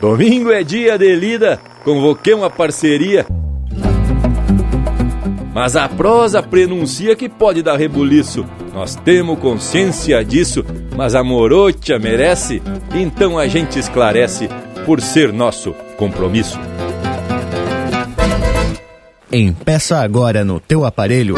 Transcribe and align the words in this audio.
Domingo 0.00 0.52
é 0.52 0.62
dia 0.62 0.96
de 0.96 1.14
lida, 1.16 1.58
convoquei 1.84 2.32
uma 2.32 2.48
parceria. 2.48 3.26
Mas 5.52 5.74
a 5.74 5.88
prosa 5.88 6.40
prenuncia 6.40 7.16
que 7.16 7.28
pode 7.28 7.62
dar 7.62 7.76
rebuliço. 7.76 8.46
Nós 8.72 8.94
temos 8.94 9.40
consciência 9.40 10.24
disso, 10.24 10.64
mas 10.96 11.16
a 11.16 11.24
morocha 11.24 11.98
merece, 11.98 12.62
então 12.94 13.36
a 13.36 13.48
gente 13.48 13.76
esclarece 13.76 14.48
por 14.86 15.00
ser 15.00 15.32
nosso 15.32 15.74
compromisso. 15.96 16.60
Empeça 19.32 19.98
agora 19.98 20.44
no 20.44 20.60
teu 20.60 20.84
aparelho 20.84 21.34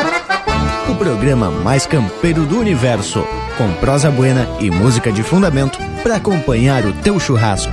o 0.91 0.95
programa 0.97 1.51
mais 1.51 1.87
campeiro 1.87 2.45
do 2.45 2.59
universo, 2.59 3.25
com 3.57 3.73
prosa 3.75 4.11
buena 4.11 4.47
e 4.61 4.71
música 4.71 5.11
de 5.11 5.23
fundamento 5.23 5.79
para 6.03 6.17
acompanhar 6.17 6.85
o 6.85 6.93
teu 6.93 7.19
churrasco. 7.19 7.73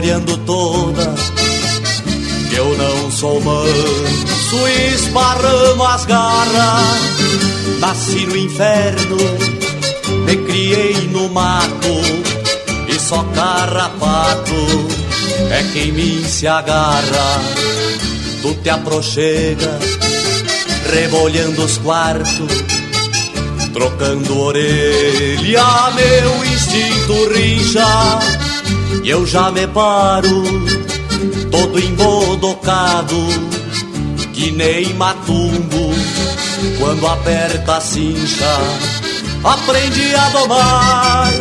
Floreando 0.00 0.36
todas. 0.38 1.20
Eu 2.56 2.76
não 2.76 3.10
sou 3.10 3.38
manso 3.42 4.68
e 4.68 4.94
esparramo 4.94 5.84
as 5.84 6.06
garras. 6.06 7.00
Nasci 7.80 8.26
no 8.26 8.36
inferno, 8.36 9.16
me 10.24 10.36
criei 10.36 11.08
no 11.12 11.28
mato 11.28 12.00
e 12.88 12.98
só 12.98 13.22
carrapato 13.34 14.54
é 15.50 15.62
quem 15.72 15.92
me 15.92 16.24
se 16.24 16.46
agarra. 16.46 17.42
Tu 18.40 18.54
te 18.62 18.70
aproxegas, 18.70 19.82
rebolhando 20.90 21.62
os 21.62 21.76
quartos, 21.78 22.64
trocando 23.74 24.38
orelha, 24.38 25.90
meu 25.94 26.44
instinto 26.46 27.28
rincha 27.34 28.39
eu 29.10 29.26
já 29.26 29.50
me 29.50 29.66
paro, 29.66 30.44
todo 31.50 31.80
embodocado, 31.80 33.16
que 34.32 34.52
nem 34.52 34.94
matumbo, 34.94 35.92
quando 36.78 37.06
aperta 37.08 37.76
a 37.76 37.80
cincha. 37.80 38.56
Aprendi 39.42 40.14
a 40.14 40.28
domar, 40.28 41.32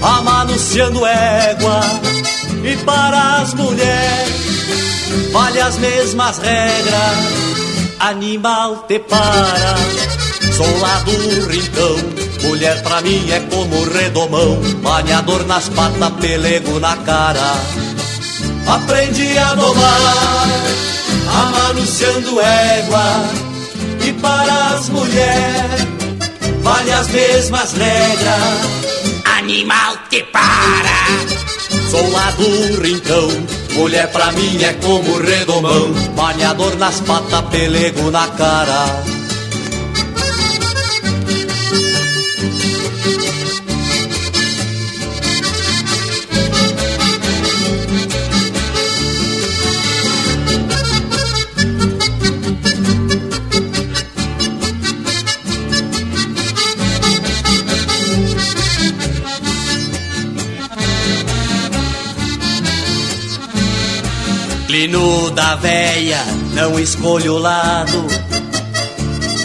amanunciando 0.00 1.04
égua, 1.04 1.80
e 2.62 2.76
para 2.84 3.40
as 3.40 3.52
mulheres, 3.54 5.32
vale 5.32 5.60
as 5.60 5.78
mesmas 5.78 6.38
regras, 6.38 7.18
animal 7.98 8.84
te 8.86 9.00
para, 9.00 9.74
sou 10.56 10.78
lá 10.78 11.00
do 11.00 11.48
rincão 11.48 12.21
Mulher 12.42 12.82
pra 12.82 13.00
mim 13.00 13.30
é 13.30 13.40
como 13.40 13.84
redomão, 13.84 14.60
banhador 14.82 15.46
nas 15.46 15.68
patas, 15.68 16.10
pelego 16.20 16.80
na 16.80 16.96
cara. 16.98 17.54
Aprendi 18.66 19.38
a 19.38 19.54
domar, 19.54 20.48
amanunciando 21.28 22.40
égua, 22.40 23.24
e 24.06 24.12
para 24.14 24.68
as 24.70 24.88
mulheres 24.88 25.86
vale 26.62 26.92
as 26.92 27.08
mesmas 27.08 27.72
regras. 27.72 28.82
Animal 29.38 29.96
te 30.10 30.22
para, 30.24 31.06
sou 31.90 32.10
lá 32.10 32.30
do 32.32 32.80
rincão. 32.80 33.28
Mulher 33.72 34.10
pra 34.10 34.30
mim 34.32 34.62
é 34.62 34.72
como 34.74 35.18
redomão, 35.18 35.92
banhador 36.14 36.76
nas 36.76 37.00
patas, 37.00 37.42
pelego 37.50 38.10
na 38.10 38.28
cara. 38.28 39.11
Lino 64.92 65.30
da 65.30 65.54
véia, 65.54 66.22
não 66.52 66.78
escolho 66.78 67.36
o 67.36 67.38
lado. 67.38 68.06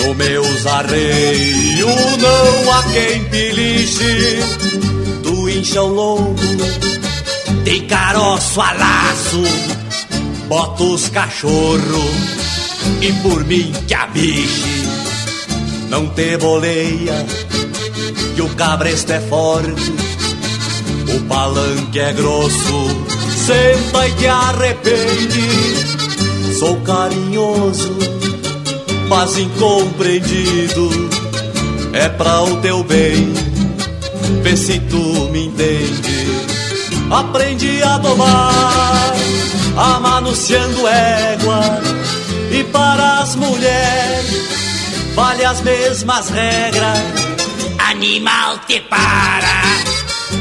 No 0.01 0.13
meus 0.13 0.65
arreios 0.65 2.17
não 2.17 2.73
há 2.73 2.83
quem 2.83 3.23
piliche. 3.29 4.39
Do 5.23 5.49
inchão 5.49 5.87
longo, 5.87 6.35
tem 7.63 7.87
caroço 7.87 8.59
a 8.59 8.73
laço. 8.73 9.43
Bota 10.49 10.83
os 10.83 11.07
cachorro 11.07 12.11
e 12.99 13.13
por 13.23 13.45
mim 13.45 13.71
que 13.87 13.93
abiche. 13.93 14.85
Não 15.89 16.07
te 16.09 16.35
boleia, 16.35 17.25
que 18.35 18.41
o 18.41 18.49
cabresto 18.49 19.13
é 19.13 19.21
forte. 19.21 19.93
O 21.15 21.21
palanque 21.21 21.99
é 22.01 22.11
grosso 22.11 23.16
senta 23.47 24.05
e 24.05 24.11
te 24.11 24.27
arrepende. 24.27 25.47
Sou 26.59 26.75
carinhoso, 26.81 27.95
mas 29.07 29.37
incompreendido. 29.37 30.89
É 31.93 32.09
pra 32.09 32.43
o 32.43 32.57
teu 32.57 32.83
bem, 32.83 33.33
vê 34.43 34.57
se 34.57 34.79
tu 34.81 35.29
me 35.31 35.45
entende. 35.45 36.27
Aprendi 37.09 37.81
a 37.81 37.97
domar, 37.97 39.13
amanunciando 39.77 40.85
égua. 40.87 41.61
E 42.51 42.63
para 42.65 43.19
as 43.19 43.35
mulheres, 43.35 45.13
vale 45.15 45.45
as 45.45 45.61
mesmas 45.61 46.29
regras. 46.29 46.99
Animal 47.77 48.59
te 48.67 48.81
para, 48.81 49.63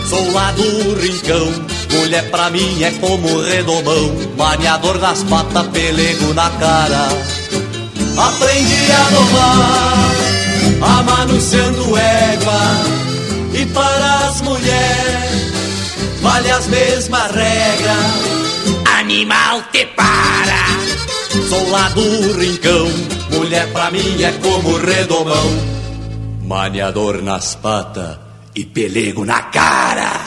sou 0.09 0.33
lá 0.33 0.51
do 0.53 0.95
rincão 1.01 1.76
Mulher 1.93 2.31
pra 2.31 2.51
mim 2.51 2.83
é 2.83 2.91
como 2.93 3.41
redomão, 3.41 4.15
maniador 4.37 4.99
nas 4.99 5.23
patas, 5.25 5.67
pelego 5.69 6.35
na 6.35 6.51
cara. 6.51 7.09
Aprendi 8.17 8.93
a 8.93 9.11
domar, 9.11 10.99
amanunciando 10.99 11.97
égua, 11.97 12.61
e 13.55 13.67
para 13.67 14.29
as 14.29 14.41
mulheres 14.41 15.53
vale 16.23 16.51
as 16.51 16.67
mesmas 16.67 17.31
regras. 17.31 18.37
Animal 18.99 19.63
te 19.71 19.87
para, 19.87 20.67
sou 21.49 21.71
lá 21.71 21.89
do 21.91 22.39
rincão, 22.39 22.89
mulher 23.31 23.71
pra 23.73 23.91
mim 23.91 24.23
é 24.23 24.33
como 24.33 24.79
redomão, 24.79 25.61
maniador 26.43 27.23
nas 27.23 27.55
patas 27.55 28.19
e 28.55 28.65
pelego 28.65 29.25
na 29.25 29.43
cara. 29.43 30.25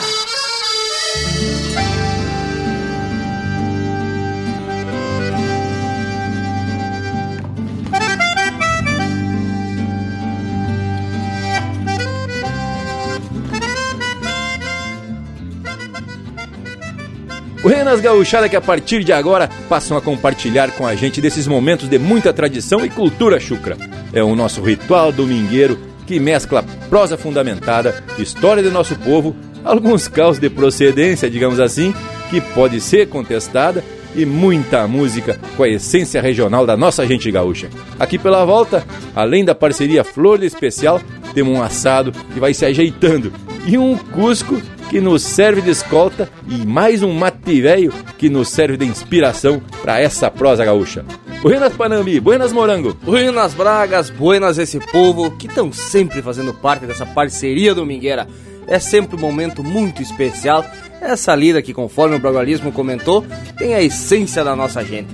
Buenas 17.62 18.00
gauchada 18.00 18.48
que 18.48 18.56
a 18.56 18.60
partir 18.60 19.04
de 19.04 19.12
agora 19.12 19.50
passam 19.68 19.94
a 19.94 20.00
compartilhar 20.00 20.70
com 20.70 20.86
a 20.86 20.94
gente 20.94 21.20
desses 21.20 21.46
momentos 21.46 21.90
de 21.90 21.98
muita 21.98 22.32
tradição 22.32 22.86
e 22.86 22.88
cultura 22.88 23.38
chucra. 23.38 23.76
É 24.14 24.22
o 24.22 24.34
nosso 24.34 24.62
ritual 24.62 25.12
domingueiro 25.12 25.78
que 26.06 26.18
mescla 26.18 26.64
prosa 26.88 27.18
fundamentada, 27.18 28.02
história 28.18 28.62
do 28.62 28.70
nosso 28.70 28.96
povo, 28.96 29.36
alguns 29.62 30.08
caos 30.08 30.38
de 30.38 30.48
procedência, 30.48 31.28
digamos 31.28 31.60
assim, 31.60 31.94
que 32.30 32.40
pode 32.40 32.80
ser 32.80 33.10
contestada, 33.10 33.84
e 34.14 34.26
muita 34.26 34.86
música 34.86 35.38
com 35.56 35.62
a 35.62 35.68
essência 35.68 36.20
regional 36.20 36.66
da 36.66 36.76
nossa 36.76 37.06
gente 37.06 37.30
gaúcha. 37.30 37.68
Aqui 37.98 38.18
pela 38.18 38.44
volta, 38.44 38.84
além 39.14 39.44
da 39.44 39.54
parceria 39.54 40.04
Flor 40.04 40.38
de 40.38 40.46
Especial, 40.46 41.00
temos 41.34 41.56
um 41.56 41.62
assado 41.62 42.12
que 42.32 42.40
vai 42.40 42.52
se 42.52 42.64
ajeitando 42.64 43.32
e 43.66 43.78
um 43.78 43.96
cusco 43.96 44.60
que 44.88 45.00
nos 45.00 45.22
serve 45.22 45.62
de 45.62 45.70
escolta 45.70 46.28
e 46.48 46.66
mais 46.66 47.02
um 47.02 47.12
mate 47.12 47.60
velho 47.60 47.92
que 48.18 48.28
nos 48.28 48.48
serve 48.48 48.76
de 48.76 48.84
inspiração 48.84 49.62
para 49.82 50.00
essa 50.00 50.28
prosa 50.30 50.64
gaúcha. 50.64 51.04
Buenas 51.42 51.72
Panambi, 51.74 52.18
buenas 52.18 52.52
Morango. 52.52 52.94
Buenas 53.02 53.54
Bragas, 53.54 54.10
buenas 54.10 54.58
esse 54.58 54.78
povo 54.78 55.30
que 55.30 55.46
estão 55.46 55.72
sempre 55.72 56.20
fazendo 56.20 56.52
parte 56.52 56.86
dessa 56.86 57.06
parceria 57.06 57.74
domingueira. 57.74 58.26
É 58.66 58.78
sempre 58.78 59.16
um 59.16 59.20
momento 59.20 59.62
muito 59.62 60.02
especial. 60.02 60.64
Essa 61.00 61.34
lida 61.34 61.62
que, 61.62 61.72
conforme 61.72 62.16
o 62.16 62.20
bragalismo 62.20 62.70
comentou, 62.70 63.24
tem 63.56 63.74
a 63.74 63.82
essência 63.82 64.44
da 64.44 64.54
nossa 64.54 64.84
gente. 64.84 65.08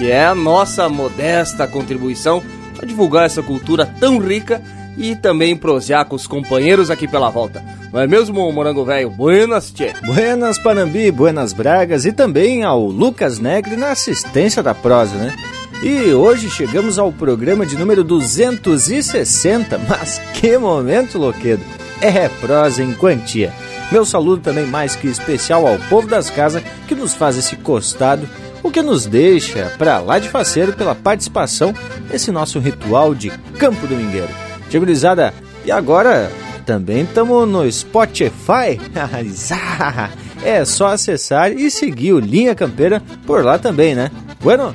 E 0.00 0.10
é 0.10 0.24
a 0.24 0.34
nossa 0.34 0.88
modesta 0.88 1.66
contribuição 1.66 2.42
para 2.74 2.86
divulgar 2.86 3.26
essa 3.26 3.42
cultura 3.42 3.86
tão 3.98 4.18
rica 4.18 4.62
e 4.96 5.14
também 5.14 5.56
prosear 5.56 6.06
com 6.06 6.16
os 6.16 6.26
companheiros 6.26 6.90
aqui 6.90 7.06
pela 7.06 7.30
volta. 7.30 7.62
Não 7.92 8.00
é 8.00 8.06
mesmo, 8.06 8.50
Morango 8.52 8.84
Velho? 8.84 9.10
Buenas, 9.10 9.70
tchê. 9.70 9.92
Buenas, 10.04 10.58
Panambi, 10.58 11.10
buenas 11.10 11.52
Bragas 11.52 12.04
e 12.04 12.12
também 12.12 12.64
ao 12.64 12.86
Lucas 12.86 13.38
Negre 13.38 13.76
na 13.76 13.90
assistência 13.90 14.62
da 14.62 14.74
prosa, 14.74 15.16
né? 15.16 15.34
E 15.82 16.12
hoje 16.12 16.48
chegamos 16.50 16.98
ao 16.98 17.12
programa 17.12 17.66
de 17.66 17.76
número 17.76 18.02
260, 18.02 19.78
mas 19.88 20.18
que 20.34 20.56
momento, 20.56 21.18
Loquedo! 21.18 21.62
É 22.00 22.28
prosa 22.28 22.82
em 22.82 22.92
quantia. 22.92 23.52
Meu 23.90 24.04
saludo 24.04 24.42
também 24.42 24.66
mais 24.66 24.96
que 24.96 25.06
especial 25.06 25.66
ao 25.66 25.78
povo 25.88 26.08
das 26.08 26.28
casas 26.28 26.62
que 26.88 26.94
nos 26.94 27.14
faz 27.14 27.36
esse 27.36 27.56
costado, 27.56 28.28
o 28.62 28.70
que 28.70 28.82
nos 28.82 29.06
deixa 29.06 29.72
para 29.78 30.00
lá 30.00 30.18
de 30.18 30.28
faceiro 30.28 30.72
pela 30.72 30.94
participação 30.94 31.72
nesse 32.10 32.32
nosso 32.32 32.58
ritual 32.58 33.14
de 33.14 33.30
Campo 33.58 33.86
Domingueiro. 33.86 34.28
Tigurizada, 34.68 35.32
e 35.64 35.70
agora 35.70 36.30
também 36.64 37.02
estamos 37.02 37.48
no 37.48 37.70
Spotify? 37.70 38.80
é 40.44 40.64
só 40.64 40.88
acessar 40.88 41.52
e 41.52 41.70
seguir 41.70 42.12
o 42.12 42.18
Linha 42.18 42.56
Campeira 42.56 43.00
por 43.24 43.44
lá 43.44 43.56
também, 43.56 43.94
né? 43.94 44.10
Bueno, 44.40 44.74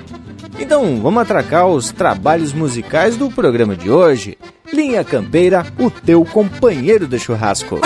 então 0.57 1.01
vamos 1.01 1.21
atracar 1.21 1.67
os 1.67 1.91
trabalhos 1.91 2.53
musicais 2.53 3.17
do 3.17 3.29
programa 3.29 3.75
de 3.75 3.89
hoje. 3.91 4.37
Linha 4.71 5.03
Campeira, 5.03 5.65
o 5.77 5.91
teu 5.91 6.23
companheiro 6.23 7.07
de 7.07 7.19
churrasco. 7.19 7.79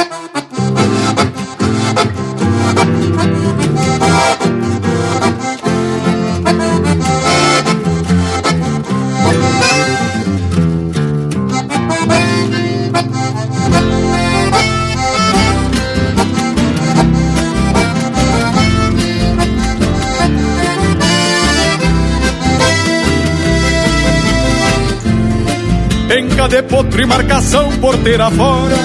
De 26.56 26.64
potro 26.64 27.02
e 27.02 27.06
marcação 27.06 27.70
porteira 27.80 28.32
fora 28.32 28.78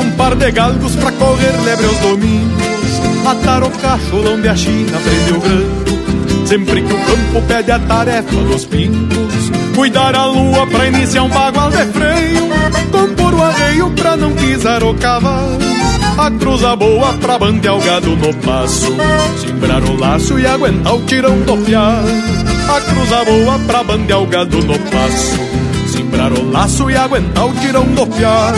Um 0.00 0.10
par 0.12 0.34
de 0.34 0.50
galgos 0.52 0.96
pra 0.96 1.12
correr 1.12 1.52
lebre 1.66 1.84
aos 1.84 1.98
domingos 1.98 3.00
Atar 3.26 3.62
o 3.62 3.70
cacholão 3.70 4.40
de 4.40 4.48
a 4.48 4.56
China 4.56 4.98
prende 5.04 5.32
o 5.34 5.40
grande. 5.40 6.48
Sempre 6.48 6.80
que 6.80 6.92
o 6.94 6.96
campo 6.96 7.42
pede 7.46 7.72
a 7.72 7.78
tarefa 7.78 8.34
dos 8.34 8.64
pingos 8.64 9.50
Cuidar 9.76 10.14
a 10.14 10.24
lua 10.24 10.66
pra 10.66 10.86
iniciar 10.86 11.24
um 11.24 11.28
bagual 11.28 11.70
de 11.70 11.84
freio 11.92 12.48
Compor 12.90 13.34
o 13.34 13.42
arreio 13.42 13.90
pra 13.90 14.16
não 14.16 14.32
pisar 14.32 14.82
o 14.82 14.94
cavalo. 14.94 15.58
A 16.16 16.30
cruza 16.30 16.74
boa 16.74 17.12
pra 17.14 17.38
bandear 17.38 17.76
o 17.76 17.82
gado 17.82 18.16
no 18.16 18.34
passo 18.36 18.96
Simbrar 19.38 19.84
o 19.84 19.94
laço 19.94 20.38
e 20.38 20.46
aguentar 20.46 20.94
o 20.94 21.02
tirão 21.04 21.38
do 21.42 21.56
fiado 21.58 22.08
A 22.68 22.80
cruza 22.80 23.24
boa 23.26 23.58
pra 23.66 23.84
bandear 23.84 24.22
o 24.22 24.26
gado 24.26 24.58
no 24.64 24.78
passo 24.78 25.59
Quebrar 26.20 26.38
o 26.38 26.50
laço 26.50 26.90
e 26.90 26.96
aguentar 26.96 27.46
o 27.46 27.54
tirão 27.54 27.86
do 27.94 28.06
piar 28.06 28.52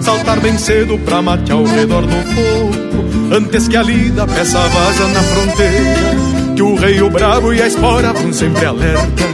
Saltar 0.00 0.38
bem 0.38 0.56
cedo 0.56 0.96
pra 0.98 1.20
matear 1.20 1.58
ao 1.58 1.64
redor 1.64 2.02
do 2.02 2.08
fogo 2.08 3.34
Antes 3.34 3.66
que 3.66 3.76
a 3.76 3.82
lida 3.82 4.28
peça 4.28 4.60
vaza 4.60 5.08
na 5.08 5.20
fronteira 5.20 6.54
Que 6.54 6.62
o 6.62 6.76
rei, 6.76 7.02
o 7.02 7.10
bravo 7.10 7.52
e 7.52 7.60
a 7.60 7.66
espora 7.66 8.12
vão 8.12 8.32
sempre 8.32 8.64
alerta. 8.64 9.24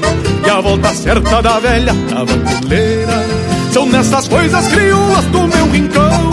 E 0.46 0.48
a 0.48 0.58
volta 0.58 0.88
certa 0.94 1.42
da 1.42 1.60
velha 1.60 1.94
tabanculeira 2.08 3.26
São 3.70 3.84
nessas 3.84 4.26
coisas 4.26 4.68
crioulas 4.68 5.24
do 5.26 5.46
meu 5.46 5.70
rincão 5.70 6.30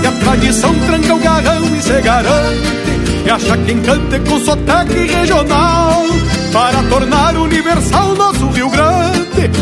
Que 0.00 0.06
a 0.08 0.12
tradição 0.12 0.74
tranca 0.80 1.14
o 1.14 1.18
garrão 1.20 1.76
e 1.76 1.80
se 1.80 2.00
garante. 2.00 2.82
E 3.24 3.30
acha 3.30 3.56
quem 3.58 3.80
cante 3.82 4.18
com 4.28 4.40
sotaque 4.40 5.06
regional. 5.06 6.02
Para 6.52 6.82
tornar 6.88 7.36
universal 7.36 8.16
nosso 8.16 8.48
Rio 8.48 8.68
Grande 8.68 9.61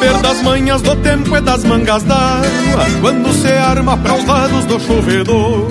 Saber 0.00 0.16
das 0.22 0.40
manhas 0.40 0.80
do 0.80 0.96
tempo 0.96 1.36
é 1.36 1.42
das 1.42 1.62
mangas 1.62 2.02
d'água 2.04 2.86
Quando 3.02 3.34
se 3.34 3.52
arma 3.52 3.98
para 3.98 4.14
os 4.14 4.24
lados 4.24 4.64
do 4.64 4.80
chovedor 4.80 5.68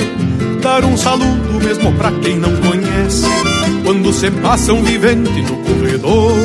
Dar 0.62 0.86
um 0.86 0.96
saludo 0.96 1.66
mesmo 1.66 1.92
pra 1.94 2.12
quem 2.12 2.38
não 2.38 2.56
conhece. 2.58 3.26
Quando 3.84 4.14
se 4.14 4.30
passa 4.30 4.72
um 4.72 4.84
vivente 4.84 5.42
no 5.42 5.58
corredor 5.64 6.38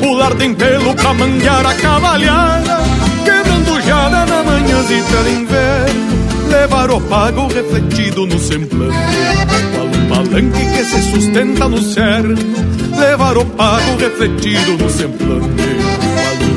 Pular 0.00 0.34
tem 0.36 0.54
pelo 0.54 0.94
pra 0.94 1.12
manguear 1.12 1.66
a 1.66 1.74
cavalhada 1.74 2.78
Quebrando 3.22 3.82
jada 3.82 4.24
na 4.24 4.42
manhãzita 4.42 5.22
de 5.22 5.30
inverno 5.42 6.48
Levar 6.48 6.90
o 6.90 7.02
pago 7.02 7.48
refletido 7.48 8.26
no 8.26 8.38
semblante. 8.38 8.96
Qual 9.74 9.86
um 9.86 10.08
palanque 10.08 10.70
que 10.74 10.84
se 10.86 11.02
sustenta 11.10 11.68
no 11.68 11.82
cerno 11.82 12.34
Levar 12.98 13.36
o 13.36 13.44
pago 13.44 13.96
refletido 13.98 14.78
no 14.78 14.88
semblante 14.88 15.79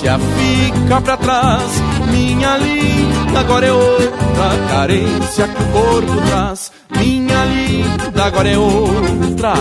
distância 0.00 0.18
fica 0.18 1.00
pra 1.00 1.16
trás. 1.16 1.82
Minha 2.10 2.56
linda 2.56 3.40
agora 3.40 3.66
é 3.66 3.72
outra 3.72 4.68
carência 4.68 5.48
que 5.48 5.62
o 5.62 5.66
corpo 5.66 6.20
traz. 6.28 6.72
Minha 6.96 7.44
linda 7.44 8.24
agora 8.24 8.48
é 8.48 8.58
outra 8.58 9.54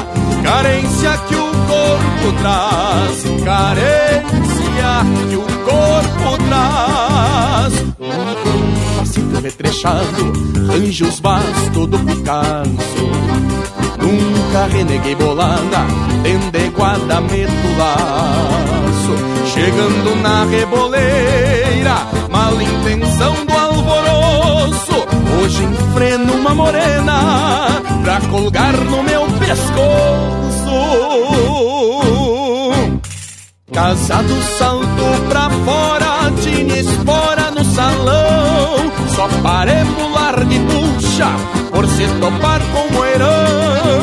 carência 0.43 1.17
que 1.27 1.35
o 1.35 1.51
corpo 1.67 2.41
traz. 2.41 3.43
Carência 3.43 5.05
que 5.29 5.35
o 5.35 5.45
corpo 5.65 6.43
traz. 6.47 7.73
Passito 8.97 9.41
retrechado, 9.41 10.33
anjos 10.71 11.19
vasto 11.19 11.87
do 11.87 11.99
Picasso. 11.99 13.58
Nunca 14.01 14.65
reneguei 14.67 15.15
bolada, 15.15 15.85
endeguada 16.25 17.21
meto 17.21 17.77
laço. 17.77 19.15
Chegando 19.53 20.15
na 20.21 20.45
reboleira, 20.45 21.95
mal 22.29 22.53
intenção 22.61 23.33
do 23.45 23.53
alvoroço. 23.53 25.07
Hoje 25.41 25.63
enfreno 25.63 26.33
uma 26.33 26.53
morena 26.55 27.81
pra 28.03 28.21
colgar 28.29 28.73
no 28.73 29.03
meu 29.03 29.25
pescoço. 29.39 30.39
Casado 33.71 34.41
salto 34.57 35.27
pra 35.29 35.49
fora, 35.49 36.31
tinha 36.41 36.79
espora 36.79 37.51
no 37.51 37.63
salão. 37.63 38.91
Só 39.15 39.27
parei 39.41 39.85
pular 39.95 40.45
de 40.45 40.59
puxa 40.59 41.27
por 41.71 41.87
se 41.87 42.07
topar 42.19 42.61
com 42.73 42.88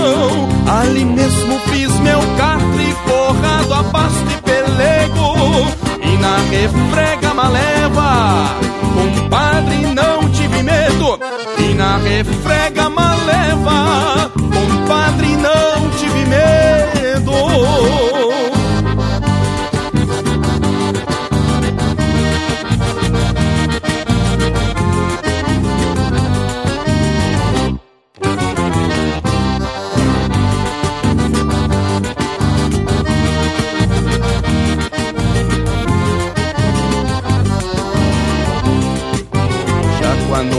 moerão. 0.07 0.49
Ali 0.67 1.05
mesmo 1.05 1.59
fiz 1.71 1.93
meu 2.01 2.21
catre 2.37 2.95
forrado 3.07 3.75
a 3.75 3.85
pasto 3.85 4.25
e 4.31 4.43
pelego. 4.43 5.37
E 6.03 6.17
na 6.19 6.37
refrega 6.51 7.35
maleva, 7.35 8.47
compadre, 8.95 9.87
não 9.95 10.29
tive 10.31 10.63
medo. 10.63 11.19
E 11.59 11.75
na 11.75 11.99
refrega 11.99 12.89
maleva, 12.89 14.31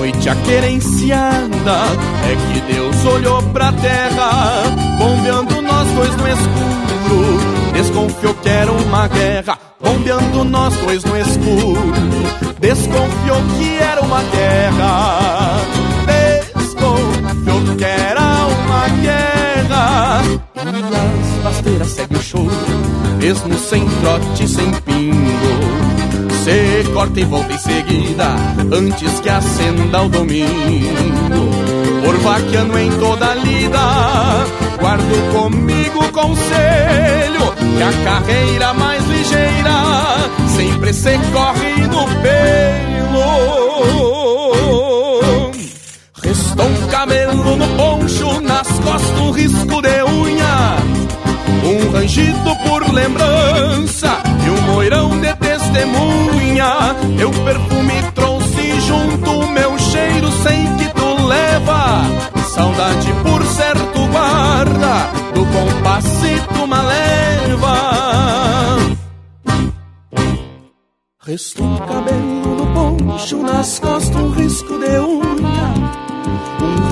noite 0.07 0.29
aquerenciada 0.29 1.77
É 2.23 2.53
que 2.53 2.73
Deus 2.73 3.05
olhou 3.05 3.43
pra 3.51 3.71
terra 3.73 4.63
Bombeando 4.97 5.61
nós 5.61 5.87
dois 5.91 6.15
no 6.15 6.27
escuro 6.27 7.73
Desconfiou 7.73 8.33
que 8.35 8.49
era 8.49 8.71
uma 8.71 9.07
guerra 9.07 9.57
Bombeando 9.81 10.43
nós 10.45 10.73
dois 10.77 11.03
no 11.03 11.17
escuro 11.17 11.93
Desconfiou 12.59 13.41
que 13.57 13.77
era 13.77 14.01
uma 14.01 14.23
guerra 14.23 15.57
Desconfiou 16.55 17.75
que 17.77 17.83
era 17.83 18.21
uma 18.21 18.87
guerra. 19.01 20.21
E 20.55 21.37
as 21.37 21.43
pasteiras 21.43 21.87
segue 21.89 22.15
o 22.15 22.21
choro 22.21 22.51
Mesmo 23.19 23.57
sem 23.57 23.85
trote, 23.85 24.47
sem 24.47 24.71
pingo 24.71 25.86
se 26.47 26.89
corta 26.93 27.19
e 27.19 27.25
volta 27.25 27.51
em 27.51 27.57
seguida, 27.57 28.35
antes 28.71 29.19
que 29.19 29.29
acenda 29.29 30.01
o 30.03 30.07
domingo. 30.07 31.51
Por 32.05 32.17
vaqueano 32.19 32.79
em 32.79 32.89
toda 32.91 33.33
lida, 33.35 34.45
guardo 34.79 35.33
comigo 35.33 36.09
conselho 36.13 37.53
que 37.75 37.83
a 37.83 37.91
carreira 38.05 38.73
mais 38.75 39.05
ligeira 39.07 40.29
sempre 40.55 40.93
se 40.93 41.17
corre 41.33 41.85
no 41.87 42.05
pelo. 42.21 43.27
Restou 46.23 46.65
um 46.65 46.87
camelo 46.87 47.57
no 47.57 47.67
poncho, 47.75 48.39
nas 48.39 48.69
costas 48.79 49.19
um 49.19 49.31
risco 49.31 49.81
de 49.81 50.03
unha. 50.03 50.77
Um 51.65 51.91
rangido 51.91 52.55
por 52.63 52.93
lembrança 52.93 54.26
moirão 54.77 55.09
de 55.19 55.33
testemunha. 55.37 56.71
Eu 57.19 57.31
perfume 57.31 58.11
trouxe 58.13 58.79
junto, 58.81 59.47
meu 59.47 59.77
cheiro 59.79 60.31
sei 60.43 60.67
que 60.77 60.93
tu 60.93 61.25
leva. 61.25 62.03
Saudade 62.53 63.11
por 63.23 63.43
certo 63.47 64.07
guarda, 64.11 65.09
do 65.33 65.45
compassito 65.47 66.63
uma 66.63 66.81
leva. 66.83 67.75
Restou 71.25 71.65
um 71.65 71.77
cabelo 71.77 72.55
no 72.55 72.97
poncho, 72.97 73.37
nas 73.37 73.79
costas 73.79 74.15
um 74.15 74.29
risco 74.29 74.77
de 74.77 74.99
unha. 74.99 75.86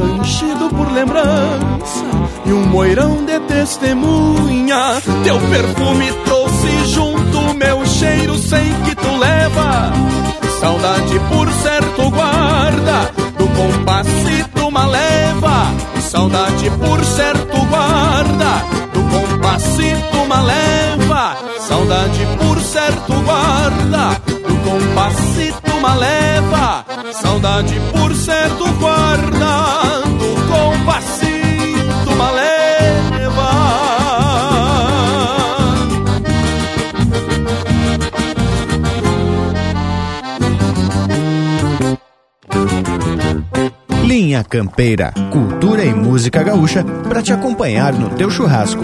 Ranchido 0.06 0.70
por 0.70 0.92
lembrança 0.92 2.06
e 2.46 2.54
um 2.54 2.64
moirão 2.68 3.26
de 3.26 3.40
testemunha. 3.42 5.02
Teu 5.24 5.40
perfume 5.40 6.12
trouxe 6.26 6.86
junto, 6.94 7.56
meu 7.56 7.84
cheiro 7.88 8.38
sei 8.38 8.72
que 8.86 8.96
tu 8.96 9.18
leva. 9.18 9.92
Saudade 10.60 11.20
por 11.32 11.52
certo 11.52 12.10
guarda, 12.12 13.12
do 13.38 13.48
compassito 13.48 14.68
uma 14.68 14.86
leva. 14.86 15.74
Saudade 16.00 16.70
por 16.70 17.04
certo 17.04 17.58
guarda, 17.66 18.85
do 19.46 19.52
compassito 19.52 20.18
uma 20.24 20.42
leva. 20.42 21.38
Saudade 21.60 22.28
por 22.40 22.60
certo 22.60 23.14
guarda, 23.22 24.20
do 24.25 24.56
compassito 24.64 25.72
uma 25.78 25.94
leva. 25.94 26.86
Saudade 27.14 27.80
por 27.92 28.16
certo 28.16 28.66
guarda, 28.80 30.02
do 30.18 30.36
compassito 30.52 32.12
uma 32.12 32.32
leva. 32.32 32.56
Linha 44.04 44.44
Campeira, 44.44 45.14
cultura 45.32 45.84
e 45.84 45.94
música 45.94 46.42
gaúcha 46.42 46.84
para 47.08 47.22
te 47.22 47.32
acompanhar 47.32 47.94
no 47.94 48.10
teu 48.10 48.30
churrasco. 48.30 48.84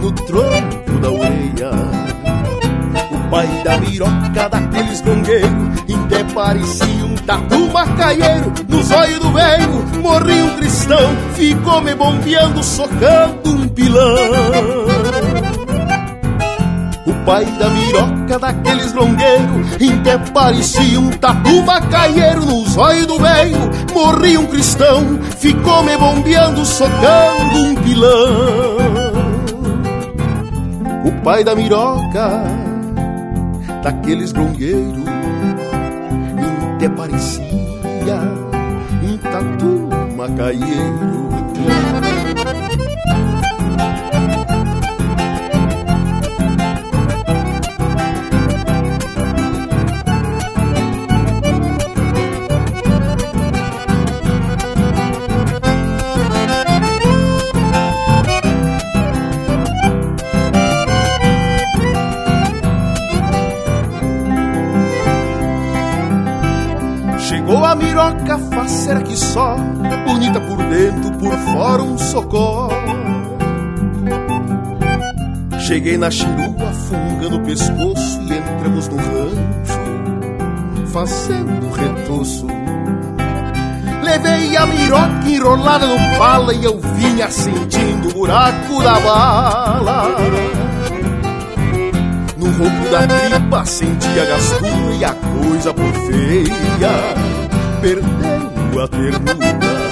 no 0.00 0.12
tronco 0.12 0.98
da 1.00 1.10
orelha. 1.10 1.70
O 3.12 3.30
pai 3.30 3.46
da 3.62 3.76
miroca 3.78 4.48
daqueles 4.48 5.00
gongueiros, 5.02 5.50
até 5.94 6.24
parecia 6.32 7.04
um 7.04 7.14
tatu 7.16 7.68
macaieiro. 7.70 8.52
Nos 8.68 8.90
olhos 8.90 9.18
do 9.20 9.30
velho, 9.30 10.00
morri 10.02 10.42
um 10.42 10.56
cristão, 10.56 11.16
ficou 11.34 11.80
me 11.82 11.94
bombeando, 11.94 12.62
socando 12.62 13.50
um 13.50 13.68
pilão. 13.68 14.16
O 17.06 17.24
pai 17.24 17.44
da 17.44 17.68
miroca 17.70 18.38
daqueles 18.38 18.92
longueiros 18.92 19.66
Até 19.74 20.18
parecia 20.32 21.00
um 21.00 21.10
tatu 21.10 21.62
macaieiro 21.62 22.44
nos 22.44 22.76
olhos 22.76 23.06
do 23.06 23.18
velho 23.18 23.58
Morri 23.92 24.38
um 24.38 24.46
cristão, 24.46 25.18
ficou 25.38 25.82
me 25.82 25.96
bombeando, 25.96 26.64
socando 26.64 27.62
um 27.62 27.74
pilão 27.76 28.89
pai 31.22 31.44
da 31.44 31.54
miroca 31.54 32.42
daqueles 33.82 34.32
longueiros 34.32 35.04
Até 36.76 36.88
parecia 36.88 38.16
um 39.02 39.16
tatu 39.18 39.88
macaieiro 40.16 41.39
Cheguei 75.80 75.96
na 75.96 76.10
chirua, 76.10 76.72
fungando 76.90 77.36
o 77.36 77.40
pescoço 77.40 78.20
e 78.28 78.34
entramos 78.34 78.86
no 78.88 78.96
rancho, 78.98 80.92
fazendo 80.92 81.70
retoço. 81.70 82.46
Levei 84.02 84.58
a 84.58 84.66
miroca 84.66 85.26
enrolada 85.26 85.86
no 85.86 86.18
pala 86.18 86.52
e 86.52 86.62
eu 86.62 86.78
vinha 86.78 87.30
sentindo 87.30 88.10
o 88.10 88.12
buraco 88.12 88.82
da 88.82 89.00
bala. 89.00 90.16
No 92.36 92.44
ronco 92.44 92.90
da 92.90 93.06
tripa 93.06 93.64
sentia 93.64 94.26
gastura 94.26 94.94
e 94.98 95.02
a 95.02 95.14
coisa 95.14 95.72
por 95.72 95.94
feia 95.94 96.90
perdeu 97.80 98.82
a 98.82 98.86
ternura. 98.86 99.89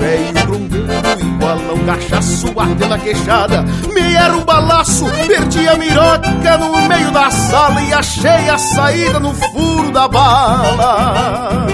Velho 0.00 0.46
grongueiro 0.46 1.20
igual 1.20 1.58
a 1.58 1.74
um 1.74 1.84
cachaço 1.84 2.52
batendo 2.52 2.94
a 2.94 2.98
queixada. 2.98 3.62
Me 3.92 4.14
era 4.14 4.34
um 4.34 4.44
balaço, 4.44 5.04
perdi 5.26 5.68
a 5.68 5.76
miroca 5.76 6.56
no 6.58 6.88
meio 6.88 7.10
da 7.10 7.30
sala 7.30 7.82
e 7.82 7.92
achei 7.92 8.48
a 8.48 8.56
saída 8.58 9.20
no 9.20 9.34
furo 9.34 9.90
da 9.92 10.08
bala. 10.08 11.66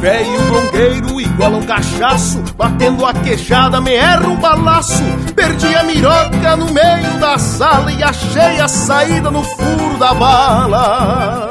Velho 0.00 0.42
grongueiro 0.46 1.20
igual 1.20 1.54
um 1.54 1.66
cachaço, 1.66 2.40
batendo 2.56 3.04
a 3.04 3.12
queixada, 3.12 3.80
me 3.80 3.94
era 3.94 4.28
um 4.28 4.36
balaço. 4.36 5.02
Perdi 5.34 5.74
a 5.74 5.82
miroca 5.82 6.56
no 6.56 6.72
meio 6.72 7.18
da 7.18 7.36
sala 7.36 7.90
e 7.90 8.02
achei 8.02 8.60
a 8.60 8.68
saída 8.68 9.30
no 9.30 9.42
furo 9.42 9.98
da 9.98 10.14
bala 10.14 11.50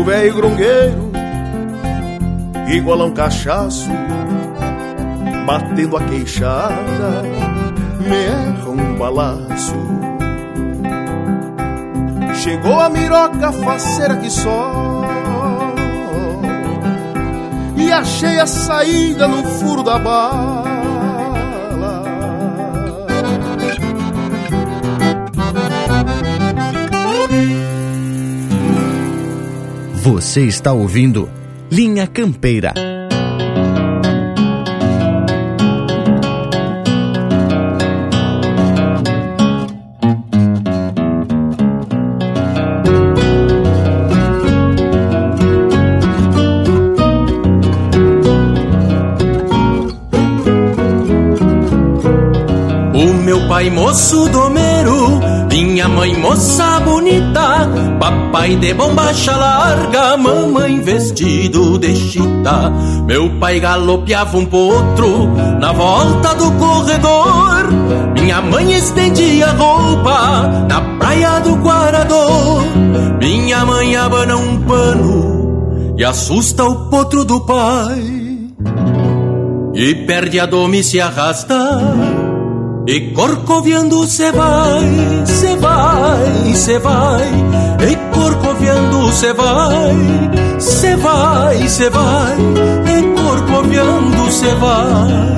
o 0.00 0.04
velho 0.04 0.34
grongueiro, 0.34 0.99
igual 2.76 3.02
a 3.02 3.04
um 3.06 3.12
cachaço, 3.12 3.90
batendo 5.46 5.96
a 5.96 6.04
queixada, 6.04 7.22
me 8.00 8.16
erra 8.16 8.70
um 8.70 8.96
balaço. 8.96 9.74
Chegou 12.34 12.80
a 12.80 12.88
miroca 12.88 13.52
faceira 13.52 14.16
que 14.16 14.30
só, 14.30 15.02
e 17.76 17.92
achei 17.92 18.38
a 18.38 18.46
saída 18.46 19.26
no 19.26 19.42
furo 19.42 19.82
da 19.82 19.98
bala. 19.98 20.70
Você 30.02 30.46
está 30.46 30.72
ouvindo 30.72 31.28
Linha 31.72 32.04
Campeira. 32.08 32.74
O 52.92 53.14
meu 53.22 53.46
pai 53.46 53.70
moço 53.70 54.28
domeiro 54.28 54.99
minha 55.80 55.88
mãe 55.88 56.14
moça 56.14 56.78
bonita, 56.80 57.66
papai 57.98 58.54
de 58.56 58.74
bombacha 58.74 59.34
larga, 59.34 60.14
mamãe 60.14 60.78
vestido 60.82 61.78
de 61.78 61.96
chita. 61.96 62.70
Meu 63.06 63.30
pai 63.38 63.60
galopeava 63.60 64.36
um 64.36 64.44
potro 64.44 65.30
na 65.58 65.72
volta 65.72 66.34
do 66.34 66.52
corredor. 66.52 67.72
Minha 68.12 68.42
mãe 68.42 68.74
estendia 68.74 69.52
roupa 69.52 70.66
na 70.68 70.82
praia 70.98 71.40
do 71.40 71.54
Guarador. 71.54 72.62
Minha 73.18 73.64
mãe 73.64 73.96
abana 73.96 74.36
um 74.36 74.60
pano 74.64 75.94
e 75.96 76.04
assusta 76.04 76.62
o 76.62 76.90
potro 76.90 77.24
do 77.24 77.40
pai. 77.40 78.04
E 79.72 79.94
perde 80.06 80.38
a 80.38 80.44
doma 80.44 80.76
e 80.76 80.84
se 80.84 81.00
arrasta 81.00 82.29
e 82.86 83.12
corcoviando 83.12 84.06
cê 84.06 84.32
vai, 84.32 85.26
cê 85.26 85.56
vai, 85.56 86.54
cê 86.54 86.78
vai. 86.78 87.28
E 87.90 87.96
corcoviando 88.14 89.12
cê 89.12 89.32
vai, 89.32 89.96
cê 90.58 90.96
vai, 90.96 91.68
cê 91.68 91.90
vai. 91.90 92.36
E 92.86 93.20
corcoviando 93.20 94.32
cê 94.32 94.54
vai. 94.54 95.30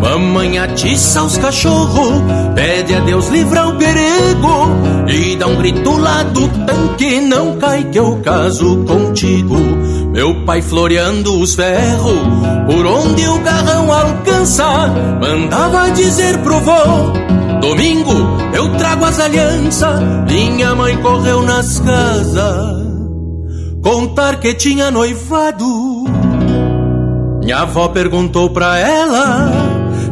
Mamãe 0.00 0.58
atiça 0.58 1.22
os 1.22 1.38
cachorros, 1.38 2.22
pede 2.54 2.94
a 2.94 3.00
Deus 3.00 3.28
livrar 3.28 3.68
o 3.68 3.76
perigo 3.76 4.82
e 5.08 5.36
dá 5.36 5.46
um 5.46 5.56
grito 5.56 5.96
lá 5.96 6.22
do 6.24 6.48
tanque, 6.66 7.20
não 7.20 7.56
cai 7.56 7.84
que 7.84 7.98
eu 7.98 8.20
caso 8.22 8.84
contigo. 8.84 9.81
Meu 10.12 10.44
pai 10.44 10.60
floreando 10.60 11.40
os 11.40 11.54
ferros, 11.54 12.20
por 12.66 12.84
onde 12.84 13.26
o 13.26 13.38
garrão 13.38 13.90
alcança, 13.90 14.88
mandava 15.18 15.90
dizer 15.92 16.36
pro 16.42 16.60
vô: 16.60 17.62
Domingo 17.62 18.12
eu 18.52 18.76
trago 18.76 19.06
as 19.06 19.18
alianças. 19.18 20.00
Minha 20.28 20.74
mãe 20.74 20.98
correu 20.98 21.42
nas 21.42 21.80
casas, 21.80 22.86
contar 23.82 24.38
que 24.38 24.52
tinha 24.52 24.90
noivado. 24.90 26.04
Minha 27.40 27.60
avó 27.60 27.88
perguntou 27.88 28.50
pra 28.50 28.78
ela: 28.78 29.50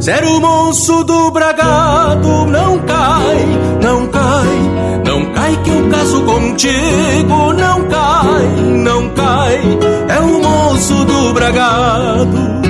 Se 0.01 0.11
era 0.11 0.27
o 0.27 0.41
monstro 0.41 1.05
do 1.05 1.31
bragado, 1.31 2.47
não 2.47 2.79
cai, 2.79 3.47
não 3.83 4.07
cai 4.07 4.70
não 5.11 5.25
cai 5.33 5.57
que 5.65 5.71
eu 5.71 5.89
caso 5.89 6.23
contigo, 6.23 7.53
não 7.55 7.83
cai, 7.89 8.47
não 8.85 9.09
cai, 9.11 9.61
é 10.09 10.21
o 10.21 10.41
moço 10.41 11.05
do 11.05 11.33
bragado. 11.33 12.61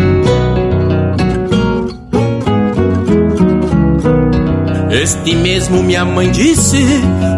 Este 4.91 5.35
mesmo 5.37 5.83
minha 5.83 6.07
mãe 6.07 6.31
disse, 6.31 6.83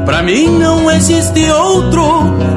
pra 0.07 0.23
mim 0.23 0.47
não 0.47 0.89
existe 0.89 1.51
outro. 1.51 2.03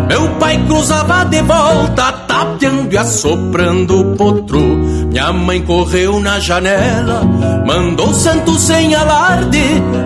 Meu 0.08 0.30
pai 0.40 0.64
cruzava 0.68 1.26
de 1.26 1.42
volta, 1.42 2.12
tapeando 2.28 2.94
e 2.94 2.98
assoprando 2.98 4.02
o 4.02 4.16
potro. 4.16 5.05
Minha 5.16 5.32
mãe 5.32 5.62
correu 5.62 6.20
na 6.20 6.42
janela, 6.42 7.22
mandou 7.66 8.14
santo 8.14 8.60
sem 8.60 8.94
alarde. 8.94 9.64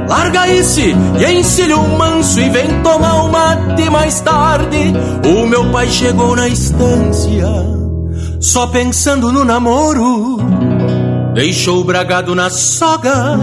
Larga 0.08 0.48
esse 0.48 0.94
e 1.18 1.40
encilha 1.40 1.78
o 1.78 1.98
manso 1.98 2.40
e 2.40 2.48
vem 2.52 2.84
tomar 2.84 3.24
o 3.24 3.32
mate 3.32 3.90
mais 3.90 4.22
tarde. 4.22 4.94
O 5.26 5.48
meu 5.48 5.72
pai 5.72 5.88
chegou 5.88 6.36
na 6.36 6.48
estância, 6.48 7.48
só 8.40 8.68
pensando 8.68 9.32
no 9.32 9.44
namoro. 9.44 10.38
Deixou 11.34 11.82
o 11.82 11.84
bragado 11.84 12.36
na 12.36 12.52
soga 12.52 13.36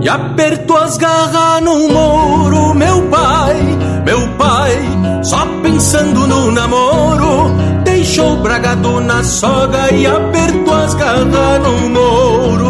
e 0.00 0.08
apertou 0.08 0.78
as 0.78 0.96
garras 0.96 1.62
no 1.62 1.78
muro. 1.90 2.74
Meu 2.74 3.02
pai, 3.02 3.56
meu 4.04 4.28
pai, 4.30 4.76
só 5.22 5.46
pensando 5.62 6.26
no 6.26 6.50
namoro, 6.50 7.54
deixou 7.84 8.32
o 8.32 8.42
bragado 8.42 9.00
na 9.00 9.22
soga 9.22 9.92
e 9.94 10.04
apertou 10.04 10.67
as 10.88 10.94
as 10.94 10.94
garras 10.94 11.60
no 11.60 11.88
mouro. 11.90 12.67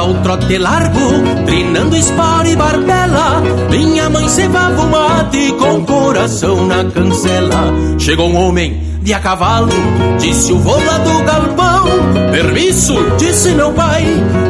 Volta 0.00 0.08
ao 0.08 0.14
trote 0.22 0.58
largo, 0.58 1.44
trinando 1.44 1.96
espora 1.96 2.48
e 2.48 2.56
barbela. 2.56 3.42
Minha 3.70 4.08
mãe 4.08 4.28
cevava 4.28 4.82
o 4.82 4.90
mate 4.90 5.52
com 5.52 5.84
coração 5.84 6.66
na 6.66 6.84
cancela. 6.84 7.72
Chegou 7.98 8.30
um 8.30 8.36
homem 8.36 8.80
de 9.02 9.12
a 9.12 9.20
cavalo, 9.20 9.72
disse 10.18 10.52
o 10.52 10.58
vô 10.58 10.76
lá 10.76 10.98
do 10.98 11.22
galpão. 11.24 11.84
Permisso, 12.30 12.94
disse 13.18 13.50
meu 13.50 13.72
pai, 13.72 14.04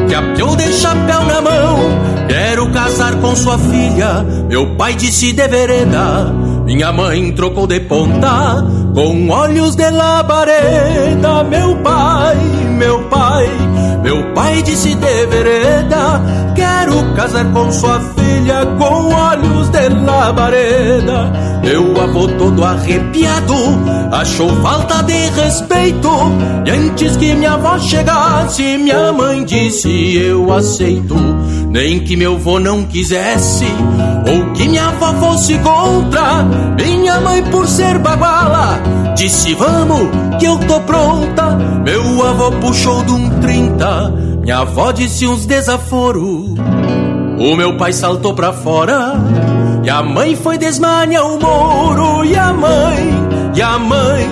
que 0.07 0.15
apiou 0.15 0.55
de 0.55 0.71
chapéu 0.73 1.23
na 1.23 1.41
mão. 1.41 1.79
Quero 2.27 2.71
casar 2.71 3.15
com 3.15 3.35
sua 3.35 3.57
filha, 3.57 4.25
meu 4.47 4.75
pai 4.75 4.95
disse 4.95 5.33
de 5.33 5.47
vereda. 5.47 6.33
Minha 6.65 6.93
mãe 6.93 7.31
trocou 7.33 7.67
de 7.67 7.79
ponta, 7.81 8.65
com 8.93 9.29
olhos 9.29 9.75
de 9.75 9.89
labareda. 9.89 11.43
Meu 11.43 11.75
pai, 11.77 12.37
meu 12.77 13.03
pai 13.09 13.71
meu 14.01 14.33
pai 14.33 14.61
disse 14.63 14.95
de 14.95 15.25
vereda 15.27 16.21
Quero 16.55 17.13
casar 17.15 17.45
com 17.53 17.71
sua 17.71 17.99
filha 17.99 18.20
Com 18.77 19.13
olhos 19.13 19.69
de 19.69 19.89
labareda. 19.89 21.31
Meu 21.63 22.01
avô 22.01 22.27
todo 22.27 22.63
arrepiado 22.63 23.53
Achou 24.11 24.49
falta 24.61 25.01
de 25.03 25.29
respeito. 25.29 26.09
E 26.65 26.71
antes 26.71 27.15
que 27.17 27.33
minha 27.33 27.53
avó 27.53 27.77
chegasse 27.79 28.77
Minha 28.77 29.11
mãe 29.11 29.43
disse 29.43 30.15
eu 30.17 30.51
aceito. 30.51 31.15
Nem 31.69 31.99
que 31.99 32.15
meu 32.15 32.35
avô 32.35 32.59
não 32.59 32.83
quisesse 32.83 33.65
Ou 34.27 34.51
que 34.53 34.67
minha 34.67 34.87
avó 34.87 35.13
fosse 35.13 35.57
contra 35.59 36.43
Minha 36.75 37.21
mãe 37.21 37.43
por 37.43 37.67
ser 37.67 37.97
baguala 37.99 38.79
Disse 39.15 39.53
vamos 39.53 40.09
que 40.39 40.45
eu 40.45 40.57
tô 40.59 40.79
pronta. 40.81 41.55
Meu 41.85 42.27
avô 42.27 42.51
puxou 42.53 43.03
de 43.03 43.11
um 43.11 43.29
trinta 43.39 44.11
Minha 44.41 44.59
avó 44.59 44.91
disse 44.91 45.27
uns 45.27 45.45
desaforo 45.45 46.55
O 47.41 47.55
meu 47.55 47.75
pai 47.75 47.91
saltou 47.91 48.35
pra 48.35 48.53
fora 48.53 49.15
E 49.83 49.89
a 49.89 50.03
mãe 50.03 50.35
foi 50.35 50.59
desmanhar 50.59 51.25
o 51.25 51.39
moro 51.39 52.23
E 52.23 52.35
a 52.35 52.53
mãe, 52.53 53.09
e 53.55 53.61
a 53.63 53.79
mãe 53.79 54.29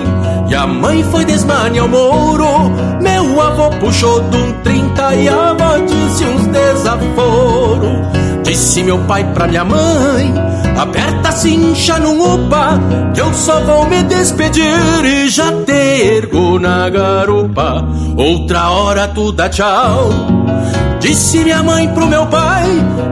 E 0.48 0.54
a 0.54 0.64
mãe 0.64 1.02
foi 1.02 1.24
desmanhar 1.24 1.86
o 1.86 1.88
moro. 1.88 2.70
Meu 3.02 3.40
avô 3.40 3.68
puxou 3.80 4.20
de 4.20 4.36
um 4.36 4.52
trinta 4.62 5.12
E 5.16 5.28
a 5.28 5.50
avó 5.50 5.78
disse 5.78 6.24
uns 6.24 6.46
desaforo 6.46 8.00
Disse 8.44 8.84
meu 8.84 8.98
pai 9.00 9.24
pra 9.34 9.48
minha 9.48 9.64
mãe 9.64 10.32
Aperta 10.78 11.30
a 11.30 11.32
cincha 11.32 11.98
no 11.98 12.34
upa 12.34 12.78
Que 13.12 13.22
eu 13.22 13.34
só 13.34 13.60
vou 13.62 13.86
me 13.86 14.04
despedir 14.04 15.04
E 15.04 15.28
já 15.28 15.50
te 15.64 15.72
ergo 15.72 16.60
na 16.60 16.88
garupa. 16.88 17.84
Outra 18.16 18.70
hora 18.70 19.08
tu 19.08 19.32
dá 19.32 19.48
tchau 19.48 20.10
Disse 21.00 21.38
minha 21.42 21.62
mãe 21.62 21.88
pro 21.88 22.06
meu 22.06 22.26
pai 22.26 22.66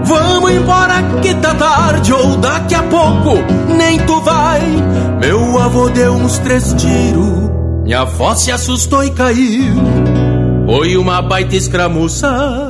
Vamos 0.04 0.50
embora 0.50 1.02
que 1.20 1.34
tá 1.34 1.54
tarde 1.54 2.12
Ou 2.12 2.36
daqui 2.36 2.74
a 2.74 2.82
pouco 2.84 3.34
nem 3.76 3.98
tu 4.00 4.20
vai. 4.20 4.60
Meu 5.20 5.58
avô 5.58 5.88
deu 5.88 6.12
uns 6.12 6.38
três 6.38 6.74
tiros 6.74 7.50
Minha 7.82 8.02
avó 8.02 8.34
se 8.34 8.52
assustou 8.52 9.02
e 9.04 9.10
caiu. 9.10 9.74
Foi 10.66 10.96
uma 10.96 11.22
baita 11.22 11.56
escramuça 11.56 12.68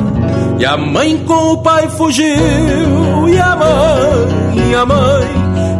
e 0.59 0.66
a 0.66 0.76
mãe 0.76 1.16
com 1.18 1.52
o 1.52 1.59
pai 1.59 1.88
fugiu, 1.88 3.28
e 3.28 3.38
a 3.38 3.54
mãe, 3.54 4.68
e 4.68 4.74
a 4.74 4.85
mãe, 4.85 5.28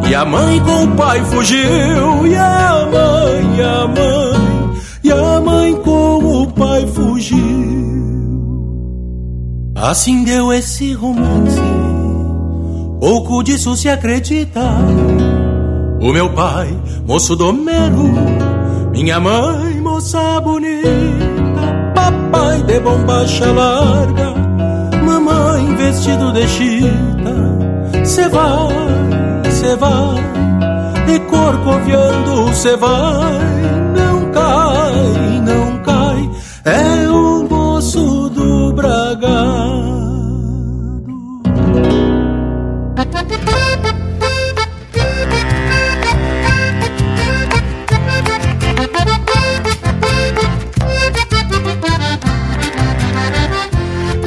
e 0.09 0.15
a 0.15 0.25
mãe 0.25 0.61
com 0.61 0.85
o 0.85 0.89
pai 0.93 1.25
fugiu, 1.25 2.27
e 2.29 2.37
a 2.37 2.89
mãe, 2.89 3.57
e 3.57 3.61
a 3.61 3.89
mãe, 3.89 4.81
e 5.03 5.11
a 5.11 5.41
mãe 5.41 5.75
com 5.83 5.98
Assim 9.81 10.25
deu 10.25 10.53
esse 10.53 10.93
romance, 10.93 11.61
pouco 13.01 13.43
disso 13.43 13.77
se 13.77 13.89
acredita. 13.89 14.61
O 16.01 16.13
meu 16.13 16.33
pai, 16.33 16.77
moço 17.07 17.37
domero, 17.37 18.13
minha 18.93 19.21
mãe, 19.21 19.81
moça 19.81 20.41
bonita, 20.41 21.93
papai 21.95 22.63
de 22.63 22.81
bombacha 22.81 23.53
larga 23.53 24.39
mamãe 25.09 25.75
vestido 25.77 26.33
de 26.33 26.47
chita, 26.47 28.05
cê 28.05 28.29
vai, 28.29 29.51
cê 29.51 29.75
vai, 29.77 31.15
e 31.15 31.19
corcoviando 31.21 32.55
cê 32.55 32.77
vai, 32.77 33.39
não 33.97 34.31
cai, 34.33 35.41
não 35.41 35.79
cai, 35.83 36.31
é 36.65 37.09
o 37.09 37.38
bragado. 38.79 39.27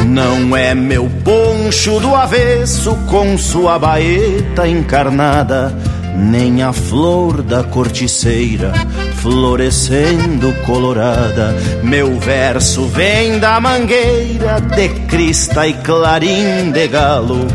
Não 0.06 0.58
é 0.58 0.76
meu 0.76 1.10
poncho 1.24 2.00
do 2.02 2.14
avesso 2.14 2.96
com 3.10 3.38
sua 3.38 3.80
baeta 3.80 4.68
encarnada, 4.68 5.74
nem 6.18 6.62
a 6.62 6.74
flor 6.74 7.42
da 7.42 7.64
corticeira 7.64 8.74
florescendo 9.22 10.52
colorada. 10.66 11.56
Meu 11.84 12.20
verso 12.20 12.88
vem 12.88 13.40
da 13.40 13.60
mangueira 13.60 14.60
de 14.60 14.90
crista 15.08 15.68
e 15.68 15.74
clarim 15.74 16.72
de 16.72 16.88
galo, 16.88 17.48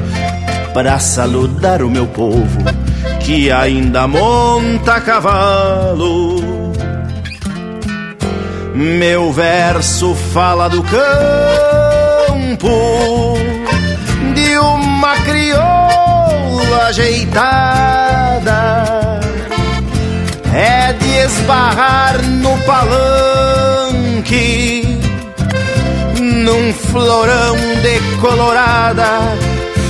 para 0.72 0.98
saludar 0.98 1.83
o 1.83 1.90
meu 1.90 2.07
povo 2.07 2.61
que 3.20 3.50
ainda 3.50 4.07
monta 4.07 5.00
cavalo. 5.00 6.40
Meu 8.72 9.33
verso 9.33 10.14
fala 10.14 10.68
do 10.68 10.83
campo 10.83 11.09
de 14.35 14.59
uma 14.59 15.16
crioula 15.16 16.87
ajeitada 16.88 18.37
esbarrar 21.27 22.23
no 22.23 22.57
palanque 22.59 24.17
num 26.21 26.73
florão 26.73 27.57
de 27.83 27.99
colorada. 28.21 29.37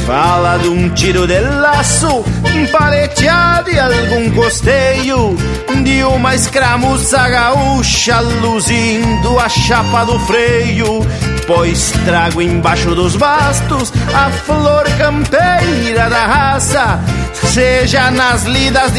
Fala 0.07 0.57
de 0.59 0.69
um 0.69 0.89
tiro 0.91 1.27
de 1.27 1.39
laço 1.41 2.25
paleteado 2.73 3.71
e 3.71 3.79
algum 3.79 4.31
costeio 4.31 5.37
de 5.85 6.05
uma 6.05 6.35
escramuça 6.35 7.29
gaúcha 7.29 8.21
luzindo 8.21 9.39
a 9.39 9.49
chapa 9.49 10.05
do 10.05 10.19
freio. 10.21 11.07
Pois 11.47 11.93
trago 12.05 12.41
embaixo 12.41 12.95
dos 12.95 13.15
bastos 13.15 13.93
a 14.15 14.31
flor 14.31 14.85
campeira 14.97 16.09
da 16.09 16.27
raça, 16.27 16.99
seja 17.35 18.11
nas 18.11 18.45
lidas 18.45 18.93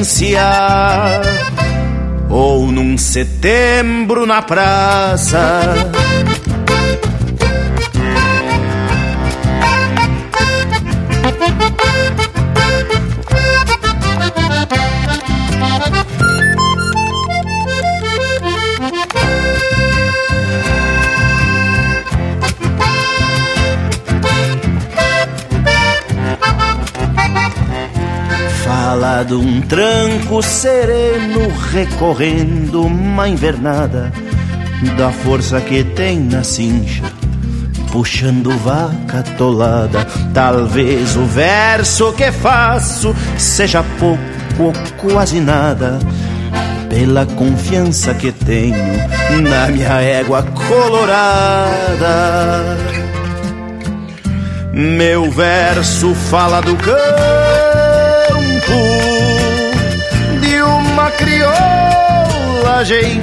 distância 0.00 1.20
ou 2.30 2.66
num 2.72 2.96
setembro 2.96 4.24
na 4.24 4.40
praça. 4.40 5.74
De 29.24 29.34
um 29.34 29.60
tranco 29.60 30.42
sereno 30.42 31.48
recorrendo 31.70 32.82
uma 32.82 33.28
invernada 33.28 34.12
da 34.98 35.12
força 35.12 35.60
que 35.60 35.84
tem 35.84 36.18
na 36.18 36.42
cincha, 36.42 37.04
puxando 37.92 38.50
vaca 38.58 39.22
tolada. 39.38 40.04
Talvez 40.34 41.14
o 41.14 41.24
verso 41.24 42.12
que 42.14 42.32
faço 42.32 43.14
seja 43.38 43.84
pouco 44.00 44.20
ou 44.58 44.72
quase 44.96 45.38
nada, 45.38 46.00
pela 46.88 47.24
confiança 47.24 48.12
que 48.12 48.32
tenho 48.32 48.76
na 49.48 49.68
minha 49.68 50.00
égua 50.00 50.42
colorada. 50.42 51.70
Meu 54.72 55.30
verso 55.30 56.14
fala 56.14 56.60
do 56.60 56.74
campo, 56.76 57.59
crioula 61.40 62.78
ajeitada, 62.80 63.14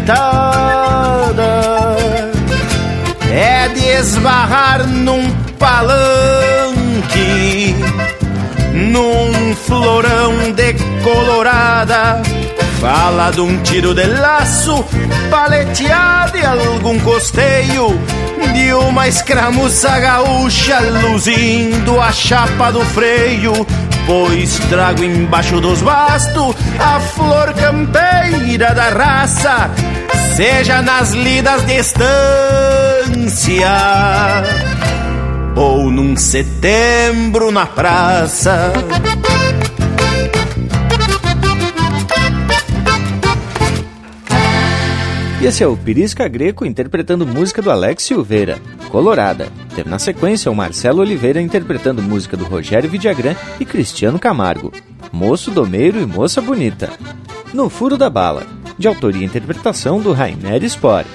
é 3.32 3.68
de 3.70 3.86
esbarrar 3.86 4.88
num 4.88 5.30
palanque, 5.60 6.16
num 8.74 9.56
florão 9.56 10.52
de 10.52 10.74
colorada. 11.04 12.22
Fala 12.82 13.32
de 13.32 13.42
um 13.42 13.62
tiro 13.64 13.94
de 13.94 14.06
laço, 14.06 14.86
paleteado 15.32 16.38
e 16.38 16.46
algum 16.46 17.00
costeio 17.00 18.00
De 18.54 18.72
uma 18.72 19.08
escramuça 19.08 19.98
gaúcha, 20.00 20.80
luzindo 20.80 22.00
a 22.00 22.12
chapa 22.12 22.72
do 22.72 22.82
freio 22.82 23.66
Pois 24.08 24.58
trago 24.70 25.04
embaixo 25.04 25.60
dos 25.60 25.82
bastos 25.82 26.56
a 26.80 26.98
flor 26.98 27.54
campeira 27.54 28.74
da 28.74 28.88
raça 28.88 29.70
Seja 30.34 30.82
nas 30.82 31.12
lidas 31.12 31.62
de 31.66 31.74
estância 31.74 32.08
Ou 35.58 35.92
num 35.92 36.16
setembro 36.16 37.52
na 37.52 37.66
praça 37.66 38.72
E 45.40 45.46
esse 45.46 45.64
é 45.64 45.68
o 45.68 45.78
Pirisca 45.78 46.28
Greco 46.28 46.66
interpretando 46.66 47.26
música 47.26 47.62
do 47.62 47.70
Alex 47.70 48.04
Silveira, 48.04 48.58
Colorada. 48.90 49.50
Teve 49.76 49.88
na 49.88 50.00
sequência 50.00 50.52
o 50.52 50.56
Marcelo 50.56 51.02
Oliveira 51.02 51.40
interpretando 51.40 52.02
música 52.02 52.36
do 52.36 52.44
Rogério 52.44 52.90
Vidagrã 52.90 53.36
e 53.60 53.66
Cristiano 53.66 54.18
Camargo, 54.18 54.74
Moço 55.12 55.52
Domeiro 55.52 56.02
e 56.02 56.08
Moça 56.08 56.42
Bonita. 56.42 56.90
No 57.54 57.70
Furo 57.70 57.98
da 57.98 58.10
Bala, 58.10 58.48
de 58.80 58.88
autoria 58.88 59.22
e 59.22 59.26
interpretação 59.26 60.02
do 60.02 60.12
Rainer 60.12 60.64
Spore. 60.68 61.06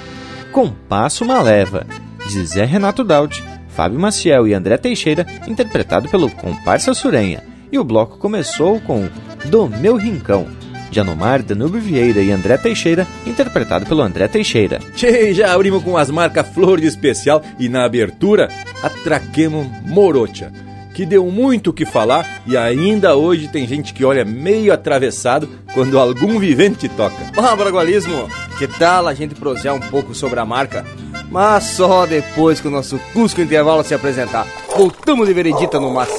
Compasso 0.52 1.24
Maleva, 1.24 1.84
de 2.28 2.46
Zé 2.46 2.64
Renato 2.64 3.02
Daut, 3.02 3.42
Fábio 3.70 3.98
Maciel 3.98 4.46
e 4.46 4.54
André 4.54 4.76
Teixeira, 4.76 5.26
interpretado 5.48 6.08
pelo 6.08 6.30
Comparsa 6.30 6.94
Surenha. 6.94 7.42
E 7.72 7.78
o 7.78 7.82
bloco 7.84 8.18
começou 8.18 8.80
com 8.82 9.08
Do 9.46 9.66
Meu 9.68 9.96
Rincão, 9.96 10.46
de 10.92 11.00
Anomar, 11.00 11.42
Danúbio 11.42 11.80
Vieira 11.80 12.20
e 12.20 12.30
André 12.30 12.58
Teixeira, 12.58 13.06
interpretado 13.26 13.86
pelo 13.86 14.02
André 14.02 14.28
Teixeira. 14.28 14.78
Tchê, 14.94 15.32
já 15.32 15.52
abrimos 15.54 15.82
com 15.82 15.96
as 15.96 16.10
marcas 16.10 16.46
Flor 16.50 16.78
de 16.78 16.86
Especial 16.86 17.42
e 17.58 17.68
na 17.68 17.84
abertura 17.86 18.48
atraquemos 18.82 19.66
Morocha, 19.86 20.52
que 20.94 21.06
deu 21.06 21.26
muito 21.26 21.70
o 21.70 21.72
que 21.72 21.86
falar 21.86 22.42
e 22.46 22.58
ainda 22.58 23.16
hoje 23.16 23.48
tem 23.48 23.66
gente 23.66 23.94
que 23.94 24.04
olha 24.04 24.22
meio 24.22 24.72
atravessado 24.72 25.48
quando 25.72 25.98
algum 25.98 26.38
vivente 26.38 26.88
toca. 26.90 27.16
Ah, 27.38 27.56
Bragualismo, 27.56 28.28
que 28.58 28.66
tal 28.66 29.08
a 29.08 29.14
gente 29.14 29.34
prosear 29.34 29.74
um 29.74 29.80
pouco 29.80 30.14
sobre 30.14 30.38
a 30.38 30.44
marca? 30.44 30.84
Mas 31.30 31.64
só 31.64 32.04
depois 32.04 32.60
que 32.60 32.68
o 32.68 32.70
nosso 32.70 32.98
Cusco 33.14 33.40
Intervalo 33.40 33.82
se 33.82 33.94
apresentar. 33.94 34.46
Voltamos 34.76 35.26
de 35.26 35.32
veredita 35.32 35.80
no 35.80 35.90
mas. 35.90 36.10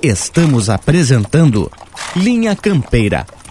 Estamos 0.00 0.70
apresentando 0.70 1.68
Linha 2.14 2.54
Campeira 2.54 3.26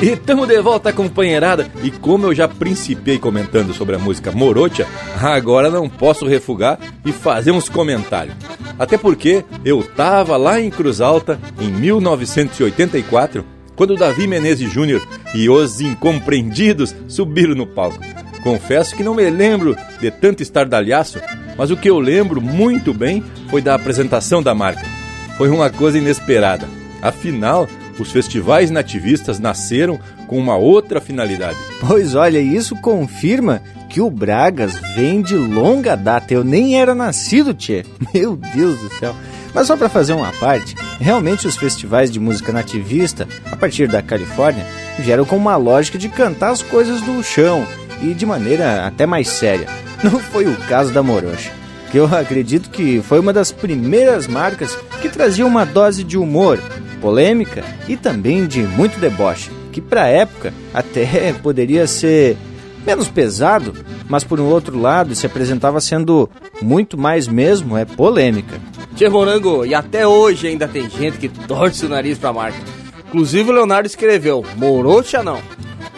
E 0.00 0.10
estamos 0.10 0.48
de 0.48 0.60
volta, 0.60 0.92
companheirada. 0.92 1.70
E 1.82 1.90
como 1.90 2.26
eu 2.26 2.34
já 2.34 2.48
principei 2.48 3.18
comentando 3.18 3.72
sobre 3.72 3.94
a 3.94 3.98
música 3.98 4.32
Morocha, 4.32 4.86
agora 5.20 5.70
não 5.70 5.88
posso 5.88 6.26
refugar 6.26 6.78
e 7.04 7.12
fazer 7.12 7.52
uns 7.52 7.68
comentários. 7.68 8.34
Até 8.78 8.96
porque 8.96 9.44
eu 9.64 9.82
tava 9.82 10.36
lá 10.36 10.60
em 10.60 10.70
Cruz 10.70 11.00
Alta 11.00 11.38
em 11.60 11.68
1984, 11.68 13.44
quando 13.76 13.96
Davi 13.96 14.26
Menezes 14.26 14.72
Júnior 14.72 15.06
e 15.34 15.48
os 15.48 15.80
incompreendidos 15.80 16.94
subiram 17.06 17.54
no 17.54 17.66
palco. 17.66 18.00
Confesso 18.42 18.96
que 18.96 19.04
não 19.04 19.14
me 19.14 19.30
lembro 19.30 19.76
de 20.00 20.10
tanto 20.10 20.42
estardalhaço, 20.42 21.20
mas 21.56 21.70
o 21.70 21.76
que 21.76 21.88
eu 21.88 21.98
lembro 22.00 22.40
muito 22.40 22.92
bem 22.92 23.22
foi 23.48 23.62
da 23.62 23.74
apresentação 23.74 24.42
da 24.42 24.54
marca. 24.54 24.84
Foi 25.38 25.48
uma 25.48 25.70
coisa 25.70 25.98
inesperada. 25.98 26.68
Afinal, 27.00 27.68
os 27.98 28.10
festivais 28.10 28.70
nativistas 28.70 29.38
nasceram 29.38 29.98
com 30.26 30.38
uma 30.38 30.56
outra 30.56 31.00
finalidade. 31.00 31.58
Pois 31.80 32.14
olha, 32.14 32.38
isso 32.38 32.74
confirma 32.76 33.62
que 33.88 34.00
o 34.00 34.10
Bragas 34.10 34.74
vem 34.94 35.20
de 35.20 35.36
longa 35.36 35.94
data. 35.94 36.32
Eu 36.32 36.42
nem 36.42 36.80
era 36.80 36.94
nascido, 36.94 37.52
tchê. 37.52 37.84
Meu 38.14 38.36
Deus 38.36 38.78
do 38.80 38.88
céu. 38.98 39.14
Mas 39.54 39.66
só 39.66 39.76
para 39.76 39.90
fazer 39.90 40.14
uma 40.14 40.32
parte, 40.32 40.74
realmente 40.98 41.46
os 41.46 41.56
festivais 41.56 42.10
de 42.10 42.18
música 42.18 42.52
nativista, 42.52 43.28
a 43.50 43.56
partir 43.56 43.86
da 43.86 44.00
Califórnia, 44.00 44.64
vieram 44.98 45.26
com 45.26 45.36
uma 45.36 45.56
lógica 45.56 45.98
de 45.98 46.08
cantar 46.08 46.52
as 46.52 46.62
coisas 46.62 47.02
do 47.02 47.22
chão 47.22 47.66
e 48.02 48.14
de 48.14 48.24
maneira 48.24 48.86
até 48.86 49.04
mais 49.04 49.28
séria. 49.28 49.66
Não 50.02 50.18
foi 50.18 50.46
o 50.46 50.56
caso 50.68 50.90
da 50.92 51.02
Morocha, 51.02 51.52
que 51.90 51.98
eu 51.98 52.06
acredito 52.06 52.70
que 52.70 53.02
foi 53.02 53.20
uma 53.20 53.32
das 53.32 53.52
primeiras 53.52 54.26
marcas 54.26 54.74
que 55.02 55.08
trazia 55.10 55.46
uma 55.46 55.66
dose 55.66 56.02
de 56.02 56.16
humor 56.16 56.58
polêmica 57.02 57.64
e 57.88 57.96
também 57.96 58.46
de 58.46 58.62
muito 58.62 59.00
deboche, 59.00 59.50
que 59.72 59.80
para 59.80 60.04
a 60.04 60.08
época 60.08 60.54
até 60.72 61.34
poderia 61.42 61.86
ser 61.86 62.36
menos 62.86 63.08
pesado, 63.08 63.74
mas 64.08 64.24
por 64.24 64.40
um 64.40 64.46
outro 64.46 64.78
lado 64.80 65.14
se 65.14 65.26
apresentava 65.26 65.80
sendo 65.80 66.30
muito 66.60 66.96
mais 66.96 67.26
mesmo 67.26 67.76
é 67.76 67.84
polêmica. 67.84 68.60
Tchê 68.94 69.08
Morango, 69.08 69.66
e 69.66 69.74
até 69.74 70.06
hoje 70.06 70.46
ainda 70.46 70.68
tem 70.68 70.88
gente 70.88 71.18
que 71.18 71.28
torce 71.28 71.84
o 71.84 71.88
nariz 71.88 72.18
pra 72.18 72.32
marca. 72.32 72.58
Inclusive 73.08 73.50
o 73.50 73.52
Leonardo 73.52 73.86
escreveu, 73.86 74.44
Morocha 74.56 75.22
não. 75.22 75.40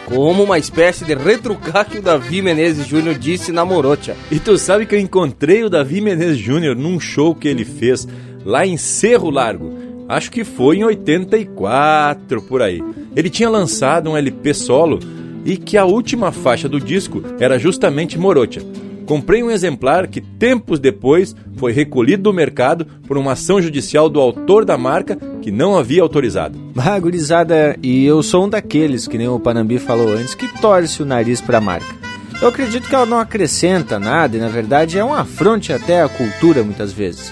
Como 0.05 0.43
uma 0.43 0.59
espécie 0.59 1.03
de 1.03 1.15
retrucar 1.15 1.85
que 1.85 1.97
o 1.97 2.01
Davi 2.01 2.41
Menezes 2.41 2.85
Júnior 2.85 3.15
disse 3.15 3.51
na 3.51 3.65
Morocha. 3.65 4.15
E 4.29 4.39
tu 4.39 4.57
sabe 4.57 4.85
que 4.85 4.93
eu 4.93 4.99
encontrei 4.99 5.63
o 5.63 5.69
Davi 5.69 5.99
Menezes 5.99 6.37
Júnior 6.37 6.75
num 6.75 6.99
show 6.99 7.33
que 7.33 7.47
ele 7.47 7.65
fez 7.65 8.07
lá 8.43 8.67
em 8.67 8.77
Cerro 8.77 9.31
Largo. 9.31 9.84
Acho 10.07 10.31
que 10.31 10.43
foi 10.43 10.77
em 10.77 10.83
84 10.83 12.41
por 12.43 12.61
aí. 12.61 12.81
Ele 13.15 13.29
tinha 13.29 13.49
lançado 13.49 14.09
um 14.09 14.17
LP 14.17 14.53
solo 14.53 14.99
e 15.43 15.57
que 15.57 15.77
a 15.77 15.85
última 15.85 16.31
faixa 16.31 16.69
do 16.69 16.79
disco 16.79 17.23
era 17.39 17.57
justamente 17.57 18.17
Morocha. 18.17 18.61
Comprei 19.05 19.43
um 19.43 19.51
exemplar 19.51 20.07
que 20.07 20.19
tempos 20.19 20.79
depois 20.79 21.35
foi 21.57 21.71
recolhido 21.71 22.23
do 22.23 22.33
mercado 22.33 22.85
por 23.07 23.17
uma 23.17 23.33
ação 23.33 23.61
judicial 23.61 24.09
do 24.09 24.19
autor 24.19 24.65
da 24.65 24.77
marca 24.77 25.15
que 25.41 25.51
não 25.51 25.77
havia 25.77 26.01
autorizado. 26.01 26.57
Ah, 26.75 26.99
gurizada, 26.99 27.77
e 27.83 28.03
eu 28.03 28.23
sou 28.23 28.45
um 28.45 28.49
daqueles, 28.49 29.07
que 29.07 29.17
nem 29.17 29.27
o 29.27 29.39
Panambi 29.39 29.77
falou 29.77 30.11
antes, 30.11 30.33
que 30.33 30.47
torce 30.59 31.03
o 31.03 31.05
nariz 31.05 31.39
para 31.39 31.59
a 31.59 31.61
marca. 31.61 31.95
Eu 32.41 32.47
acredito 32.47 32.89
que 32.89 32.95
ela 32.95 33.05
não 33.05 33.19
acrescenta 33.19 33.99
nada 33.99 34.35
e, 34.35 34.39
na 34.39 34.49
verdade, 34.49 34.97
é 34.97 35.05
um 35.05 35.13
afronte 35.13 35.71
até 35.71 36.01
à 36.01 36.09
cultura 36.09 36.63
muitas 36.63 36.91
vezes. 36.91 37.31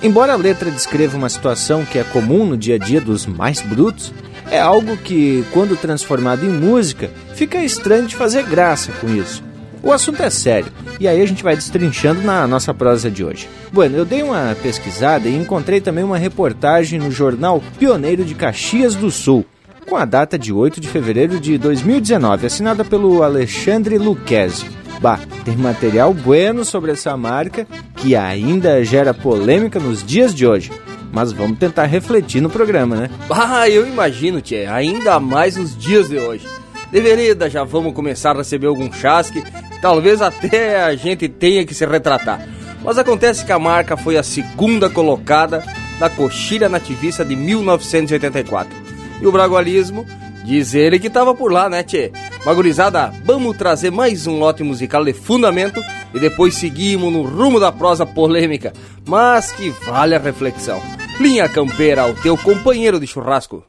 Embora 0.00 0.32
a 0.32 0.36
letra 0.36 0.70
descreva 0.70 1.16
uma 1.16 1.28
situação 1.28 1.84
que 1.84 1.98
é 1.98 2.04
comum 2.04 2.46
no 2.46 2.56
dia 2.56 2.76
a 2.76 2.78
dia 2.78 3.00
dos 3.00 3.26
mais 3.26 3.60
brutos, 3.60 4.12
é 4.50 4.60
algo 4.60 4.96
que, 4.96 5.44
quando 5.52 5.76
transformado 5.76 6.44
em 6.44 6.48
música, 6.48 7.10
fica 7.34 7.58
estranho 7.58 8.06
de 8.06 8.14
fazer 8.14 8.44
graça 8.44 8.92
com 9.00 9.08
isso. 9.12 9.42
O 9.82 9.92
assunto 9.92 10.22
é 10.22 10.30
sério, 10.30 10.72
e 10.98 11.06
aí 11.06 11.20
a 11.20 11.26
gente 11.26 11.42
vai 11.42 11.54
destrinchando 11.54 12.22
na 12.22 12.46
nossa 12.46 12.72
prosa 12.72 13.10
de 13.10 13.24
hoje. 13.24 13.48
Bueno, 13.72 13.96
eu 13.96 14.04
dei 14.04 14.22
uma 14.22 14.56
pesquisada 14.62 15.28
e 15.28 15.36
encontrei 15.36 15.80
também 15.80 16.04
uma 16.04 16.18
reportagem 16.18 16.98
no 16.98 17.10
jornal 17.10 17.62
Pioneiro 17.78 18.24
de 18.24 18.34
Caxias 18.34 18.94
do 18.94 19.10
Sul, 19.10 19.44
com 19.88 19.96
a 19.96 20.04
data 20.04 20.38
de 20.38 20.52
8 20.52 20.80
de 20.80 20.88
fevereiro 20.88 21.40
de 21.40 21.58
2019, 21.58 22.46
assinada 22.46 22.84
pelo 22.84 23.22
Alexandre 23.22 23.98
Lucchesi. 23.98 24.66
Bah, 25.00 25.20
tem 25.44 25.56
material 25.56 26.12
bueno 26.12 26.64
sobre 26.64 26.92
essa 26.92 27.16
marca 27.16 27.66
que 27.96 28.16
ainda 28.16 28.84
gera 28.84 29.14
polêmica 29.14 29.78
nos 29.78 30.04
dias 30.04 30.34
de 30.34 30.46
hoje. 30.46 30.72
Mas 31.12 31.32
vamos 31.32 31.58
tentar 31.58 31.84
refletir 31.84 32.40
no 32.40 32.50
programa, 32.50 32.96
né? 32.96 33.10
Ah, 33.30 33.68
eu 33.68 33.86
imagino, 33.86 34.40
Tchê, 34.40 34.66
ainda 34.66 35.18
mais 35.18 35.56
nos 35.56 35.76
dias 35.76 36.08
de 36.08 36.18
hoje. 36.18 36.46
Deveria, 36.90 37.36
já 37.48 37.64
vamos 37.64 37.94
começar 37.94 38.30
a 38.30 38.38
receber 38.38 38.66
algum 38.66 38.92
chasque, 38.92 39.42
talvez 39.80 40.20
até 40.20 40.82
a 40.82 40.94
gente 40.96 41.28
tenha 41.28 41.64
que 41.64 41.74
se 41.74 41.86
retratar. 41.86 42.46
Mas 42.82 42.98
acontece 42.98 43.44
que 43.44 43.52
a 43.52 43.58
marca 43.58 43.96
foi 43.96 44.16
a 44.16 44.22
segunda 44.22 44.88
colocada 44.88 45.62
da 45.98 46.08
coxilha 46.08 46.68
nativista 46.68 47.24
de 47.24 47.36
1984. 47.36 48.72
E 49.20 49.26
o 49.26 49.32
bragualismo 49.32 50.06
diz 50.48 50.74
ele 50.74 50.98
que 50.98 51.10
tava 51.10 51.34
por 51.34 51.52
lá, 51.52 51.68
né, 51.68 51.82
tchê? 51.82 52.10
Magurizada, 52.44 53.12
vamos 53.22 53.54
trazer 53.54 53.90
mais 53.90 54.26
um 54.26 54.38
lote 54.38 54.62
musical 54.62 55.04
de 55.04 55.12
fundamento 55.12 55.78
e 56.14 56.18
depois 56.18 56.54
seguimos 56.54 57.12
no 57.12 57.22
rumo 57.22 57.60
da 57.60 57.70
prosa 57.70 58.06
polêmica, 58.06 58.72
mas 59.06 59.52
que 59.52 59.68
vale 59.68 60.14
a 60.14 60.18
reflexão. 60.18 60.80
Linha 61.20 61.48
Campeira, 61.50 62.06
o 62.06 62.14
teu 62.14 62.36
companheiro 62.38 62.98
de 62.98 63.06
churrasco. 63.06 63.62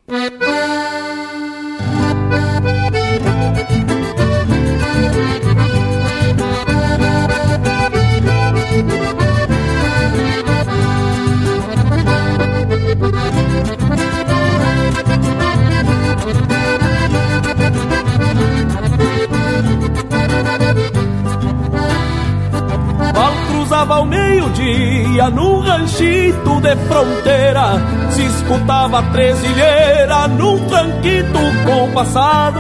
Cruzava 23.80 23.96
ao 23.96 24.06
meio-dia 24.06 25.30
num 25.30 25.60
ranchito 25.60 26.60
de 26.62 26.76
fronteira. 26.88 27.82
Se 28.12 28.26
escutava 28.26 29.02
tresilheira 29.12 30.28
num 30.28 30.60
tranquito 30.68 31.40
compassado 31.66 32.60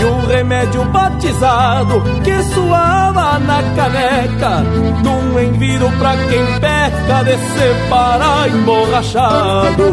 e 0.00 0.04
um 0.04 0.26
remédio 0.26 0.84
batizado 0.86 2.02
que 2.22 2.42
suava 2.54 3.38
na 3.40 3.62
caneca. 3.74 4.60
Num 5.02 5.40
enviro 5.40 5.90
pra 5.98 6.16
quem 6.16 6.60
peca 6.60 7.24
de 7.24 7.36
separar 7.58 8.48
emborrachado. 8.48 9.90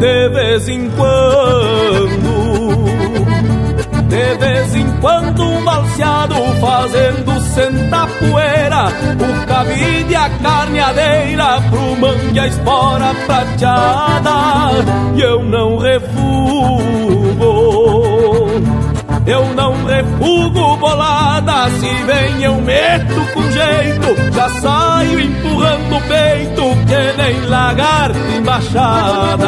De 0.00 0.28
vez 0.30 0.68
em 0.68 0.88
quando 0.90 2.33
de 4.14 4.34
vez 4.36 4.74
em 4.76 4.86
quando 5.00 5.42
um 5.42 5.64
balseado 5.64 6.36
fazendo 6.60 7.40
sentar 7.40 8.08
poeira. 8.20 8.86
O 9.18 9.46
cabide 9.46 10.14
a 10.14 10.30
carneadeira 10.30 11.60
pro 11.68 11.96
mangue 11.96 12.38
a 12.38 12.46
espora 12.46 13.12
prateada. 13.26 14.30
E 15.16 15.20
eu 15.20 15.42
não 15.42 15.78
refugo. 15.78 16.14
Eu 19.26 19.54
não 19.54 19.84
refugo 19.84 20.76
bolada, 20.76 21.70
se 21.70 21.88
vem 22.04 22.44
eu 22.44 22.60
meto 22.60 23.32
com 23.32 23.42
jeito, 23.50 24.32
já 24.34 24.48
saio 24.60 25.18
empurrando 25.18 25.96
o 25.96 26.00
peito, 26.02 26.62
que 26.86 27.22
nem 27.22 27.40
lagarto 27.48 28.18
embaixada. 28.36 29.44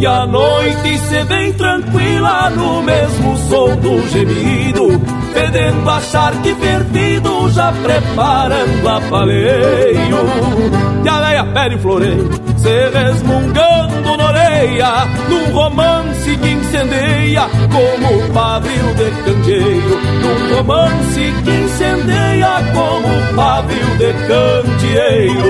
E 0.00 0.06
a 0.06 0.26
noite 0.26 0.98
se 0.98 1.22
vem 1.24 1.52
tranquila 1.52 2.48
no 2.48 2.82
mesmo 2.82 3.36
som 3.36 3.76
do 3.76 4.08
gemido 4.08 4.98
Fedendo 5.30 5.90
a 5.90 6.00
charque 6.00 6.54
perdido, 6.54 7.50
já 7.50 7.70
preparando 7.70 8.88
a 8.88 9.00
paleio. 9.10 10.16
E 11.04 11.08
a 11.08 11.20
leia 11.20 11.44
pede 11.44 11.78
floreio, 11.78 12.30
se 12.56 12.88
resmungando 12.88 14.16
na 14.16 14.24
orelha 14.24 15.06
Num 15.28 15.52
romance 15.52 16.36
que 16.36 16.48
incendeia 16.48 17.42
como 17.70 18.32
pavio 18.32 18.94
de 18.94 19.10
candeeiro. 19.22 20.00
Num 20.22 20.56
romance 20.56 21.34
que 21.44 21.50
incendeia 21.50 22.54
como 22.72 23.36
pavio 23.36 23.86
de 23.98 24.12
candeeiro 24.26 25.49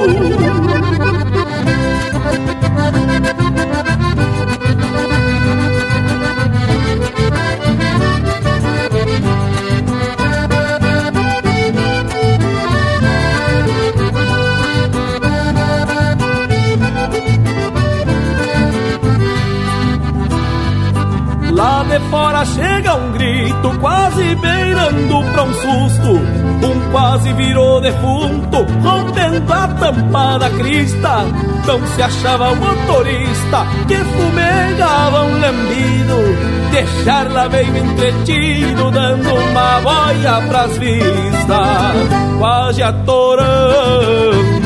a 30.11 30.39
tampa 30.39 30.39
da 30.39 30.51
crista. 30.51 31.25
Não 31.67 31.87
se 31.87 32.03
achava 32.03 32.51
o 32.51 32.57
motorista 32.57 33.67
que 33.87 33.97
fumegava 33.97 35.23
um 35.23 35.41
lambido. 35.41 36.71
Deixar 36.71 37.31
lá 37.33 37.49
meio 37.49 37.77
entretido, 37.77 38.91
dando 38.91 39.35
uma 39.35 39.81
boia 39.81 40.41
pras 40.49 40.79
vistas, 40.79 42.39
quase 42.39 42.83
atorando 42.83 44.61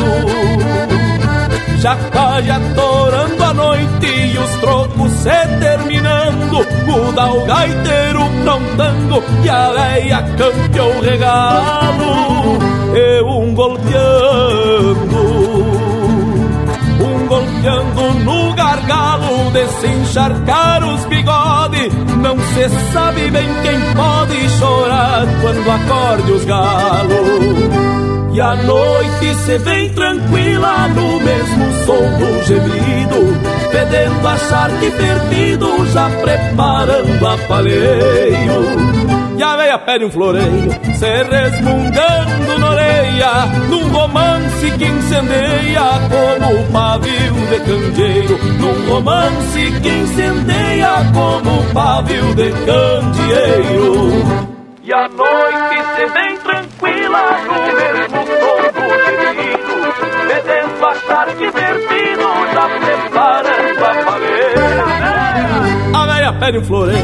já 1.84 1.96
vai 2.14 2.50
atorando 2.50 3.44
a 3.44 3.52
noite 3.52 4.06
e 4.06 4.38
os 4.38 4.50
trocos 4.56 5.12
se 5.12 5.28
terminando. 6.04 6.66
Muda 6.86 7.32
o 7.32 7.46
gaiteiro 7.46 8.20
prontando 8.42 9.24
e 9.42 9.48
a 9.48 9.70
veia 9.72 10.22
campeou 10.36 10.96
o 10.96 11.00
regalo. 11.00 12.58
E 12.94 13.22
um 13.22 13.54
golpeando, 13.54 15.18
um 17.00 17.26
golpeando 17.26 18.14
no 18.24 18.54
gargalo 18.54 19.50
de 19.50 19.66
se 19.66 19.86
encharcar 19.86 20.84
os 20.84 21.04
bigodes. 21.06 21.92
Não 22.22 22.38
se 22.38 22.68
sabe 22.92 23.30
bem 23.30 23.48
quem 23.62 23.80
pode 23.94 24.48
chorar 24.58 25.26
quando 25.40 25.70
acorde 25.70 26.32
os 26.32 26.44
galos. 26.44 28.23
E 28.34 28.40
a 28.40 28.56
noite 28.56 29.32
se 29.44 29.58
vem 29.58 29.90
tranquila 29.90 30.88
no 30.88 31.20
mesmo 31.20 31.72
som 31.86 32.18
do 32.18 32.44
gemido 32.44 33.64
Pedendo 33.70 34.26
a 34.26 34.36
charque 34.36 34.90
perdido, 34.90 35.86
já 35.92 36.10
preparando 36.10 37.26
a 37.28 37.38
paleio. 37.46 39.38
E 39.38 39.42
a 39.42 39.56
veia 39.56 39.78
pede 39.78 40.04
um 40.04 40.10
floreio, 40.10 40.72
se 40.98 41.22
resmungando 41.22 42.58
na 42.58 42.70
orelha 42.70 43.46
Num 43.68 43.88
romance 43.92 44.70
que 44.78 44.84
incendeia 44.84 45.82
como 46.10 46.72
pavio 46.72 47.34
de 47.50 47.60
candeeiro. 47.60 48.38
Num 48.58 48.90
romance 48.90 49.80
que 49.80 49.88
incendeia 49.88 50.92
como 51.12 51.62
pavio 51.72 52.34
de 52.34 52.50
candeeiro. 52.66 54.54
E 54.86 54.92
a 54.92 55.08
noite 55.08 55.82
se 55.96 56.06
vem 56.12 56.36
tranquila 56.36 57.22
no 57.46 57.74
mesmo 57.74 58.03
Um 66.44 66.62
floreio, 66.62 66.98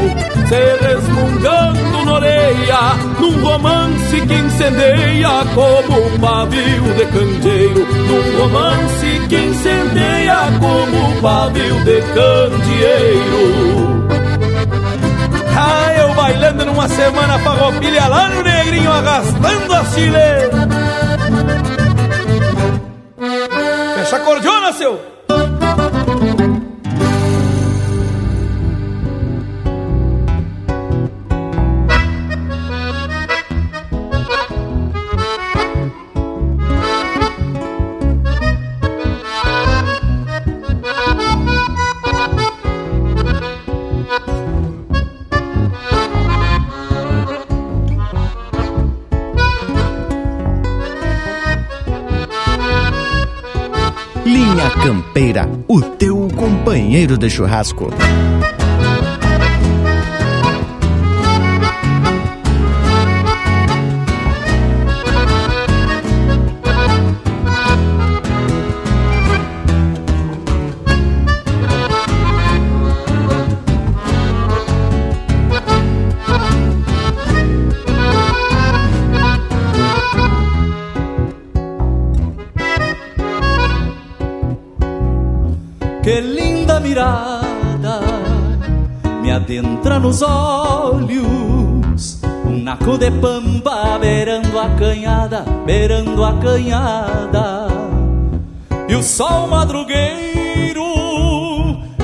se 0.48 0.86
resmungando 0.86 2.04
na 2.04 2.12
orelha 2.12 2.94
Num 3.18 3.42
romance 3.42 4.20
que 4.20 4.34
incendeia 4.34 5.30
como 5.54 6.06
um 6.06 6.18
pavio 6.18 6.82
de 6.94 7.06
candeeiro 7.06 7.86
Num 7.86 8.38
romance 8.38 9.20
que 9.30 9.36
incendeia 9.36 10.36
como 10.60 11.08
um 11.08 11.20
pavio 11.22 11.84
de 11.84 12.02
candeeiro 12.02 13.80
ah, 15.56 15.92
eu 15.94 16.14
bailando 16.14 16.64
numa 16.64 16.88
semana 16.88 17.38
farroupilha 17.40 18.08
lá 18.08 18.28
no 18.30 18.42
negrinho 18.42 18.90
arrastando 18.90 19.74
a 19.74 19.84
chile. 19.84 20.18
Fecha 23.96 24.16
a 24.16 24.20
cordiona, 24.20 24.72
seu! 24.72 25.19
De 57.20 57.28
churrasco. 57.28 57.90
Beirando 96.40 96.48
a 96.48 96.52
canhada. 96.52 97.68
E 98.88 98.94
o 98.94 99.02
sol 99.02 99.46
madrugueiro 99.46 100.82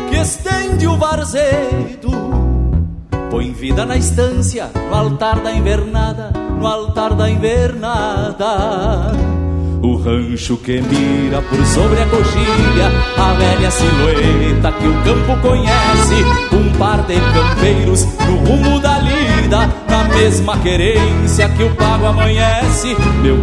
que 0.09 0.16
estende 0.16 0.87
o 0.87 0.97
varzedo 0.97 2.11
põe 3.30 3.53
vida 3.53 3.84
na 3.84 3.97
estância, 3.97 4.70
no 4.89 4.95
altar 4.95 5.41
da 5.41 5.53
invernada, 5.53 6.30
no 6.59 6.66
altar 6.66 7.14
da 7.14 7.28
invernada. 7.28 9.12
O 9.82 9.97
rancho 9.97 10.57
que 10.57 10.80
mira 10.80 11.43
por 11.43 11.64
sobre 11.66 12.01
a 12.01 12.07
coxilha, 12.07 12.91
a 13.18 13.32
velha 13.34 13.70
silhueta 13.70 14.72
que 14.72 14.87
o 14.87 15.03
campo 15.05 15.37
conhece. 15.47 16.24
Um 16.53 16.78
par 16.78 17.03
de 17.03 17.14
campeiros 17.14 18.05
no 18.05 18.37
rumo 18.39 18.80
da 18.80 18.99
lida, 18.99 19.68
na 19.89 20.05
mesma 20.05 20.57
querência 20.59 21.49
que 21.51 21.62
o 21.62 21.74
pago 21.76 22.07
amanhece. 22.07 22.97
Meu 23.22 23.37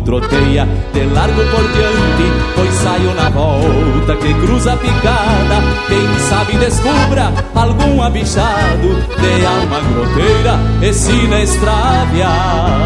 pingo 0.00 0.02
troteia 0.02 0.66
de 0.92 1.04
largo 1.06 1.42
por 1.50 1.62
diante, 1.72 2.32
pois 2.54 2.74
saio 2.74 3.14
na 3.14 3.30
volta 3.30 4.16
que 4.16 4.34
cruza 4.34 4.72
a 4.72 4.76
picada. 4.76 5.62
Quem 5.88 6.18
sabe 6.28 6.56
descubra 6.58 7.32
algum 7.54 8.02
abichado 8.02 8.88
de 9.20 9.46
alma 9.46 9.80
groteira 9.80 10.58
e 10.82 10.92
sina 10.92 11.40
extraviada. 11.40 12.80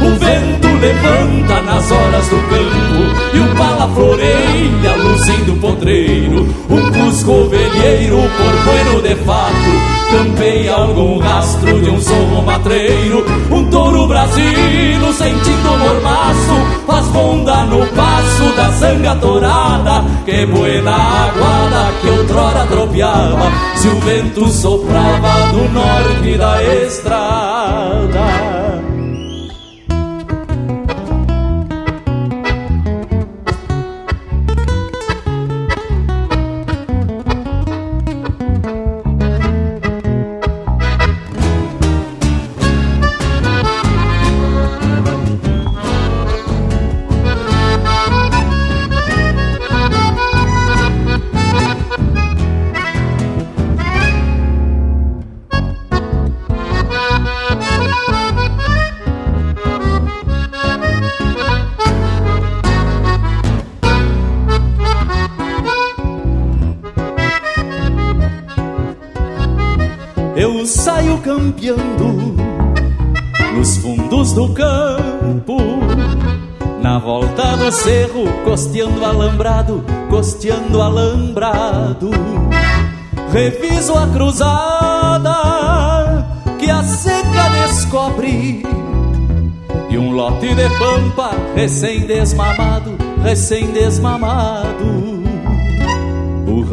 O 0.00 0.18
vento 0.18 0.68
levanta 0.80 1.62
nas 1.62 1.88
horas 1.92 2.26
do 2.26 2.36
campo 2.48 3.32
E 3.32 3.38
o 3.38 3.54
pala 3.54 3.88
floreia 3.94 4.96
luzindo 4.96 5.52
o 5.52 5.56
potreiro 5.58 6.48
Um 6.68 6.90
cusco 6.90 7.30
ovelheiro 7.30 8.16
por 8.16 8.64
bueno 8.64 9.00
de 9.00 9.14
fato 9.24 9.91
Campeia 10.12 10.74
algum 10.74 11.18
rastro 11.20 11.80
de 11.80 11.88
um 11.88 11.98
sorro 11.98 12.42
matreiro 12.42 13.24
Um 13.50 13.64
touro 13.70 14.06
brasino 14.06 15.10
sentindo 15.10 15.78
mormaço 15.78 16.84
Faz 16.86 17.06
ronda 17.06 17.64
no 17.64 17.86
passo 17.86 18.54
da 18.54 18.70
sanga 18.72 19.16
torada 19.16 20.04
Que 20.26 20.44
buena 20.44 20.94
aguada 20.94 21.92
que 22.02 22.10
outrora 22.10 22.66
tropeava 22.66 23.50
Se 23.76 23.88
o 23.88 24.00
vento 24.00 24.48
soprava 24.48 25.50
do 25.50 25.72
norte 25.72 26.36
da 26.36 26.62
estrada 26.62 28.51
campeando 71.52 72.34
nos 73.54 73.76
fundos 73.76 74.32
do 74.32 74.48
campo. 74.54 75.58
Na 76.80 76.98
volta 76.98 77.56
do 77.56 77.70
cerro, 77.70 78.24
costeando 78.44 79.04
alambrado, 79.04 79.84
costeando 80.08 80.80
alambrado. 80.80 82.10
Reviso 83.32 83.94
a 83.94 84.08
cruzada 84.08 85.36
que 86.58 86.70
a 86.70 86.82
seca 86.82 87.48
descobre. 87.66 88.64
E 89.88 89.98
um 89.98 90.12
lote 90.12 90.54
de 90.54 90.68
pampa 90.78 91.30
recém-desmamado, 91.54 92.96
recém-desmamado 93.22 95.01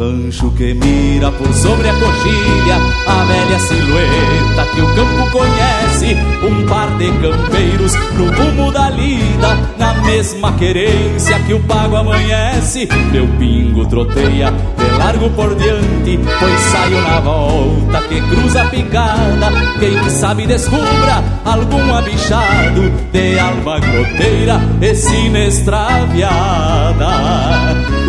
rancho 0.00 0.50
que 0.54 0.72
mira 0.72 1.30
por 1.30 1.52
sobre 1.52 1.90
a 1.90 1.94
coxilha 1.94 2.76
A 3.06 3.24
velha 3.24 3.58
silhueta 3.58 4.64
que 4.74 4.80
o 4.80 4.94
campo 4.94 5.30
conhece 5.30 6.16
Um 6.42 6.66
par 6.66 6.96
de 6.96 7.12
campeiros 7.12 7.94
no 8.16 8.30
rumo 8.32 8.72
da 8.72 8.88
lida 8.88 9.54
Na 9.78 9.92
mesma 10.02 10.52
querência 10.54 11.38
que 11.40 11.54
o 11.54 11.60
pago 11.60 11.96
amanhece. 11.96 12.88
Meu 13.12 13.26
pingo 13.38 13.86
troteia 13.86 14.52
de 14.80 14.98
largo 14.98 15.30
por 15.30 15.54
diante 15.54 16.18
Pois 16.38 16.60
saio 16.72 17.00
na 17.02 17.20
volta 17.20 18.00
que 18.08 18.20
cruza 18.22 18.62
a 18.62 18.68
picada 18.68 19.52
Quem 19.78 20.10
sabe 20.10 20.46
descubra 20.46 21.22
algum 21.44 21.94
abichado 21.94 22.90
De 23.12 23.38
alma 23.38 23.78
groteira 23.78 24.60
e 24.80 24.94
sina 24.94 25.44
extraviada 25.46 27.10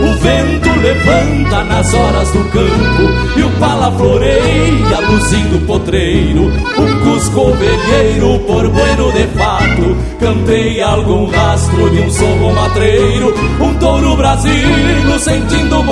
o 0.01 0.17
vento 0.17 0.69
levanta 0.79 1.63
nas 1.63 1.93
horas 1.93 2.31
do 2.31 2.43
campo 2.45 3.37
E 3.37 3.43
o 3.43 3.49
pala 3.59 3.91
floreia 3.91 4.99
luzindo 5.09 5.59
potreiro. 5.67 6.45
Um 6.77 6.99
cusco 7.03 7.41
ovelheiro 7.41 8.39
por 8.39 8.67
bueno 8.69 9.11
de 9.11 9.27
fato 9.37 9.97
Cantei 10.19 10.81
algum 10.81 11.29
rastro 11.29 11.89
de 11.89 11.99
um 11.99 12.09
sorro 12.09 12.53
matreiro. 12.53 13.33
Um 13.59 13.73
touro 13.75 14.15
brasino 14.15 15.19
sentindo 15.19 15.79
o 15.79 15.83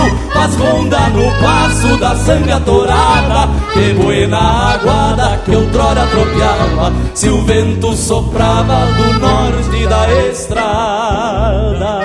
mormaço 0.00 0.30
Faz 0.32 0.56
ronda 0.56 1.08
no 1.10 1.30
passo 1.40 1.96
da 1.98 2.16
sanga 2.16 2.60
torada 2.60 3.48
Que 3.72 3.92
buena 3.94 4.74
aguada 4.74 5.38
que 5.44 5.54
outrora 5.54 6.06
tropeava 6.06 6.92
Se 7.14 7.28
o 7.28 7.42
vento 7.44 7.94
soprava 7.94 8.86
do 8.92 9.18
norte 9.18 9.86
da 9.86 10.12
estrada. 10.30 12.00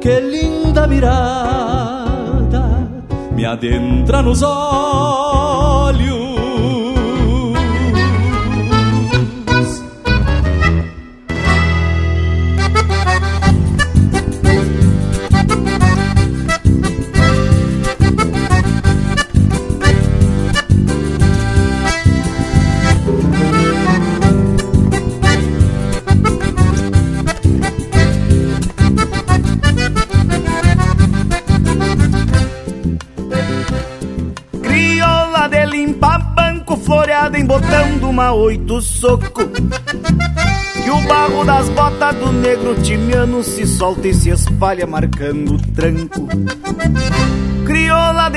Que 0.00 0.20
linda 0.20 0.86
mirada 0.86 2.34
me 3.32 3.46
adentra 3.46 4.22
nos 4.22 4.42
olhos 4.42 5.53
oito 38.74 38.82
soco. 38.82 39.46
Que 40.82 40.90
o 40.90 41.00
barro 41.06 41.44
das 41.44 41.68
botas 41.70 42.16
do 42.16 42.32
negro 42.32 42.74
timiano 42.82 43.42
se 43.42 43.66
solta 43.66 44.08
e 44.08 44.14
se 44.14 44.30
espalha 44.30 44.86
marcando 44.86 45.54
o 45.54 45.58
tranco 45.72 46.28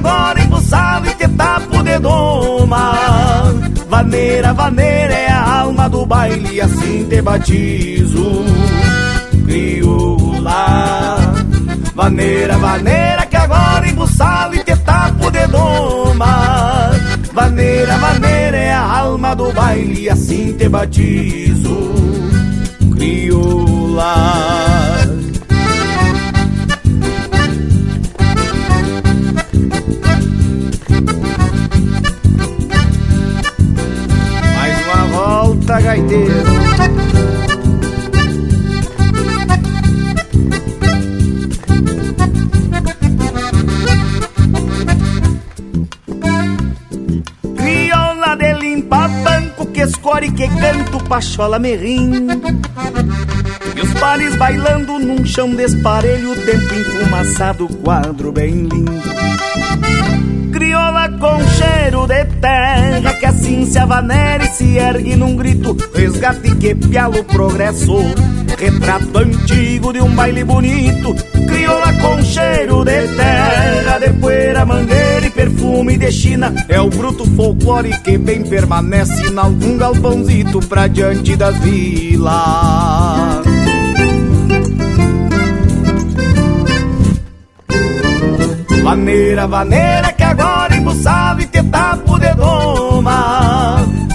agora 0.00 0.42
embuçado 0.42 1.06
e 1.08 1.14
que 1.14 1.28
tapo 1.28 1.82
de 1.82 1.98
doma. 1.98 2.92
Vaneira, 3.88 4.54
vaneira 4.54 5.12
é 5.12 5.30
a 5.30 5.60
alma 5.60 5.88
do 5.88 6.06
baile, 6.06 6.60
assim 6.60 7.06
te 7.08 7.20
batizo, 7.20 8.44
crioula. 9.44 11.16
Vaneira, 11.94 12.56
vaneira 12.56 13.26
que 13.26 13.36
agora 13.36 13.86
embuçalo 13.88 14.54
e 14.54 14.64
te 14.64 14.74
tapo 14.76 15.30
de 15.30 15.46
doma. 15.48 16.92
Vaneira, 17.34 17.98
vaneira 17.98 18.56
é 18.56 18.72
a 18.72 18.98
alma 19.00 19.36
do 19.36 19.52
baile, 19.52 20.08
assim 20.08 20.54
te 20.54 20.68
batizo, 20.68 21.76
crioula. 22.96 24.14
Escore 50.20 50.30
que 50.32 50.48
canto 50.48 51.02
pachola 51.04 51.58
merrim. 51.58 52.28
E 53.76 53.80
os 53.80 53.94
pares 53.94 54.36
bailando 54.36 54.98
num 54.98 55.24
chão 55.24 55.54
desparelho, 55.54 56.34
tempo 56.44 56.74
enfumaçado, 56.74 57.68
quadro 57.82 58.30
bem 58.30 58.68
lindo. 58.68 58.92
Crioula 60.52 61.08
com 61.18 61.38
cheiro 61.48 62.06
de 62.06 62.24
terra 62.40 63.14
que 63.14 63.26
assim 63.26 63.64
se 63.64 63.78
avanera 63.78 64.44
e 64.44 64.52
se 64.52 64.76
ergue 64.76 65.16
num 65.16 65.36
grito, 65.36 65.76
resgate 65.94 66.54
que 66.56 66.74
pialo 66.74 67.24
progresso. 67.24 67.96
Retrato 68.58 69.18
antigo 69.18 69.92
de 69.92 70.00
um 70.00 70.14
baile 70.14 70.44
bonito, 70.44 71.14
crioula 71.46 71.92
com 71.94 72.22
cheiro 72.22 72.84
de 72.84 73.08
terra, 73.08 73.98
de 73.98 74.12
poeira, 74.14 74.66
mangueira 74.66 75.26
e 75.26 75.30
perfume 75.30 75.96
de 75.96 76.12
China. 76.12 76.54
É 76.68 76.80
o 76.80 76.88
bruto 76.88 77.24
folclore 77.36 77.96
que 78.00 78.18
bem 78.18 78.42
permanece 78.42 79.28
em 79.28 79.38
algum 79.38 79.78
galpãozito 79.78 80.60
pra 80.60 80.86
diante 80.86 81.36
das 81.36 81.56
vilas. 81.58 82.30
Vaneira, 88.82 89.46
vaneira 89.46 90.12
que 90.12 90.22
agora 90.22 90.76
embuçava 90.76 91.40
e 91.42 91.46
te 91.46 91.62
tapo 91.62 92.18
de 92.18 92.34
doma. 92.34 93.39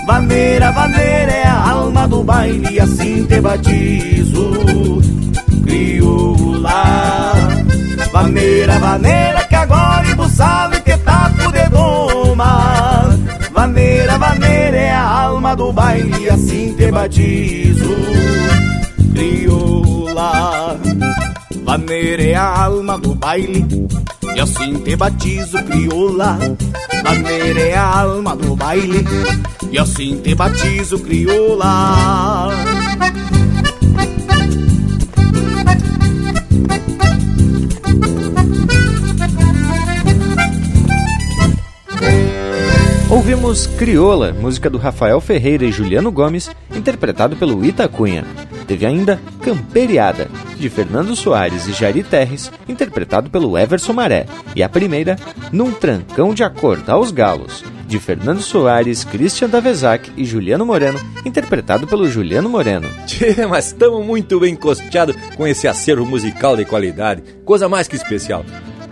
Vaneira, 0.06 0.72
vaneira 0.72 1.32
é 1.32 1.48
a 1.48 1.70
alma 1.72 2.08
do 2.08 2.24
baile, 2.24 2.80
assim 2.80 3.26
te 3.26 3.42
batizo, 3.42 5.02
crioula. 5.64 7.34
Vaneira, 8.14 8.80
vaneira 8.80 9.44
que 9.46 9.56
agora 9.56 10.08
embuçava 10.08 10.76
e 10.76 10.82
te 10.82 10.98
tapo 10.98 11.52
de 11.52 11.70
doma. 11.70 13.18
Vaneira, 13.52 14.18
vaneira 14.18 14.78
é 14.78 14.94
a 14.94 15.10
alma 15.24 15.56
do 15.56 15.74
baile, 15.74 16.30
assim 16.30 16.74
te 16.76 16.92
batizo, 16.92 17.96
crioula. 19.12 20.80
Vaneira 21.64 22.24
é 22.24 22.36
a 22.36 22.64
alma 22.66 22.98
do 23.00 23.16
baile, 23.16 23.66
e 24.36 24.40
assim 24.40 24.74
te 24.80 24.96
batizo, 24.96 25.64
crioula. 25.64 26.38
Vaneira 27.04 27.60
é 27.62 27.76
a 27.76 28.02
alma 28.02 28.36
do 28.36 28.56
baile, 28.56 29.06
e 29.72 29.80
assim 29.80 30.18
te 30.18 30.36
batizo, 30.36 31.00
crioula. 31.00 32.50
Ouvimos 43.10 43.66
Crioula, 43.66 44.34
música 44.34 44.70
do 44.70 44.78
Rafael 44.78 45.22
Ferreira 45.22 45.64
e 45.64 45.72
Juliano 45.72 46.12
Gomes, 46.12 46.52
interpretado 46.76 47.38
pelo 47.38 47.64
Ita 47.64 47.88
Cunha. 47.88 48.26
Teve 48.68 48.86
ainda 48.86 49.20
Camperiada, 49.42 50.28
de 50.58 50.70
Fernando 50.70 51.16
Soares 51.16 51.68
e 51.68 51.74
Jari 51.74 52.04
Terres, 52.04 52.52
interpretado 52.68 53.30
pelo 53.30 53.58
Everson 53.58 53.94
Maré. 53.94 54.26
E 54.56 54.64
a 54.64 54.70
primeira, 54.70 55.18
Num 55.52 55.72
Trancão 55.72 56.34
de 56.34 56.44
Acordar 56.44 56.98
os 56.98 57.12
Galos, 57.12 57.64
de 57.88 58.00
Fernando 58.00 58.42
Soares, 58.42 59.04
Christian 59.04 59.50
Davezac 59.50 60.12
e 60.18 60.26
Juliano 60.26 60.66
Moreno, 60.66 61.00
interpretado 61.26 61.86
pelo 61.88 62.08
Juliano 62.08 62.50
Moreno. 62.50 62.90
Tchê, 63.06 63.46
mas 63.46 63.68
estamos 63.68 64.06
muito 64.06 64.40
bem 64.40 64.54
encostados 64.54 65.16
com 65.36 65.46
esse 65.46 65.68
acervo 65.68 66.06
musical 66.06 66.58
de 66.58 66.66
qualidade, 66.66 67.24
coisa 67.44 67.70
mais 67.70 67.88
que 67.88 67.96
especial. 67.96 68.44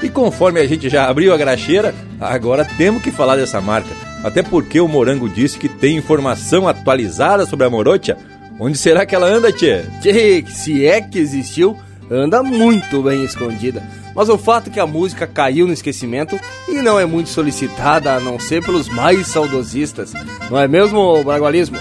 E 0.01 0.09
conforme 0.09 0.59
a 0.59 0.67
gente 0.67 0.89
já 0.89 1.07
abriu 1.07 1.33
a 1.33 1.37
graxeira, 1.37 1.95
agora 2.19 2.65
temos 2.77 3.01
que 3.01 3.09
falar 3.09 3.37
dessa 3.37 3.61
marca. 3.61 3.89
Até 4.23 4.43
porque 4.43 4.79
o 4.79 4.87
Morango 4.87 5.29
disse 5.29 5.57
que 5.57 5.69
tem 5.69 5.97
informação 5.97 6.67
atualizada 6.67 7.45
sobre 7.45 7.65
a 7.65 7.69
Morocha. 7.69 8.17
Onde 8.59 8.77
será 8.77 9.05
que 9.05 9.15
ela 9.15 9.27
anda, 9.27 9.51
tchê? 9.51 9.85
Que, 10.01 10.45
se 10.47 10.85
é 10.85 11.01
que 11.01 11.19
existiu, 11.19 11.77
anda 12.09 12.43
muito 12.43 13.01
bem 13.01 13.23
escondida. 13.23 13.83
Mas 14.15 14.29
o 14.29 14.37
fato 14.37 14.69
é 14.69 14.73
que 14.73 14.79
a 14.79 14.85
música 14.85 15.25
caiu 15.25 15.65
no 15.65 15.73
esquecimento 15.73 16.39
e 16.69 16.81
não 16.81 16.99
é 16.99 17.05
muito 17.05 17.29
solicitada 17.29 18.13
a 18.13 18.19
não 18.19 18.39
ser 18.39 18.63
pelos 18.63 18.87
mais 18.87 19.27
saudosistas. 19.27 20.13
Não 20.49 20.59
é 20.59 20.67
mesmo, 20.67 21.23
Bragualismo? 21.23 21.77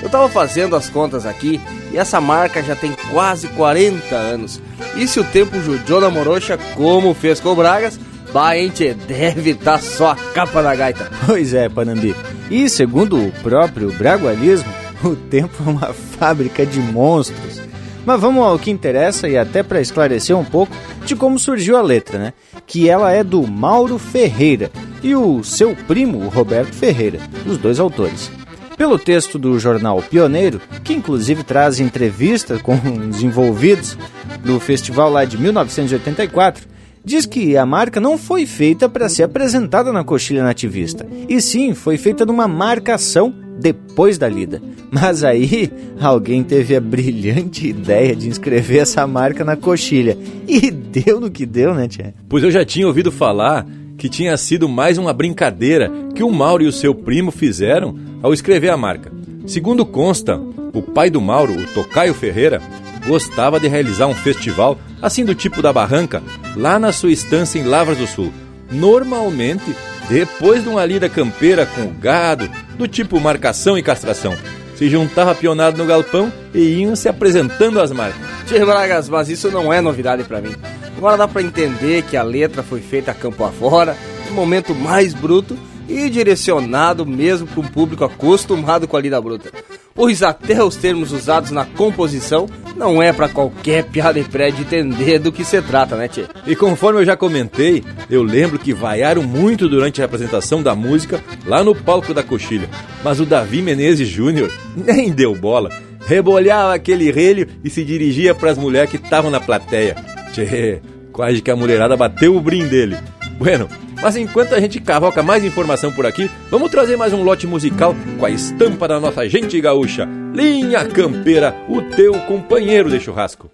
Eu 0.00 0.08
tava 0.08 0.28
fazendo 0.28 0.76
as 0.76 0.88
contas 0.88 1.26
aqui 1.26 1.60
e 1.92 1.98
essa 1.98 2.20
marca 2.20 2.62
já 2.62 2.76
tem 2.76 2.92
quase 3.10 3.48
40 3.48 4.14
anos. 4.14 4.60
E 4.96 5.06
se 5.08 5.18
o 5.18 5.24
tempo 5.24 5.60
judiou 5.60 6.00
na 6.00 6.10
Morocha 6.10 6.58
como 6.74 7.14
fez 7.14 7.40
com 7.40 7.50
o 7.50 7.56
Bragas, 7.56 7.98
bah, 8.32 8.56
hein, 8.56 8.70
tchê, 8.70 8.94
deve 8.94 9.50
estar 9.50 9.72
tá 9.72 9.78
só 9.78 10.12
a 10.12 10.16
capa 10.16 10.62
da 10.62 10.74
gaita. 10.74 11.10
Pois 11.26 11.52
é, 11.52 11.68
Panambi. 11.68 12.14
E 12.50 12.68
segundo 12.68 13.16
o 13.16 13.32
próprio 13.42 13.92
Bragualismo, 13.92 14.81
o 15.08 15.16
tempo 15.16 15.62
é 15.66 15.70
uma 15.70 15.92
fábrica 15.92 16.64
de 16.64 16.80
monstros. 16.80 17.60
Mas 18.04 18.20
vamos 18.20 18.44
ao 18.44 18.58
que 18.58 18.70
interessa 18.70 19.28
e 19.28 19.38
até 19.38 19.62
para 19.62 19.80
esclarecer 19.80 20.36
um 20.36 20.44
pouco 20.44 20.74
de 21.04 21.14
como 21.14 21.38
surgiu 21.38 21.76
a 21.76 21.82
letra, 21.82 22.18
né? 22.18 22.32
Que 22.66 22.88
ela 22.88 23.12
é 23.12 23.22
do 23.22 23.46
Mauro 23.46 23.98
Ferreira 23.98 24.70
e 25.02 25.14
o 25.14 25.44
seu 25.44 25.76
primo, 25.86 26.18
o 26.18 26.28
Roberto 26.28 26.74
Ferreira, 26.74 27.20
os 27.46 27.58
dois 27.58 27.78
autores. 27.78 28.30
Pelo 28.76 28.98
texto 28.98 29.38
do 29.38 29.58
jornal 29.58 30.02
Pioneiro, 30.02 30.60
que 30.82 30.92
inclusive 30.92 31.44
traz 31.44 31.78
entrevista 31.78 32.58
com 32.58 32.74
os 33.08 33.22
envolvidos 33.22 33.96
do 34.44 34.58
festival 34.58 35.10
lá 35.10 35.24
de 35.24 35.38
1984, 35.38 36.66
diz 37.04 37.26
que 37.26 37.56
a 37.56 37.66
marca 37.66 38.00
não 38.00 38.16
foi 38.16 38.46
feita 38.46 38.88
para 38.88 39.08
ser 39.08 39.24
apresentada 39.24 39.92
na 39.92 40.02
coxilha 40.02 40.42
nativista, 40.42 41.06
e 41.28 41.40
sim 41.40 41.74
foi 41.74 41.96
feita 41.96 42.24
numa 42.24 42.48
marcação 42.48 43.41
depois 43.60 44.18
da 44.18 44.28
lida. 44.28 44.60
Mas 44.90 45.24
aí 45.24 45.70
alguém 46.00 46.42
teve 46.42 46.76
a 46.76 46.80
brilhante 46.80 47.68
ideia 47.68 48.14
de 48.14 48.28
inscrever 48.28 48.82
essa 48.82 49.06
marca 49.06 49.44
na 49.44 49.56
coxilha. 49.56 50.16
E 50.46 50.70
deu 50.70 51.20
no 51.20 51.30
que 51.30 51.46
deu, 51.46 51.74
né, 51.74 51.88
Tia? 51.88 52.14
Pois 52.28 52.44
eu 52.44 52.50
já 52.50 52.64
tinha 52.64 52.86
ouvido 52.86 53.10
falar 53.10 53.66
que 53.96 54.08
tinha 54.08 54.36
sido 54.36 54.68
mais 54.68 54.98
uma 54.98 55.12
brincadeira 55.12 55.90
que 56.14 56.22
o 56.22 56.30
Mauro 56.30 56.64
e 56.64 56.66
o 56.66 56.72
seu 56.72 56.94
primo 56.94 57.30
fizeram 57.30 57.96
ao 58.22 58.32
escrever 58.32 58.70
a 58.70 58.76
marca. 58.76 59.12
Segundo 59.46 59.86
consta, 59.86 60.40
o 60.72 60.82
pai 60.82 61.10
do 61.10 61.20
Mauro, 61.20 61.56
o 61.56 61.66
Tocaio 61.66 62.14
Ferreira, 62.14 62.60
gostava 63.06 63.58
de 63.58 63.68
realizar 63.68 64.06
um 64.06 64.14
festival 64.14 64.78
assim 65.00 65.24
do 65.24 65.34
tipo 65.34 65.60
da 65.60 65.72
Barranca, 65.72 66.22
lá 66.56 66.78
na 66.78 66.92
sua 66.92 67.10
estância 67.10 67.58
em 67.58 67.64
Lavras 67.64 67.98
do 67.98 68.06
Sul. 68.06 68.32
Normalmente, 68.70 69.74
depois 70.08 70.62
de 70.62 70.68
uma 70.68 70.84
lida 70.84 71.08
campeira 71.08 71.66
com 71.66 71.82
o 71.82 71.90
gado, 71.90 72.48
do 72.76 72.88
tipo 72.88 73.20
marcação 73.20 73.76
e 73.76 73.82
castração. 73.82 74.36
Se 74.76 74.88
juntava 74.88 75.34
pionado 75.34 75.78
no 75.78 75.86
galpão 75.86 76.32
e 76.54 76.80
iam 76.80 76.96
se 76.96 77.08
apresentando 77.08 77.80
as 77.80 77.92
marcas. 77.92 78.20
Tchê 78.46 78.64
Bragas, 78.64 79.08
mas 79.08 79.28
isso 79.28 79.50
não 79.50 79.72
é 79.72 79.80
novidade 79.80 80.24
para 80.24 80.40
mim. 80.40 80.54
Agora 80.96 81.16
dá 81.16 81.28
para 81.28 81.42
entender 81.42 82.02
que 82.02 82.16
a 82.16 82.22
letra 82.22 82.62
foi 82.62 82.80
feita 82.80 83.10
a 83.10 83.14
campo 83.14 83.44
afora, 83.44 83.96
no 84.28 84.34
momento 84.34 84.74
mais 84.74 85.14
bruto 85.14 85.56
e 85.88 86.08
direcionado 86.08 87.04
mesmo 87.04 87.46
para 87.46 87.60
um 87.60 87.66
público 87.66 88.04
acostumado 88.04 88.88
com 88.88 88.96
a 88.96 89.00
lida 89.00 89.20
bruta. 89.20 89.50
Pois 89.94 90.22
até 90.22 90.62
os 90.62 90.76
termos 90.76 91.12
usados 91.12 91.50
na 91.50 91.64
composição 91.64 92.48
não 92.76 93.02
é 93.02 93.12
para 93.12 93.28
qualquer 93.28 93.84
piada 93.84 94.18
e 94.18 94.24
prédio 94.24 94.62
entender 94.62 95.18
do 95.18 95.30
que 95.30 95.44
se 95.44 95.60
trata, 95.62 95.96
né, 95.96 96.08
Tchê? 96.08 96.24
E 96.46 96.56
conforme 96.56 97.00
eu 97.00 97.04
já 97.04 97.16
comentei, 97.16 97.84
eu 98.10 98.22
lembro 98.22 98.58
que 98.58 98.72
vaiaram 98.72 99.22
muito 99.22 99.68
durante 99.68 100.00
a 100.00 100.04
apresentação 100.04 100.62
da 100.62 100.74
música 100.74 101.22
lá 101.46 101.62
no 101.62 101.74
palco 101.74 102.14
da 102.14 102.22
coxilha. 102.22 102.68
Mas 103.04 103.20
o 103.20 103.26
Davi 103.26 103.60
Menezes 103.62 104.08
Júnior 104.08 104.50
nem 104.74 105.10
deu 105.10 105.34
bola. 105.34 105.70
Rebolhava 106.06 106.74
aquele 106.74 107.10
relho 107.12 107.46
e 107.62 107.70
se 107.70 107.84
dirigia 107.84 108.34
para 108.34 108.50
as 108.50 108.58
mulheres 108.58 108.90
que 108.90 108.96
estavam 108.96 109.30
na 109.30 109.38
plateia. 109.38 109.94
Tchê, 110.32 110.80
quase 111.12 111.42
que 111.42 111.50
a 111.50 111.56
mulherada 111.56 111.96
bateu 111.96 112.34
o 112.34 112.40
brim 112.40 112.66
dele. 112.66 112.96
Bueno, 113.38 113.68
Mas 114.02 114.16
enquanto 114.16 114.52
a 114.52 114.60
gente 114.60 114.80
cavoca 114.80 115.22
mais 115.22 115.44
informação 115.44 115.92
por 115.92 116.04
aqui, 116.04 116.28
vamos 116.50 116.72
trazer 116.72 116.96
mais 116.96 117.12
um 117.12 117.22
lote 117.22 117.46
musical 117.46 117.94
com 118.18 118.26
a 118.26 118.30
estampa 118.30 118.88
da 118.88 118.98
nossa 118.98 119.28
gente 119.28 119.60
gaúcha. 119.60 120.08
Linha 120.34 120.84
Campeira, 120.84 121.54
o 121.68 121.80
teu 121.82 122.12
companheiro 122.22 122.90
de 122.90 122.98
churrasco. 122.98 123.48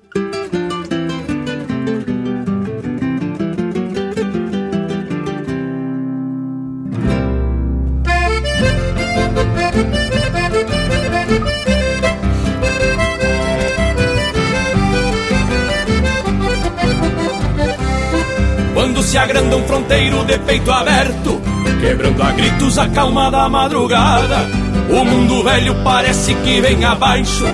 Se 19.03 19.19
agranda 19.19 19.57
um 19.57 19.63
fronteiro 19.65 20.25
de 20.25 20.39
peito 20.39 20.71
aberto, 20.71 21.41
quebrando 21.81 22.23
a 22.23 22.33
gritos 22.33 22.79
a 22.79 22.89
calma 22.89 23.31
da 23.31 23.49
madrugada. 23.49 24.47
O 24.91 25.05
mundo 25.05 25.43
velho 25.43 25.75
parece 25.85 26.35
que 26.35 26.61
vem 26.61 26.85
abaixo, 26.85 27.45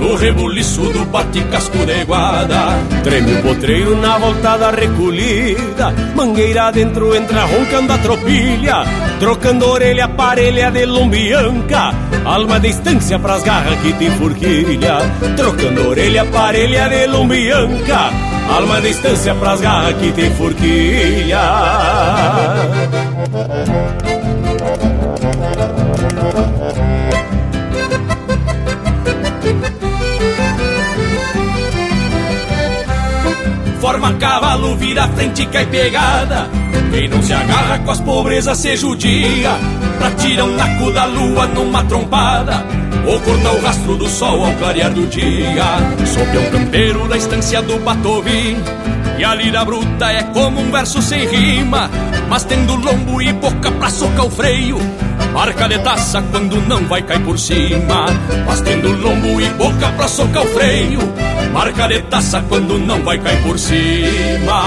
no 0.00 0.14
rebuliço 0.14 0.82
do 0.92 1.04
bate-casco 1.06 1.78
de 1.84 2.04
guarda. 2.04 2.78
Treme 3.02 3.34
o 3.34 3.42
potreiro 3.42 3.96
na 3.96 4.18
voltada 4.18 4.70
recolhida, 4.70 5.92
mangueira 6.14 6.70
dentro 6.70 7.14
entra 7.14 7.44
roncando 7.44 7.92
a 7.92 7.98
tropilha, 7.98 8.84
trocando 9.18 9.68
orelha 9.68 10.08
parelha 10.08 10.70
de 10.70 10.86
lombianca, 10.86 11.92
alma 12.24 12.58
de 12.58 12.68
distância 12.68 13.18
pras 13.18 13.42
garras 13.42 13.78
que 13.80 13.92
tem 13.94 14.10
forquilha, 14.12 14.98
trocando 15.36 15.88
orelha 15.88 16.24
parelha 16.26 16.88
de 16.88 17.06
lombianca 17.06 18.27
Alma 18.48 18.80
distância 18.80 19.34
pras 19.34 19.60
garras 19.60 19.94
que 19.94 20.10
tem 20.12 20.34
forquilha 20.34 21.40
Forma 33.80 34.14
cavalo, 34.14 34.76
vira 34.76 35.06
frente, 35.08 35.46
cai 35.46 35.66
pegada 35.66 36.48
Quem 36.90 37.08
não 37.08 37.22
se 37.22 37.32
agarra 37.32 37.78
com 37.78 37.90
as 37.90 38.00
pobrezas 38.00 38.58
se 38.58 38.76
judia 38.76 39.50
Pra 39.98 40.10
tirar 40.12 40.44
um 40.44 40.56
naco 40.56 40.90
da 40.92 41.04
lua 41.06 41.46
numa 41.46 41.84
trompada 41.84 42.64
ou 43.08 43.18
cortar 43.20 43.52
o 43.54 43.60
rastro 43.60 43.96
do 43.96 44.06
sol 44.06 44.44
ao 44.44 44.52
clarear 44.56 44.92
do 44.92 45.06
dia. 45.06 45.64
Sob 46.06 46.38
um 46.38 46.50
campeiro 46.50 47.08
da 47.08 47.16
estância 47.16 47.62
do 47.62 47.78
Batovi. 47.78 48.54
E 49.18 49.24
a 49.24 49.34
lira 49.34 49.64
bruta 49.64 50.10
é 50.12 50.22
como 50.24 50.60
um 50.60 50.70
verso 50.70 51.00
sem 51.00 51.26
rima, 51.26 51.90
mas 52.28 52.44
tendo 52.44 52.74
lombo 52.76 53.20
e 53.22 53.32
boca 53.32 53.70
pra 53.72 53.90
socar 53.90 54.26
o 54.26 54.30
freio. 54.30 54.78
Marca 55.32 55.68
de 55.68 55.78
taça 55.78 56.22
quando 56.30 56.60
não 56.66 56.84
vai 56.86 57.02
cair 57.02 57.20
por 57.20 57.38
cima, 57.38 58.06
mas 58.46 58.60
tendo 58.60 58.92
lombo 58.92 59.40
e 59.40 59.48
boca 59.50 59.88
pra 59.96 60.08
socar 60.08 60.42
o 60.42 60.46
freio. 60.46 61.00
Marca 61.52 61.88
de 61.88 62.02
taça 62.02 62.44
quando 62.48 62.78
não 62.78 63.02
vai 63.02 63.18
cair 63.18 63.42
por 63.42 63.58
cima. 63.58 64.62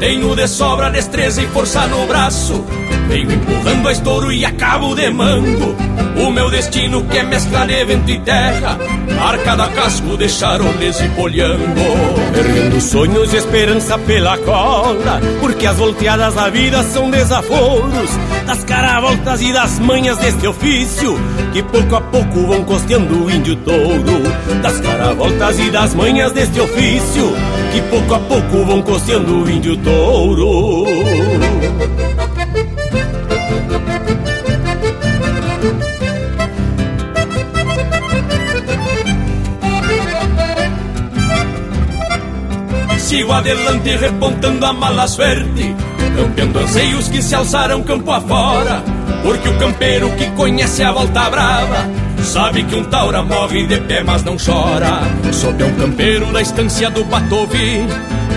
Tenho 0.00 0.36
de 0.36 0.46
sobra 0.46 0.90
destreza 0.90 1.42
e 1.42 1.46
força 1.48 1.86
no 1.88 2.06
braço. 2.06 2.64
Venho 3.08 3.32
empurrando 3.32 3.88
a 3.88 3.92
estouro 3.92 4.32
e 4.32 4.44
acabo 4.44 4.94
de 4.94 5.10
mango. 5.10 5.74
O 6.24 6.30
meu 6.30 6.48
destino 6.50 7.04
que 7.04 7.18
é 7.18 7.22
mescla 7.24 7.66
de 7.66 7.84
vento 7.84 8.08
e 8.08 8.20
terra. 8.20 8.78
Marca 9.16 9.56
da 9.56 9.68
casco 9.68 10.16
de 10.16 10.28
charoles 10.28 11.00
e 11.00 11.08
polhango. 11.10 11.80
Erguendo 12.36 12.80
sonhos 12.80 13.32
e 13.32 13.38
esperança 13.38 13.98
pela 13.98 14.38
cola. 14.38 15.20
Porque 15.40 15.66
as 15.66 15.76
volteadas 15.76 16.34
da 16.34 16.48
vida 16.48 16.80
são 16.84 17.10
desaforos. 17.10 18.10
Das 18.46 18.62
caravoltas 18.62 19.42
e 19.42 19.52
das 19.52 19.80
manhas 19.80 20.18
deste 20.18 20.46
ofício. 20.46 21.18
Que 21.52 21.62
pouco 21.62 21.96
a 21.96 22.00
pouco 22.00 22.46
vão 22.46 22.62
costeando 22.62 23.24
o 23.24 23.30
índio 23.30 23.56
touro. 23.56 24.22
Das 24.62 24.80
caravoltas 24.80 25.58
e 25.58 25.70
das 25.70 25.92
manhas 25.94 26.30
deste 26.30 26.60
ofício 26.60 27.34
que 27.72 27.82
pouco 27.82 28.14
a 28.14 28.20
pouco 28.20 28.64
vão 28.64 28.82
costeando 28.82 29.42
o 29.42 29.50
índio 29.50 29.76
touro. 29.78 30.86
Sigo 42.98 43.32
adelante 43.32 43.96
repontando 43.96 44.66
a 44.66 44.72
mala 44.72 45.08
suerte, 45.08 45.74
campeando 46.14 46.58
anseios 46.58 47.08
que 47.08 47.22
se 47.22 47.34
alçaram 47.34 47.82
campo 47.82 48.10
afora, 48.10 48.82
porque 49.22 49.48
o 49.48 49.58
campeiro 49.58 50.10
que 50.10 50.30
conhece 50.32 50.82
a 50.82 50.92
volta 50.92 51.30
brava 51.30 51.97
Sabe 52.28 52.62
que 52.62 52.76
um 52.76 52.84
taura 52.84 53.22
morre 53.22 53.66
de 53.66 53.80
pé, 53.80 54.02
mas 54.04 54.22
não 54.22 54.36
chora. 54.36 55.00
Sob 55.32 55.64
um 55.64 55.74
campeiro 55.76 56.26
da 56.30 56.42
estância 56.42 56.90
do 56.90 57.02
Batovi. 57.04 57.86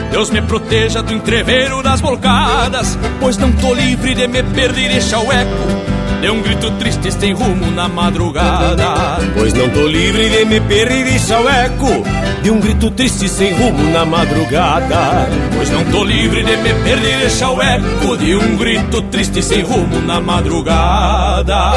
Deus 0.09 0.29
me 0.29 0.41
proteja 0.41 1.03
do 1.03 1.13
entreveiro 1.13 1.83
das 1.83 1.99
volcadas, 1.99 2.97
pois 3.19 3.37
não 3.37 3.51
tô 3.51 3.73
livre 3.73 4.15
de 4.15 4.27
me 4.29 4.43
perder 4.43 4.85
e 4.85 4.89
deixar 4.93 5.19
o 5.19 5.29
eco 5.29 5.91
de 6.21 6.29
um 6.29 6.41
grito 6.41 6.71
triste 6.71 7.11
sem 7.11 7.33
rumo 7.33 7.69
na 7.71 7.89
madrugada. 7.89 9.17
Pois 9.33 9.53
não 9.53 9.69
tô 9.69 9.85
livre 9.87 10.29
de 10.29 10.45
me 10.45 10.61
perder 10.61 11.01
e 11.01 11.03
deixar 11.03 11.41
o 11.41 11.49
eco 11.49 12.03
de 12.43 12.49
um 12.49 12.59
grito 12.61 12.91
triste 12.91 13.27
sem 13.27 13.53
rumo 13.53 13.91
na 13.91 14.05
madrugada. 14.05 15.27
Pois 15.53 15.69
não 15.69 15.83
tô 15.85 16.05
livre 16.05 16.43
de 16.43 16.55
me 16.57 16.73
perder 16.75 17.15
e 17.15 17.19
deixar 17.19 17.51
o 17.51 17.61
eco 17.61 18.17
de 18.17 18.35
um 18.35 18.55
grito 18.55 19.01
triste 19.03 19.43
sem 19.43 19.61
rumo 19.61 19.99
na 20.01 20.21
madrugada. 20.21 21.71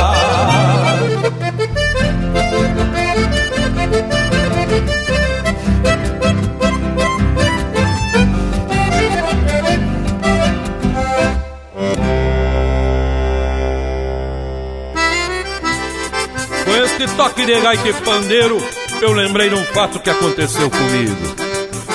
Toque 17.16 17.44
de 17.44 17.60
gaita 17.60 17.88
e 17.88 17.92
pandeiro, 17.92 18.58
eu 19.00 19.12
lembrei 19.12 19.48
de 19.48 19.54
um 19.54 19.64
fato 19.66 19.98
que 19.98 20.10
aconteceu 20.10 20.70
comigo. 20.70 21.34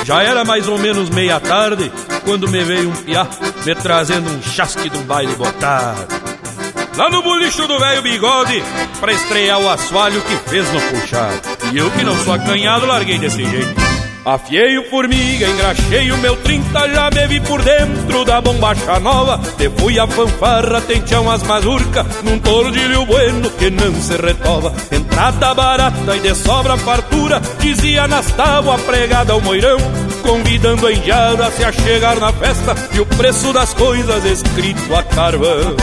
Já 0.06 0.24
era 0.24 0.46
mais 0.46 0.68
ou 0.68 0.78
menos 0.78 1.10
meia 1.10 1.40
tarde 1.40 1.92
quando 2.24 2.48
me 2.48 2.64
veio 2.64 2.90
um 2.90 2.96
piá 2.96 3.28
me 3.66 3.76
trazendo 3.76 4.30
um 4.30 4.42
chasque 4.42 4.90
de 4.90 4.98
um 4.98 5.04
baile 5.04 5.36
botado. 5.36 6.08
Lá 6.96 7.10
no 7.10 7.22
bolicho 7.22 7.68
do 7.68 7.80
velho 7.80 8.02
bigode, 8.02 8.64
pra 9.00 9.14
estrear 9.14 9.60
o 9.60 9.70
assoalho 9.70 10.22
que 10.22 10.50
fez 10.50 10.70
no 10.72 10.82
puxado. 10.82 11.40
E 11.72 11.78
eu 11.78 11.90
que 11.92 12.04
não 12.04 12.18
sou 12.24 12.34
acanhado, 12.34 12.86
larguei 12.86 13.18
desse 13.18 13.44
jeito. 13.46 13.79
Afiei 14.30 14.78
o 14.78 14.88
formiga, 14.88 15.48
engraxei 15.48 16.12
o 16.12 16.18
meu 16.20 16.36
trinta, 16.36 16.88
já 16.88 17.10
me 17.10 17.26
vi 17.26 17.40
por 17.40 17.64
dentro 17.64 18.24
da 18.24 18.40
bombacha 18.40 19.00
nova. 19.00 19.40
Te 19.58 19.68
fui 19.72 19.98
a 19.98 20.06
fanfarra, 20.06 20.80
tenteão 20.82 21.32
as 21.32 21.42
mazurca, 21.42 22.06
num 22.24 22.38
tordilho 22.38 23.08
bueno 23.08 23.50
que 23.50 23.72
não 23.72 23.92
se 23.96 24.16
retova. 24.18 24.72
Entrada 24.92 25.56
barata 25.56 26.16
e 26.16 26.20
de 26.20 26.36
sobra 26.36 26.78
fartura, 26.78 27.42
dizia 27.60 28.08
nas 28.08 28.28
tábuas 28.34 28.80
pregada 28.82 29.34
ao 29.34 29.42
moirão. 29.42 29.80
Convidando 30.22 30.86
a 30.86 30.94
indiada 30.94 31.48
a 31.48 31.52
se 31.52 31.64
achegar 31.64 32.20
na 32.20 32.32
festa 32.32 32.76
e 32.94 33.00
o 33.00 33.08
preço 33.08 33.52
das 33.52 33.74
coisas 33.74 34.24
escrito 34.26 34.94
a 34.96 35.02
carvão. 35.02 35.76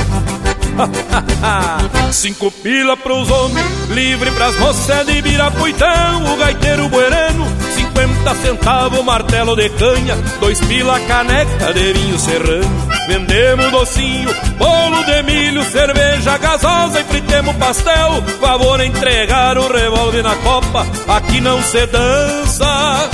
Cinco 2.12 2.52
pila 2.52 2.96
pros 2.96 3.28
homens, 3.28 3.88
livre 3.90 4.30
pras 4.30 4.56
moças 4.60 5.04
de 5.04 5.20
Birapuitão, 5.20 6.32
o 6.32 6.36
gaiteiro 6.36 6.88
buerano 6.88 7.65
50 7.96 8.34
centavos 8.34 9.02
martelo 9.02 9.56
de 9.56 9.70
canha, 9.70 10.16
dois 10.38 10.60
pila 10.60 11.00
caneca 11.00 11.72
de 11.72 11.94
vinho 11.94 12.18
serrano. 12.18 12.88
Vendemos 13.08 13.70
docinho, 13.70 14.28
bolo 14.58 15.02
de 15.04 15.22
milho, 15.22 15.64
cerveja 15.64 16.36
gasosa 16.36 17.00
e 17.00 17.04
fritemos 17.04 17.56
pastel. 17.56 18.22
Favor 18.38 18.82
entregar 18.82 19.56
o 19.56 19.72
revólver 19.72 20.22
na 20.22 20.36
copa, 20.36 20.86
aqui 21.08 21.40
não 21.40 21.62
se 21.62 21.86
dança 21.86 23.08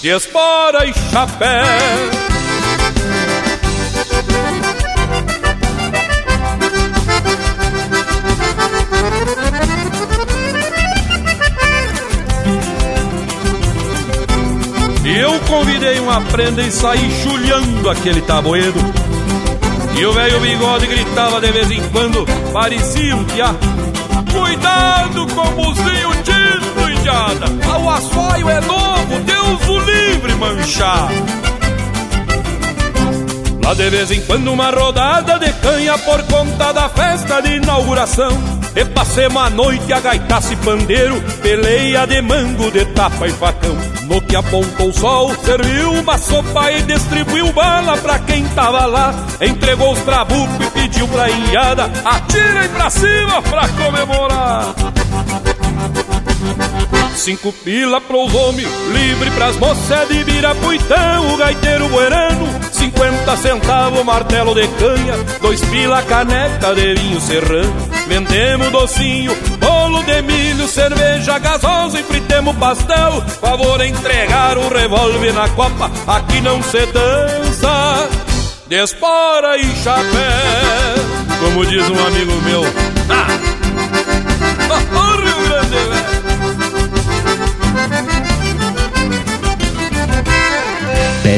de 0.00 0.10
espora 0.10 0.86
e 0.86 0.94
chapéu. 1.10 2.29
Convidei 15.50 15.98
uma 15.98 16.20
prenda 16.20 16.62
e 16.62 16.70
saí 16.70 17.10
chulhando 17.22 17.90
aquele 17.90 18.22
tabueiro. 18.22 18.78
E 19.98 20.06
o 20.06 20.12
velho 20.12 20.40
bigode 20.40 20.86
gritava 20.86 21.40
de 21.40 21.50
vez 21.50 21.70
em 21.70 21.82
quando, 21.90 22.24
parecia 22.52 23.16
um 23.16 23.24
piá. 23.24 23.52
cuidado 24.32 25.26
com 25.34 25.40
o 25.40 25.50
buzinho 25.50 26.10
tinto, 26.22 26.90
indiada. 26.90 27.46
O 27.82 27.90
assoio 27.90 28.48
é 28.48 28.60
novo, 28.60 29.20
Deus 29.20 29.68
o 29.68 29.78
livre 29.80 30.34
manchar. 30.36 31.10
Lá 33.64 33.74
de 33.74 33.90
vez 33.90 34.10
em 34.12 34.20
quando 34.22 34.52
uma 34.52 34.70
rodada 34.70 35.38
de 35.38 35.52
canha 35.54 35.98
por 35.98 36.22
conta 36.24 36.72
da 36.72 36.88
festa 36.88 37.40
de 37.42 37.56
inauguração. 37.56 38.59
E 38.74 38.84
passemos 38.84 39.42
a 39.42 39.50
noite 39.50 39.92
a 39.92 40.00
gaitaça 40.00 40.56
pandeiro, 40.58 41.20
peleia 41.42 42.06
de 42.06 42.22
mango, 42.22 42.70
de 42.70 42.84
tapa 42.86 43.26
e 43.26 43.32
facão. 43.32 43.76
No 44.06 44.20
que 44.20 44.36
apontou 44.36 44.88
o 44.88 44.92
sol, 44.92 45.34
serviu 45.44 45.92
uma 45.92 46.16
sopa 46.18 46.70
e 46.72 46.82
distribuiu 46.82 47.52
bala 47.52 47.96
pra 47.96 48.18
quem 48.20 48.46
tava 48.48 48.86
lá. 48.86 49.14
Entregou 49.40 49.92
os 49.92 50.00
trabucos 50.00 50.66
e 50.66 50.70
pediu 50.70 51.08
pra 51.08 51.28
ilhada, 51.28 51.90
atirem 52.04 52.68
pra 52.68 52.90
cima 52.90 53.42
pra 53.42 53.68
comemorar. 53.68 54.74
Cinco 57.14 57.52
pila 57.52 58.00
pros 58.00 58.34
homens, 58.34 58.68
livre 58.92 59.30
pras 59.32 59.56
moças 59.56 60.08
de 60.08 60.24
Birapuitão, 60.24 61.34
o 61.34 61.36
gaiteiro 61.36 61.88
buerano. 61.88 62.48
Cinquenta 62.72 63.36
centavos 63.36 64.04
martelo 64.04 64.54
de 64.54 64.66
canha, 64.66 65.14
dois 65.40 65.60
pila 65.66 66.02
caneca 66.02 66.74
de 66.74 66.94
vinho 66.94 67.20
serrano. 67.20 67.74
Vendemos 68.08 68.70
docinho, 68.70 69.36
bolo 69.58 70.02
de 70.02 70.22
milho, 70.22 70.66
cerveja 70.66 71.38
gasosa 71.38 72.00
e 72.00 72.02
fritemos 72.02 72.56
pastel. 72.56 73.22
Favor 73.40 73.80
entregar 73.84 74.56
o 74.56 74.68
revólver 74.68 75.32
na 75.32 75.48
copa, 75.50 75.90
aqui 76.06 76.40
não 76.40 76.62
se 76.62 76.86
dança. 76.86 78.08
Despora 78.66 79.56
e 79.58 79.66
chapéu, 79.82 81.04
como 81.40 81.66
diz 81.66 81.88
um 81.88 82.06
amigo 82.06 82.32
meu. 82.42 82.62
Ah! 83.10 83.26
Oh, 84.72 84.94
Rio 84.94 85.09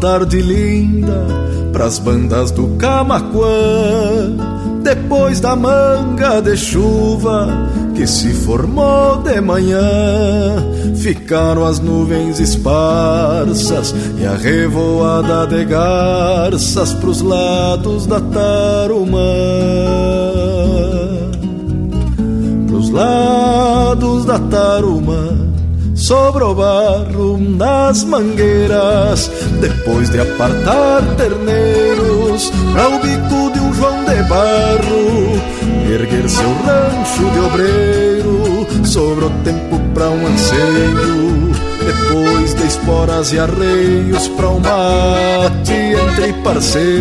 Tarde 0.00 0.40
linda, 0.40 1.26
pras 1.72 1.98
bandas 1.98 2.50
do 2.50 2.68
Camaquã. 2.76 4.36
Depois 4.82 5.40
da 5.40 5.54
manga 5.54 6.40
de 6.40 6.56
chuva 6.56 7.68
que 7.94 8.06
se 8.06 8.32
formou 8.32 9.16
de 9.18 9.40
manhã, 9.40 9.80
ficaram 10.96 11.64
as 11.64 11.80
nuvens 11.80 12.38
esparsas 12.38 13.94
e 14.18 14.24
a 14.24 14.34
revoada 14.34 15.46
de 15.48 15.64
garças 15.64 16.94
pros 16.94 17.20
lados 17.20 18.06
da 18.06 18.20
Tarumã. 18.20 19.18
Pros 22.68 22.90
lados 22.90 24.24
da 24.24 24.38
Tarumã 24.38 25.27
sobrou 26.08 26.54
barro 26.54 27.36
nas 27.36 28.02
mangueiras, 28.02 29.30
depois 29.60 30.08
de 30.08 30.18
apartar 30.18 31.02
terneiros 31.18 32.50
para 32.72 32.88
o 32.88 32.98
bico 32.98 33.52
de 33.52 33.60
um 33.60 33.74
João 33.74 34.04
de 34.06 34.22
Barro, 34.22 35.38
erguer 35.86 36.26
seu 36.30 36.48
rancho 36.64 37.30
de 37.30 37.40
obreiro, 37.40 38.66
sobrou 38.86 39.30
tempo 39.44 39.78
para 39.92 40.08
um 40.08 40.26
anseio, 40.26 41.52
depois 41.84 42.54
de 42.54 42.66
esporas 42.66 43.34
e 43.34 43.38
arreios 43.38 44.28
para 44.28 44.48
um 44.48 44.60
mate 44.60 45.74
entre 45.74 46.32
parceiros, 46.42 46.94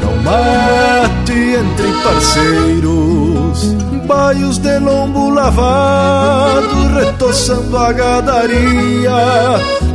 para 0.00 0.08
um 0.08 0.22
mate 0.22 1.32
entre 1.32 1.92
parceiros 2.02 3.91
baios 4.06 4.58
de 4.58 4.78
lombo 4.78 5.30
lavado, 5.30 6.94
retoçando 6.94 7.76
a 7.76 7.92
gadaria, 7.92 9.12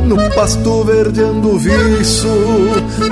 no 0.04 0.16
pasto 0.34 0.84
verdeando 0.84 1.58
viço, 1.58 2.28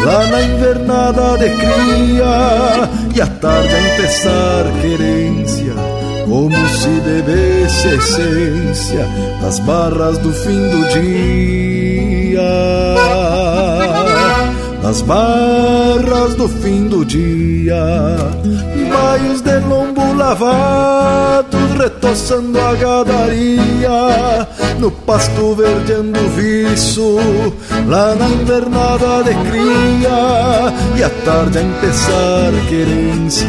lá 0.05 0.27
na 0.27 0.43
invernada 0.43 1.39
de 1.39 1.51
cria, 1.51 2.89
e 3.15 3.21
à 3.21 3.27
tarde 3.27 3.75
a 3.75 3.95
empezar 3.95 4.65
querência, 4.81 5.75
como 6.27 6.69
se 6.69 6.89
bebesse 6.89 7.89
essência 7.89 9.07
das 9.41 9.59
barras 9.61 10.19
do 10.19 10.33
fim 10.33 10.69
do 10.71 10.89
dia. 10.89 12.07
Nas 14.83 15.03
barras 15.03 16.37
do 16.37 16.49
fim 16.49 16.87
do 16.87 17.05
dia, 17.05 18.17
baios 18.89 19.41
de 19.41 19.59
lombo 19.61 19.96
lavados 20.17 21.73
retoçando 21.79 22.59
a 22.59 22.75
gadaria, 22.75 24.49
no 24.79 24.91
pasto 24.91 25.55
verdeando 25.55 26.19
viço, 26.31 27.19
lá 27.87 28.15
na 28.15 28.29
invernada 28.29 29.23
de 29.25 29.35
cria, 29.49 30.73
e 30.97 31.03
à 31.03 31.11
tarde 31.25 31.59
a 31.59 31.63
empezar 31.63 32.53
querência, 32.69 33.49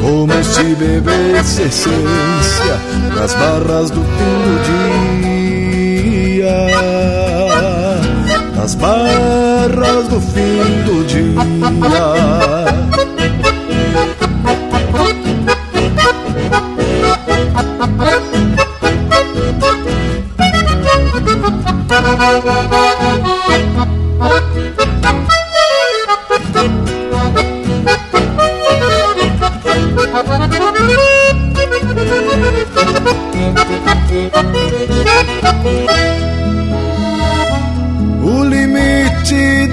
como 0.00 0.44
se 0.44 0.74
bebesse 0.74 1.62
essência, 1.62 2.80
nas 3.16 3.34
barras 3.34 3.90
do 3.90 4.00
fim 4.00 4.40
do 4.44 4.62
dia 4.64 5.04
nas 8.64 8.74
barras 8.76 10.08
do 10.08 10.18
fim 10.18 10.84
do 10.86 11.04
dia. 11.04 12.43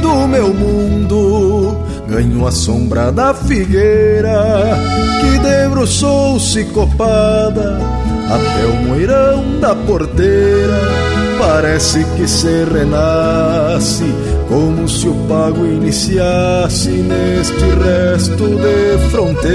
Do 0.02 0.28
meu 0.28 0.54
mundo 0.54 1.78
ganho 2.08 2.46
a 2.46 2.52
sombra 2.52 3.12
da 3.12 3.34
figueira 3.34 4.78
que 5.22 5.40
debruçou-se 5.40 6.66
copada 6.66 7.80
até 8.28 8.66
o 8.66 8.76
moirão 8.88 9.60
da 9.60 9.76
porteira. 9.76 11.21
Parece 11.40 12.04
que 12.16 12.28
se 12.28 12.66
renasce 12.66 14.06
como 14.48 14.88
se 14.88 15.08
o 15.08 15.14
pago 15.28 15.66
iniciasse 15.66 16.90
neste 16.90 17.66
resto 17.84 18.48
de 18.58 19.10
fronteira. 19.10 19.52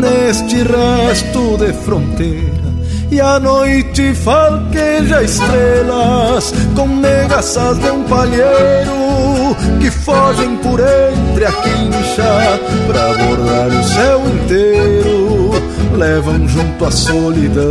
Neste 0.00 0.62
resto 0.62 1.56
de 1.58 1.72
fronteira 1.72 2.58
e 3.10 3.20
a 3.20 3.40
noite 3.40 4.14
falqueja 4.14 5.22
estrelas 5.22 6.52
com 6.76 6.86
negaças 6.86 7.78
de 7.78 7.90
um 7.90 8.04
palheiro 8.04 9.56
que 9.80 9.90
fogem 9.90 10.56
por 10.58 10.80
entre 10.80 11.46
a 11.46 11.52
quincha 11.52 12.60
pra 12.86 13.14
bordar 13.14 13.68
o 13.68 13.84
céu 13.84 14.22
inteiro. 14.28 15.17
Levam 15.98 16.46
junto 16.46 16.84
a 16.84 16.90
solidão 16.92 17.64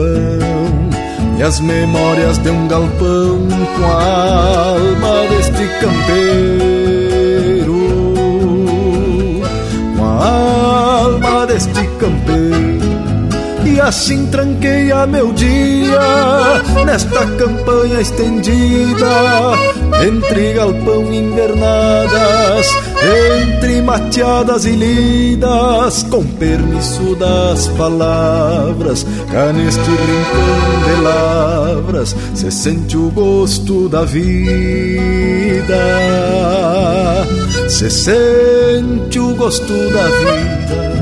e 1.37 1.43
as 1.43 1.61
memórias 1.61 2.37
de 2.39 2.49
um 2.49 2.67
galpão 2.67 3.47
com 3.77 3.85
a 3.85 4.73
alma 4.73 5.27
deste 5.29 5.65
campeiro. 5.79 7.07
Com 9.95 10.03
a 10.03 10.25
alma 11.03 11.45
deste 11.47 11.87
campeiro 11.99 12.67
assim 13.87 14.25
tranqueia 14.27 15.07
meu 15.07 15.31
dia 15.31 15.99
nesta 16.85 17.25
campanha 17.37 18.01
estendida 18.01 19.53
entre 20.05 20.53
galpão 20.53 21.11
e 21.13 21.17
invernadas, 21.17 22.67
entre 23.03 23.81
mateadas 23.81 24.65
e 24.65 24.71
lidas, 24.71 26.03
com 26.03 26.23
permisso 26.23 27.15
das 27.15 27.67
palavras, 27.69 29.05
cá 29.31 29.53
neste 29.53 29.79
rincão 29.79 30.83
de 30.85 31.01
lavras 31.01 32.15
se 32.33 32.51
sente 32.51 32.97
o 32.97 33.09
gosto 33.11 33.87
da 33.89 34.03
vida, 34.03 35.75
se 37.67 37.89
sente 37.89 39.19
o 39.19 39.35
gosto 39.35 39.73
da 39.91 40.03
vida. 40.03 40.97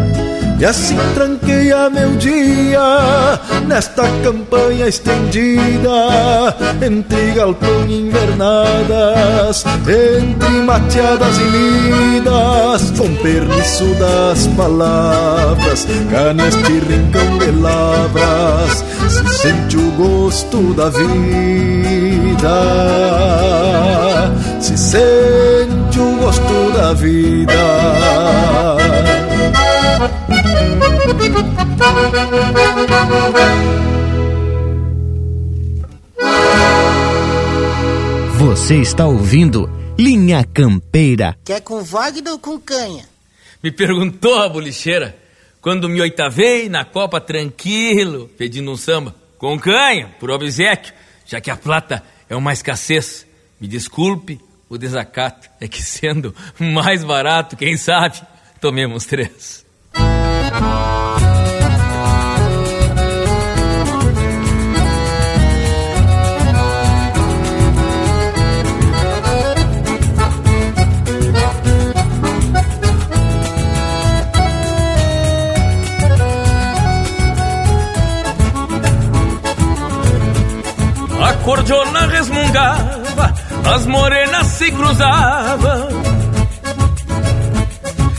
E 0.60 0.66
assim 0.66 0.96
tranqueia 1.14 1.90
meu 1.90 2.16
dia 2.16 3.40
nesta 3.66 4.04
campanha 4.24 4.88
estendida 4.88 6.56
entre 6.82 7.32
galpão 7.32 7.86
e 7.88 8.08
invernadas, 8.08 9.66
entre 9.88 10.50
mateadas 10.64 11.38
e 11.38 11.44
lidas, 11.44 12.92
com 12.98 13.14
permisso 13.16 13.86
das 13.96 14.48
palavras, 14.56 15.88
cá 16.12 16.34
neste 16.34 16.80
rincão 16.80 17.38
de 17.40 17.52
lavras 17.60 18.86
se 19.08 19.28
sente 19.28 19.78
o 19.78 19.92
gosto 19.92 20.74
da 20.74 20.90
vida, 20.90 21.08
se 24.60 24.78
sente 24.78 26.00
o 26.00 26.16
gosto 26.18 26.72
da 26.76 26.94
vida. 26.94 28.75
Você 38.40 38.76
está 38.78 39.06
ouvindo 39.06 39.70
Linha 39.98 40.44
Campeira. 40.44 41.38
Quer 41.44 41.62
com 41.62 41.84
Wagner 41.84 42.34
ou 42.34 42.40
com 42.40 42.60
canha? 42.60 43.06
Me 43.62 43.72
perguntou 43.72 44.40
a 44.42 44.50
bolicheira 44.50 45.18
quando 45.62 45.90
me 45.90 46.00
oitavei 46.00 46.70
na 46.70 46.86
copa 46.86 47.20
tranquilo, 47.20 48.30
pedindo 48.38 48.72
um 48.72 48.78
samba. 48.78 49.16
Com 49.38 49.60
canha, 49.60 50.16
por 50.20 50.32
obsequio, 50.32 50.94
já 51.26 51.42
que 51.42 51.52
a 51.52 51.58
plata 51.58 52.04
é 52.30 52.36
uma 52.36 52.54
escassez. 52.54 53.26
Me 53.60 53.68
desculpe 53.68 54.40
o 54.70 54.78
desacato, 54.78 55.50
é 55.60 55.68
que 55.68 55.82
sendo 55.82 56.36
mais 56.60 57.04
barato, 57.04 57.58
quem 57.58 57.78
sabe, 57.78 58.22
tomemos 58.62 59.06
três. 59.06 59.65
A 81.22 81.34
cordiona 81.44 82.06
resmungava, 82.08 83.34
as 83.76 83.86
morenas 83.86 84.48
se 84.48 84.72
cruzavam. 84.72 86.15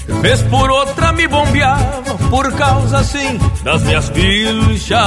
Vez 0.08 0.42
por 0.42 0.70
outra 0.70 1.12
me 1.12 1.26
bombeava, 1.26 2.16
por 2.30 2.52
causa 2.54 2.98
assim 2.98 3.38
das 3.62 3.82
minhas 3.82 4.08
pilchas. 4.10 4.98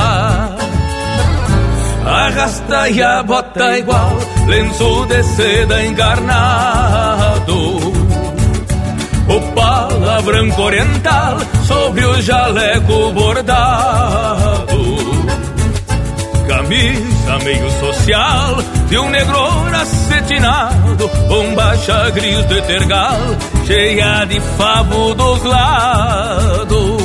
Arrasta 2.05 2.89
e 2.89 3.03
a 3.03 3.23
bota 3.23 3.77
igual, 3.77 4.17
lenço 4.47 5.05
de 5.05 5.23
seda 5.23 5.85
encarnado. 5.85 7.77
O 9.27 9.41
palavranco 9.53 10.61
oriental 10.61 11.37
sobre 11.67 12.03
o 12.05 12.21
jaleco 12.21 13.11
bordado 13.11 14.69
camisa 16.49 17.18
meio 17.37 17.69
social 17.71 18.57
de 18.87 18.97
um 18.97 19.09
negro 19.09 19.37
acetinado, 19.75 21.07
bombacha 21.27 22.09
gris 22.09 22.45
de 22.47 22.61
tergal, 22.63 23.19
cheia 23.67 24.25
de 24.25 24.39
favo 24.57 25.13
dos 25.13 25.43
lados. 25.43 26.99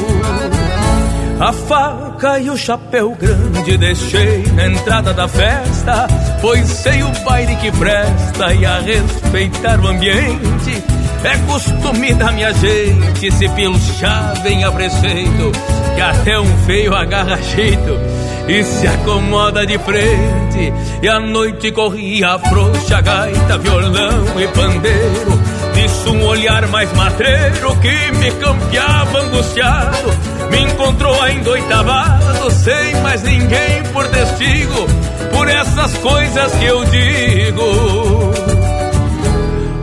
A 1.41 1.53
faca 1.53 2.39
e 2.39 2.49
o 2.49 2.57
chapéu 2.57 3.15
grande 3.21 3.77
deixei 3.77 4.45
na 4.55 4.67
entrada 4.69 5.13
da 5.13 5.29
festa, 5.29 6.07
pois 6.41 6.67
sei 6.67 7.03
o 7.03 7.11
baile 7.25 7.57
que 7.57 7.71
presta 7.73 8.55
e 8.55 8.65
a 8.65 8.79
respeitar 8.79 9.81
o 9.81 9.89
ambiente. 9.89 10.94
É 11.25 11.39
costume 11.47 12.13
da 12.15 12.31
minha 12.33 12.53
gente 12.53 13.33
se 13.33 13.49
pilchar 13.49 14.43
bem 14.43 14.63
a 14.63 14.71
preceito, 14.71 15.53
que 15.95 16.01
até 16.01 16.39
um 16.39 16.57
feio 16.67 16.95
agarra 16.95 17.41
jeito 17.41 17.99
e 18.47 18.63
se 18.63 18.87
acomoda 18.87 19.67
de 19.67 19.79
frente. 19.79 20.73
E 21.03 21.09
a 21.09 21.19
noite 21.19 21.73
corria 21.73 22.39
frouxa, 22.39 23.01
gaita, 23.01 23.57
violão 23.57 24.39
e 24.39 24.47
pandeiro. 24.49 25.41
Disso 25.75 26.11
um 26.13 26.27
olhar 26.27 26.67
mais 26.69 26.93
matreiro 26.93 27.75
que 27.81 28.13
me 28.19 28.31
campeava 28.33 29.21
angustiado. 29.21 30.11
Me 30.51 30.61
encontrou 30.61 31.21
ainda 31.23 31.51
oitavado, 31.51 32.51
sem 32.51 33.01
mais 33.03 33.23
ninguém 33.23 33.83
por 33.93 34.07
testigo. 34.09 34.87
Por 35.33 35.49
essas 35.49 35.95
coisas 35.99 36.53
que 36.55 36.65
eu 36.67 36.85
digo. 36.85 38.64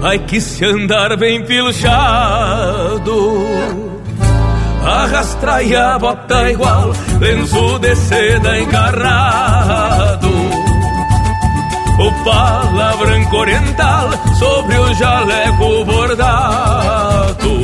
Ai 0.04 0.18
que 0.20 0.41
se 0.41 0.66
andar 0.66 1.16
bem 1.16 1.45
pilchado 1.45 3.45
Arrastra 4.84 5.62
e 5.62 5.76
a 5.76 5.99
bota 5.99 6.49
igual 6.49 6.91
Lenço 7.20 7.78
de 7.78 7.95
seda 7.95 8.58
encarrado 8.58 10.28
O 11.99 12.24
pala 12.24 12.95
branco 12.97 13.38
oriental 13.38 14.10
Sobre 14.39 14.76
o 14.76 14.91
jaleco 14.95 15.86
bordado 15.86 17.61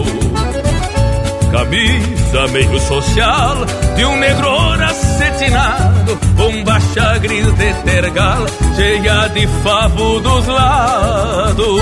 Camisa 1.51 2.47
meio 2.51 2.79
social 2.79 3.57
De 3.95 4.05
um 4.05 4.17
negro 4.17 4.47
acetinado 4.83 6.15
Bombacha 6.35 7.17
gris 7.19 7.51
de 7.53 7.73
tergal 7.83 8.45
Cheia 8.75 9.27
de 9.29 9.47
favo 9.63 10.19
dos 10.19 10.47
lados 10.47 11.81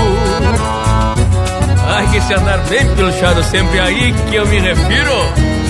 Ai, 1.88 2.06
que 2.10 2.20
se 2.20 2.34
andar 2.34 2.58
bem 2.68 2.86
pilchado 2.94 3.42
sempre 3.44 3.78
aí 3.78 4.12
que 4.28 4.36
eu 4.36 4.46
me 4.46 4.58
refiro. 4.58 5.65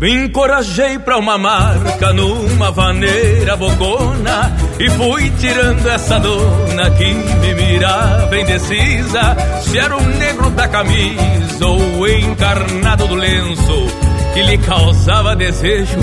Me 0.00 0.26
encorajei 0.26 0.98
pra 1.00 1.18
uma 1.18 1.36
marca 1.36 2.12
numa 2.12 2.70
vaneira 2.70 3.56
bocona 3.56 4.56
E 4.78 4.88
fui 4.90 5.28
tirando 5.30 5.86
essa 5.88 6.20
dona 6.20 6.88
que 6.90 7.12
me 7.12 7.54
mirava 7.54 8.38
indecisa 8.38 9.36
Se 9.60 9.76
era 9.76 9.96
o 9.96 10.00
negro 10.00 10.50
da 10.50 10.68
camisa 10.68 11.66
ou 11.66 11.80
o 11.98 12.06
encarnado 12.06 13.08
do 13.08 13.16
lenço 13.16 13.86
Que 14.34 14.42
lhe 14.42 14.58
causava 14.58 15.34
desejo 15.34 15.98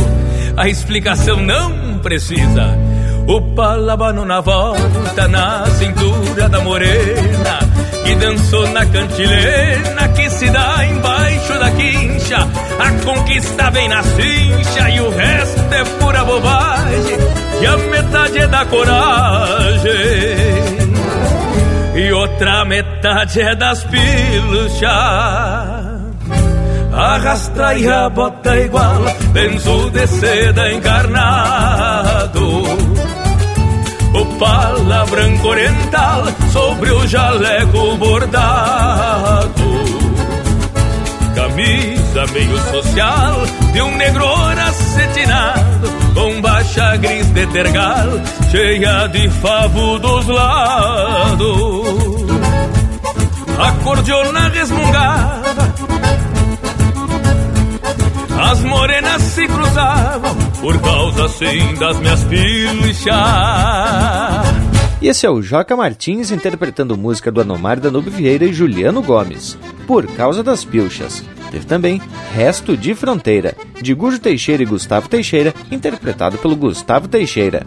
A 0.57 0.67
explicação 0.67 1.37
não 1.37 1.85
precisa. 2.05 2.77
O 3.27 3.41
palabano 3.55 4.23
na 4.23 4.39
volta, 4.39 5.27
na 5.27 5.65
cintura 5.65 6.47
da 6.47 6.59
morena 6.59 7.64
Que 8.05 8.15
dançou 8.15 8.67
na 8.69 8.85
cantilena 8.85 10.07
que 10.15 10.29
se 10.29 10.49
dá 10.51 10.85
embaixo 10.85 11.59
da 11.59 11.71
quincha. 11.71 12.37
A 12.79 12.91
conquista 13.03 13.71
vem 13.71 13.89
na 13.89 14.03
cincha 14.03 14.89
e 14.91 15.01
o 15.01 15.09
resto 15.09 15.73
é 15.73 15.83
pura 15.99 16.23
bobagem. 16.23 17.17
E 17.61 17.65
a 17.65 17.77
metade 17.77 18.37
é 18.37 18.47
da 18.47 18.65
coragem. 18.65 19.95
E 21.95 22.11
outra 22.11 22.63
metade 22.65 23.41
é 23.41 23.55
das 23.55 23.83
pilchas. 23.85 24.85
Arrastra 26.93 27.77
e 27.77 27.89
a 27.89 28.07
bota 28.09 28.57
igual 28.57 29.01
Benzo 29.33 29.89
de 29.89 30.07
seda 30.07 30.71
encarnado 30.71 32.54
o 34.35 34.39
pala 34.39 35.05
branco 35.05 35.47
oriental 35.47 36.23
sobre 36.51 36.91
o 36.91 37.07
jaleco 37.07 37.95
bordado. 37.97 39.55
Camisa 41.35 42.25
meio 42.33 42.57
social 42.71 43.41
de 43.71 43.81
um 43.81 43.95
negro 43.97 44.25
acetinado 44.25 45.89
com 46.13 46.41
baixa 46.41 46.95
gris 46.97 47.27
de 47.27 47.45
tergal, 47.47 48.07
cheia 48.51 49.07
de 49.07 49.29
favo 49.29 49.99
dos 49.99 50.27
lados. 50.27 51.45
A 53.57 53.71
cordiona 53.83 54.49
resmungava, 54.49 55.74
as 58.39 58.59
morenas 58.61 59.21
se 59.21 59.47
cruzavam 59.47 60.35
por 60.61 60.79
causa 60.81 61.25
assim 61.25 61.73
das 61.75 61.99
minhas 61.99 62.23
pilchas. 62.23 63.15
E 65.01 65.07
esse 65.07 65.25
é 65.25 65.29
o 65.29 65.41
Joca 65.41 65.75
Martins 65.75 66.31
interpretando 66.31 66.97
música 66.97 67.31
do 67.31 67.41
Anomar 67.41 67.79
Danube 67.79 68.09
Vieira 68.09 68.45
e 68.45 68.53
Juliano 68.53 69.01
Gomes, 69.01 69.57
Por 69.85 70.07
Causa 70.07 70.41
das 70.41 70.65
Pilchas. 70.65 71.23
Teve 71.51 71.65
também 71.65 72.01
Resto 72.33 72.75
de 72.75 72.95
Fronteira, 72.95 73.55
de 73.81 73.93
Gujo 73.93 74.19
Teixeira 74.19 74.63
e 74.63 74.65
Gustavo 74.65 75.07
Teixeira, 75.07 75.53
interpretado 75.71 76.37
pelo 76.37 76.55
Gustavo 76.55 77.07
Teixeira. 77.07 77.65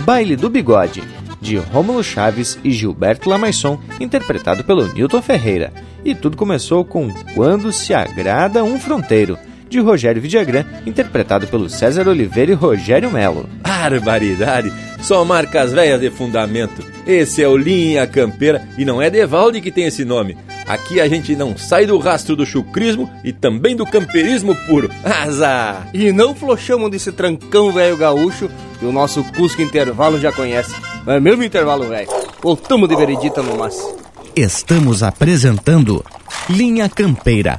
Baile 0.00 0.34
do 0.34 0.48
Bigode, 0.48 1.02
de 1.40 1.56
Rômulo 1.56 2.02
Chaves 2.02 2.58
e 2.64 2.70
Gilberto 2.70 3.28
Lamaisson, 3.28 3.78
interpretado 4.00 4.64
pelo 4.64 4.86
Newton 4.92 5.20
Ferreira. 5.20 5.72
E 6.04 6.14
tudo 6.14 6.36
começou 6.36 6.84
com 6.84 7.12
Quando 7.34 7.70
se 7.70 7.92
agrada 7.92 8.64
um 8.64 8.78
fronteiro, 8.78 9.38
de 9.68 9.78
Rogério 9.80 10.20
Vidagrã, 10.22 10.64
interpretado 10.86 11.46
pelo 11.46 11.68
César 11.68 12.08
Oliveira 12.08 12.52
e 12.52 12.54
Rogério 12.54 13.10
Melo. 13.10 13.48
Barbaridade! 13.62 14.72
Só 15.00 15.24
marcas 15.24 15.72
velhas 15.72 16.00
de 16.00 16.10
fundamento. 16.10 16.84
Esse 17.06 17.42
é 17.42 17.48
o 17.48 17.56
Linha 17.56 18.06
Campeira 18.06 18.66
e 18.76 18.84
não 18.84 19.00
é 19.00 19.08
Devalde 19.08 19.60
que 19.60 19.70
tem 19.70 19.84
esse 19.84 20.04
nome. 20.04 20.36
Aqui 20.66 21.00
a 21.00 21.08
gente 21.08 21.34
não 21.34 21.56
sai 21.56 21.86
do 21.86 21.96
rastro 21.96 22.36
do 22.36 22.44
chucrismo 22.44 23.10
e 23.24 23.32
também 23.32 23.74
do 23.74 23.86
camperismo 23.86 24.54
puro. 24.66 24.90
Azar! 25.04 25.88
E 25.94 26.12
não 26.12 26.34
flochamos 26.34 26.90
desse 26.90 27.10
trancão 27.12 27.72
velho 27.72 27.96
gaúcho 27.96 28.50
que 28.78 28.84
o 28.84 28.92
nosso 28.92 29.24
Cusco 29.32 29.62
Intervalo 29.62 30.20
já 30.20 30.30
conhece. 30.30 30.74
Não 31.06 31.14
é 31.14 31.20
mesmo 31.20 31.42
intervalo 31.42 31.88
velho? 31.88 32.08
Voltamos 32.42 32.88
de 32.88 32.96
veredita 32.96 33.42
no 33.42 33.56
mas. 33.56 33.78
Estamos 34.36 35.02
apresentando 35.02 36.04
Linha 36.50 36.88
Campeira, 36.88 37.58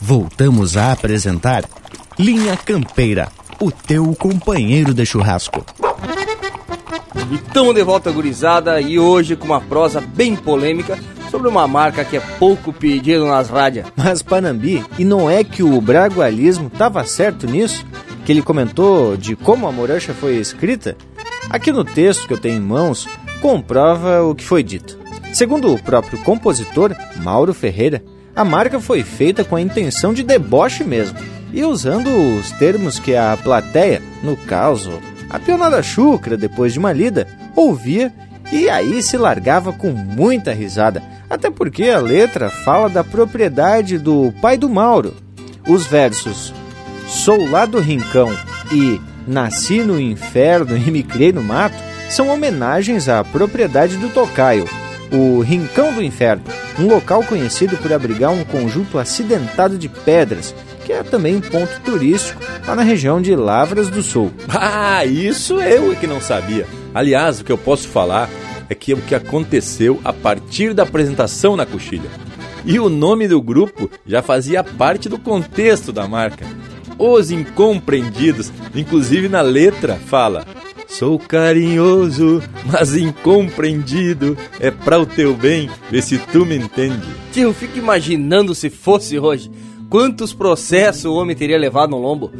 Voltamos 0.00 0.76
a 0.76 0.92
apresentar 0.92 1.64
Linha 2.18 2.56
Campeira, 2.56 3.32
o 3.60 3.70
teu 3.70 4.14
companheiro 4.14 4.92
de 4.92 5.04
churrasco. 5.06 5.64
E 7.30 7.36
estamos 7.36 7.74
de 7.74 7.82
volta, 7.82 8.10
gurizada, 8.10 8.80
e 8.80 8.98
hoje 8.98 9.34
com 9.34 9.46
uma 9.46 9.60
prosa 9.60 10.00
bem 10.00 10.36
polêmica 10.36 10.98
sobre 11.30 11.48
uma 11.48 11.66
marca 11.66 12.04
que 12.04 12.16
é 12.16 12.20
pouco 12.38 12.72
pedido 12.72 13.26
nas 13.26 13.48
rádios. 13.48 13.86
Mas 13.96 14.22
Panambi, 14.22 14.84
e 14.98 15.04
não 15.04 15.28
é 15.28 15.42
que 15.42 15.62
o 15.62 15.80
bragualismo 15.80 16.68
estava 16.68 17.04
certo 17.04 17.46
nisso? 17.46 17.84
Que 18.24 18.32
ele 18.32 18.42
comentou 18.42 19.16
de 19.16 19.34
como 19.34 19.66
a 19.66 19.72
morancha 19.72 20.14
foi 20.14 20.36
escrita? 20.36 20.96
Aqui 21.50 21.72
no 21.72 21.84
texto 21.84 22.26
que 22.26 22.34
eu 22.34 22.38
tenho 22.38 22.58
em 22.58 22.60
mãos, 22.60 23.08
comprova 23.40 24.22
o 24.22 24.34
que 24.34 24.44
foi 24.44 24.62
dito. 24.62 24.98
Segundo 25.32 25.74
o 25.74 25.82
próprio 25.82 26.18
compositor, 26.22 26.94
Mauro 27.16 27.52
Ferreira, 27.52 28.02
a 28.34 28.44
marca 28.44 28.80
foi 28.80 29.02
feita 29.02 29.44
com 29.44 29.56
a 29.56 29.60
intenção 29.60 30.12
de 30.12 30.22
deboche 30.22 30.84
mesmo, 30.84 31.18
e 31.52 31.64
usando 31.64 32.08
os 32.08 32.50
termos 32.52 32.98
que 32.98 33.14
a 33.14 33.36
plateia, 33.36 34.02
no 34.22 34.36
caso, 34.36 35.00
a 35.30 35.38
pionada 35.38 35.82
chucra, 35.82 36.36
depois 36.36 36.72
de 36.72 36.78
uma 36.78 36.92
lida, 36.92 37.28
ouvia 37.54 38.12
e 38.52 38.68
aí 38.68 39.02
se 39.02 39.16
largava 39.16 39.72
com 39.72 39.90
muita 39.90 40.52
risada, 40.52 41.02
até 41.30 41.50
porque 41.50 41.84
a 41.84 42.00
letra 42.00 42.50
fala 42.50 42.88
da 42.88 43.02
propriedade 43.04 43.98
do 43.98 44.32
pai 44.40 44.56
do 44.58 44.68
Mauro. 44.68 45.14
Os 45.66 45.86
versos 45.86 46.52
Sou 47.06 47.48
lá 47.48 47.66
do 47.66 47.80
Rincão 47.80 48.30
e 48.72 49.00
Nasci 49.26 49.80
no 49.80 50.00
inferno 50.00 50.76
e 50.76 50.90
me 50.90 51.02
criei 51.02 51.32
no 51.32 51.42
mato 51.42 51.76
são 52.10 52.28
homenagens 52.28 53.08
à 53.08 53.24
propriedade 53.24 53.96
do 53.96 54.08
Tocaio, 54.08 54.68
o 55.12 55.40
Rincão 55.40 55.92
do 55.92 56.02
Inferno, 56.02 56.44
um 56.78 56.86
local 56.86 57.22
conhecido 57.22 57.76
por 57.76 57.92
abrigar 57.92 58.30
um 58.30 58.44
conjunto 58.44 58.98
acidentado 58.98 59.78
de 59.78 59.88
pedras, 59.88 60.54
que 60.84 60.92
é 60.92 61.02
também 61.02 61.36
um 61.36 61.40
ponto 61.40 61.80
turístico 61.80 62.42
lá 62.66 62.74
na 62.74 62.82
região 62.82 63.20
de 63.20 63.34
Lavras 63.34 63.88
do 63.88 64.02
Sul. 64.02 64.32
Ah, 64.96 65.04
isso 65.04 65.60
eu 65.60 65.92
é 65.92 65.96
que 65.96 66.06
não 66.06 66.20
sabia. 66.20 66.66
Aliás, 66.94 67.40
o 67.40 67.44
que 67.44 67.50
eu 67.50 67.58
posso 67.58 67.88
falar 67.88 68.30
é 68.68 68.74
que 68.74 68.92
é 68.92 68.94
o 68.94 69.00
que 69.00 69.14
aconteceu 69.14 70.00
a 70.04 70.12
partir 70.12 70.72
da 70.72 70.84
apresentação 70.84 71.56
na 71.56 71.66
coxilha. 71.66 72.08
E 72.64 72.78
o 72.78 72.88
nome 72.88 73.26
do 73.26 73.42
grupo 73.42 73.90
já 74.06 74.22
fazia 74.22 74.62
parte 74.62 75.08
do 75.08 75.18
contexto 75.18 75.92
da 75.92 76.06
marca. 76.06 76.46
Os 76.98 77.30
Incompreendidos, 77.30 78.52
inclusive 78.74 79.28
na 79.28 79.42
letra, 79.42 79.96
fala 79.96 80.46
Sou 80.98 81.18
carinhoso, 81.18 82.40
mas 82.64 82.94
incompreendido. 82.94 84.38
É 84.60 84.70
para 84.70 85.00
o 85.00 85.04
teu 85.04 85.34
bem, 85.34 85.68
vê 85.90 86.00
se 86.00 86.18
tu 86.18 86.46
me 86.46 86.56
entende. 86.56 87.08
Tio, 87.32 87.52
fico 87.52 87.76
imaginando 87.76 88.54
se 88.54 88.70
fosse 88.70 89.18
hoje. 89.18 89.50
Quantos 89.90 90.32
processos 90.32 91.04
o 91.04 91.14
homem 91.14 91.34
teria 91.34 91.58
levado 91.58 91.90
no 91.90 91.98
lombo? 91.98 92.30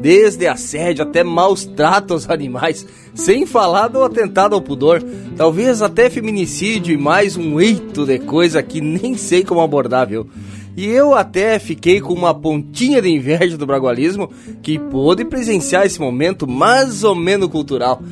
Desde 0.00 0.46
assédio 0.46 1.02
até 1.02 1.24
maus 1.24 1.64
tratos 1.64 2.12
aos 2.12 2.30
animais, 2.30 2.86
sem 3.14 3.44
falar 3.46 3.88
do 3.88 4.00
atentado 4.04 4.54
ao 4.54 4.62
pudor, 4.62 5.02
talvez 5.36 5.82
até 5.82 6.08
feminicídio 6.08 6.94
e 6.94 6.96
mais 6.96 7.36
um 7.36 7.60
eito 7.60 8.06
de 8.06 8.20
coisa 8.20 8.62
que 8.62 8.80
nem 8.80 9.16
sei 9.16 9.42
como 9.42 9.60
abordar, 9.60 10.06
viu? 10.06 10.28
E 10.76 10.86
eu 10.86 11.14
até 11.14 11.58
fiquei 11.58 12.00
com 12.00 12.12
uma 12.12 12.34
pontinha 12.34 13.00
de 13.00 13.08
inveja 13.08 13.56
do 13.56 13.66
bragualismo 13.66 14.30
que 14.62 14.78
pôde 14.78 15.24
presenciar 15.24 15.86
esse 15.86 16.00
momento 16.00 16.48
mais 16.48 17.04
ou 17.04 17.14
menos 17.14 17.48
cultural. 17.48 18.02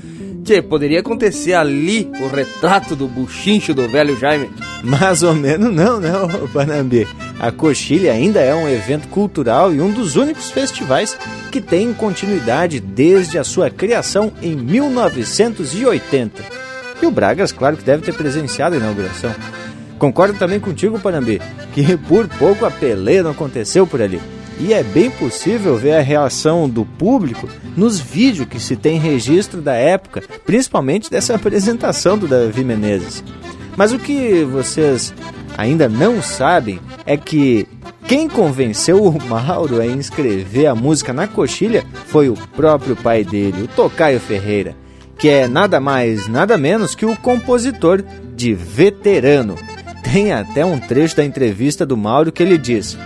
Que 0.44 0.60
poderia 0.60 1.00
acontecer 1.00 1.54
ali 1.54 2.10
o 2.20 2.26
retrato 2.26 2.96
do 2.96 3.06
buchincho 3.06 3.72
do 3.72 3.88
velho 3.88 4.16
Jaime. 4.16 4.50
Mais 4.82 5.22
ou 5.22 5.34
menos 5.34 5.72
não, 5.72 6.00
não, 6.00 6.48
Panambi. 6.52 7.06
A 7.38 7.52
Coxilha 7.52 8.12
ainda 8.12 8.40
é 8.40 8.54
um 8.54 8.68
evento 8.68 9.06
cultural 9.08 9.72
e 9.72 9.80
um 9.80 9.90
dos 9.90 10.16
únicos 10.16 10.50
festivais 10.50 11.16
que 11.50 11.60
tem 11.60 11.92
continuidade 11.92 12.80
desde 12.80 13.38
a 13.38 13.44
sua 13.44 13.70
criação 13.70 14.32
em 14.42 14.56
1980. 14.56 16.42
E 17.00 17.06
o 17.06 17.10
Bragas, 17.10 17.52
claro 17.52 17.76
que 17.76 17.84
deve 17.84 18.04
ter 18.04 18.14
presenciado 18.14 18.74
a 18.74 18.78
inauguração. 18.78 19.32
Concordo 20.02 20.36
também 20.36 20.58
contigo, 20.58 20.98
Panambi, 20.98 21.40
que 21.72 21.96
por 21.96 22.26
pouco 22.26 22.66
a 22.66 22.72
peleia 22.72 23.22
não 23.22 23.30
aconteceu 23.30 23.86
por 23.86 24.02
ali. 24.02 24.20
E 24.58 24.74
é 24.74 24.82
bem 24.82 25.08
possível 25.12 25.78
ver 25.78 25.92
a 25.92 26.00
reação 26.00 26.68
do 26.68 26.84
público 26.84 27.48
nos 27.76 28.00
vídeos 28.00 28.48
que 28.48 28.58
se 28.58 28.74
tem 28.74 28.98
registro 28.98 29.62
da 29.62 29.74
época, 29.74 30.20
principalmente 30.44 31.08
dessa 31.08 31.36
apresentação 31.38 32.18
do 32.18 32.26
Davi 32.26 32.64
Menezes. 32.64 33.22
Mas 33.76 33.92
o 33.92 33.98
que 33.98 34.42
vocês 34.42 35.14
ainda 35.56 35.88
não 35.88 36.20
sabem 36.20 36.80
é 37.06 37.16
que 37.16 37.68
quem 38.08 38.28
convenceu 38.28 39.04
o 39.04 39.12
Mauro 39.22 39.80
a 39.80 39.86
inscrever 39.86 40.66
a 40.66 40.74
música 40.74 41.12
na 41.12 41.28
coxilha 41.28 41.86
foi 42.08 42.28
o 42.28 42.34
próprio 42.56 42.96
pai 42.96 43.22
dele, 43.22 43.62
o 43.62 43.68
Tocaio 43.68 44.18
Ferreira, 44.18 44.74
que 45.16 45.28
é 45.28 45.46
nada 45.46 45.78
mais, 45.78 46.26
nada 46.26 46.58
menos 46.58 46.96
que 46.96 47.06
o 47.06 47.16
compositor 47.16 48.02
de 48.34 48.52
Veterano. 48.52 49.56
Tem 50.02 50.32
até 50.32 50.64
um 50.64 50.78
trecho 50.78 51.16
da 51.16 51.24
entrevista 51.24 51.86
do 51.86 51.96
Mauro 51.96 52.32
que 52.32 52.42
ele 52.42 52.58
diz: 52.58 52.96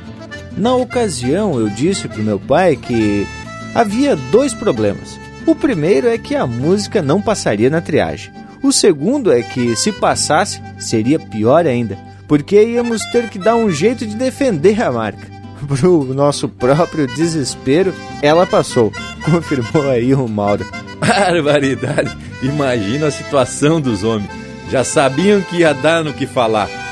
na 0.56 0.74
ocasião, 0.74 1.60
eu 1.60 1.68
disse 1.68 2.08
para 2.08 2.22
meu 2.22 2.40
pai 2.40 2.76
que 2.76 3.26
havia 3.74 4.16
dois 4.16 4.54
problemas. 4.54 5.18
O 5.46 5.54
primeiro 5.54 6.08
é 6.08 6.16
que 6.16 6.34
a 6.34 6.46
música 6.46 7.02
não 7.02 7.20
passaria 7.20 7.68
na 7.68 7.82
triagem. 7.82 8.32
O 8.62 8.72
segundo 8.72 9.30
é 9.30 9.42
que, 9.42 9.76
se 9.76 9.92
passasse, 9.92 10.60
seria 10.78 11.18
pior 11.18 11.66
ainda, 11.66 11.98
porque 12.26 12.60
íamos 12.60 13.04
ter 13.12 13.28
que 13.28 13.38
dar 13.38 13.54
um 13.54 13.70
jeito 13.70 14.06
de 14.06 14.16
defender 14.16 14.82
a 14.82 14.90
marca. 14.90 15.28
Pro 15.68 16.04
nosso 16.04 16.48
próprio 16.48 17.06
desespero, 17.06 17.94
ela 18.22 18.46
passou, 18.46 18.92
confirmou 19.24 19.90
aí 19.90 20.14
o 20.14 20.26
Mauro. 20.26 20.66
Barbaridade! 20.98 22.16
Imagina 22.42 23.08
a 23.08 23.10
situação 23.10 23.80
dos 23.80 24.02
homens. 24.02 24.30
Já 24.70 24.82
sabiam 24.82 25.42
que 25.42 25.58
ia 25.58 25.74
dar 25.74 26.02
no 26.02 26.14
que 26.14 26.26
falar. 26.26 26.85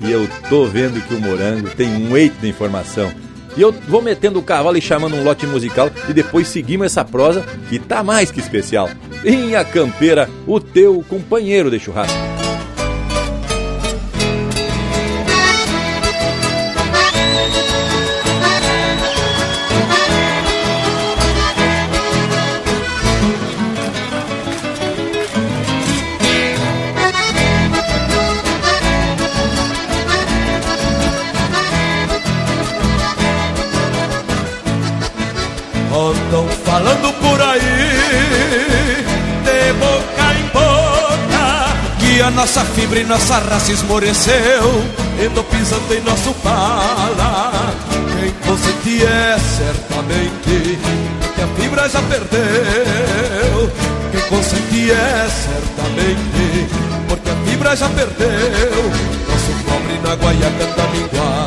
E 0.00 0.10
eu 0.10 0.28
tô 0.48 0.66
vendo 0.66 1.00
que 1.06 1.14
o 1.14 1.20
Morango 1.20 1.70
tem 1.70 1.88
um 1.88 2.16
eito 2.16 2.38
de 2.40 2.48
informação. 2.48 3.10
E 3.56 3.62
eu 3.62 3.72
vou 3.72 4.02
metendo 4.02 4.38
o 4.38 4.42
cavalo 4.42 4.76
e 4.76 4.82
chamando 4.82 5.16
um 5.16 5.24
lote 5.24 5.46
musical 5.46 5.90
e 6.08 6.12
depois 6.12 6.46
seguimos 6.48 6.86
essa 6.86 7.04
prosa 7.04 7.42
que 7.68 7.78
tá 7.78 8.02
mais 8.02 8.30
que 8.30 8.38
especial. 8.38 8.90
Linha 9.24 9.64
Campeira, 9.64 10.28
o 10.46 10.60
teu 10.60 11.02
companheiro 11.08 11.70
de 11.70 11.78
churrasco. 11.78 12.35
A 42.26 42.30
nossa 42.32 42.64
fibra 42.64 42.98
e 42.98 43.04
nossa 43.04 43.38
raça 43.38 43.70
esmoreceu, 43.70 44.84
endo 45.24 45.44
pisando 45.44 45.94
em 45.94 46.00
nosso 46.00 46.34
pala. 46.42 47.72
Quem 48.18 48.32
consente 48.44 49.04
é 49.04 49.38
certamente 49.38 50.78
que 51.34 51.40
a 51.40 51.46
fibra 51.56 51.88
já 51.88 52.02
perdeu. 52.02 53.70
Quem 54.10 54.20
consente 54.22 54.90
é 54.90 55.28
certamente 55.30 56.66
porque 57.08 57.30
a 57.30 57.36
fibra 57.48 57.76
já 57.76 57.88
perdeu. 57.90 58.90
Nosso 59.28 59.52
pobre 59.64 59.96
na 60.02 60.14
guaiaca 60.16 60.66
tá 60.74 60.88
minguado, 60.88 61.45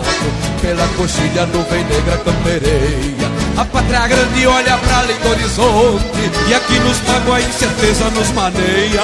pela 0.61 0.87
coxilha 0.97 1.45
nuvem 1.47 1.83
negra 1.85 2.17
campereia. 2.17 3.29
A 3.57 3.65
pátria 3.65 4.07
grande 4.07 4.47
olha 4.47 4.77
pra 4.77 4.99
além 4.99 5.17
do 5.17 5.29
horizonte 5.31 6.31
E 6.47 6.53
aqui 6.53 6.79
nos 6.79 7.01
magoa 7.01 7.35
a 7.35 7.41
incerteza 7.41 8.09
nos 8.11 8.31
maneia. 8.31 9.01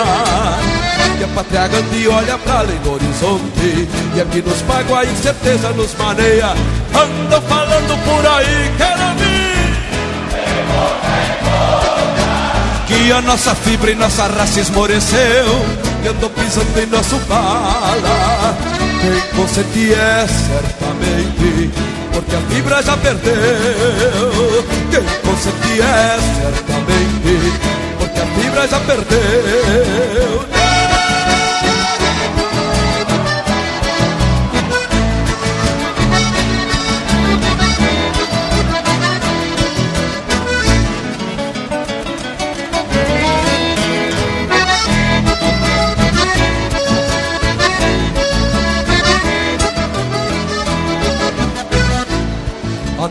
E 1.20 1.24
a 1.24 1.28
pátria 1.36 1.68
grande 1.68 2.08
olha 2.08 2.38
pra 2.38 2.60
além 2.60 2.78
do 2.78 2.94
horizonte 2.94 3.90
E 4.16 4.22
aqui 4.22 4.42
nos 4.42 4.62
magoa 4.62 5.02
a 5.02 5.06
incerteza 5.06 5.70
nos 5.72 5.94
maneia. 5.96 6.52
Andam 6.94 7.42
falando 7.42 8.04
por 8.06 8.26
aí, 8.26 8.72
quero 8.78 9.04
ouvir. 9.10 9.36
Que 12.88 13.12
a 13.12 13.22
nossa 13.22 13.56
fibra 13.56 13.92
e 13.92 13.96
nossa 13.96 14.28
raça 14.28 14.60
esmoreceu 14.60 15.66
E 16.04 16.08
andam 16.08 16.30
pisando 16.30 16.80
em 16.80 16.86
nosso 16.86 17.18
bala. 17.28 18.56
Quem 19.02 19.38
consente 19.38 19.94
é 19.94 20.26
certamente 20.28 20.85
porque 22.16 22.34
a 22.34 22.40
fibra 22.42 22.82
já 22.82 22.96
perdeu. 22.98 23.34
Quem 24.90 25.04
consente 25.30 25.82
é 25.82 26.18
certamente, 26.40 27.60
porque 28.00 28.20
a 28.20 28.26
fibra 28.26 28.68
já 28.68 28.80
perdeu. 28.80 30.65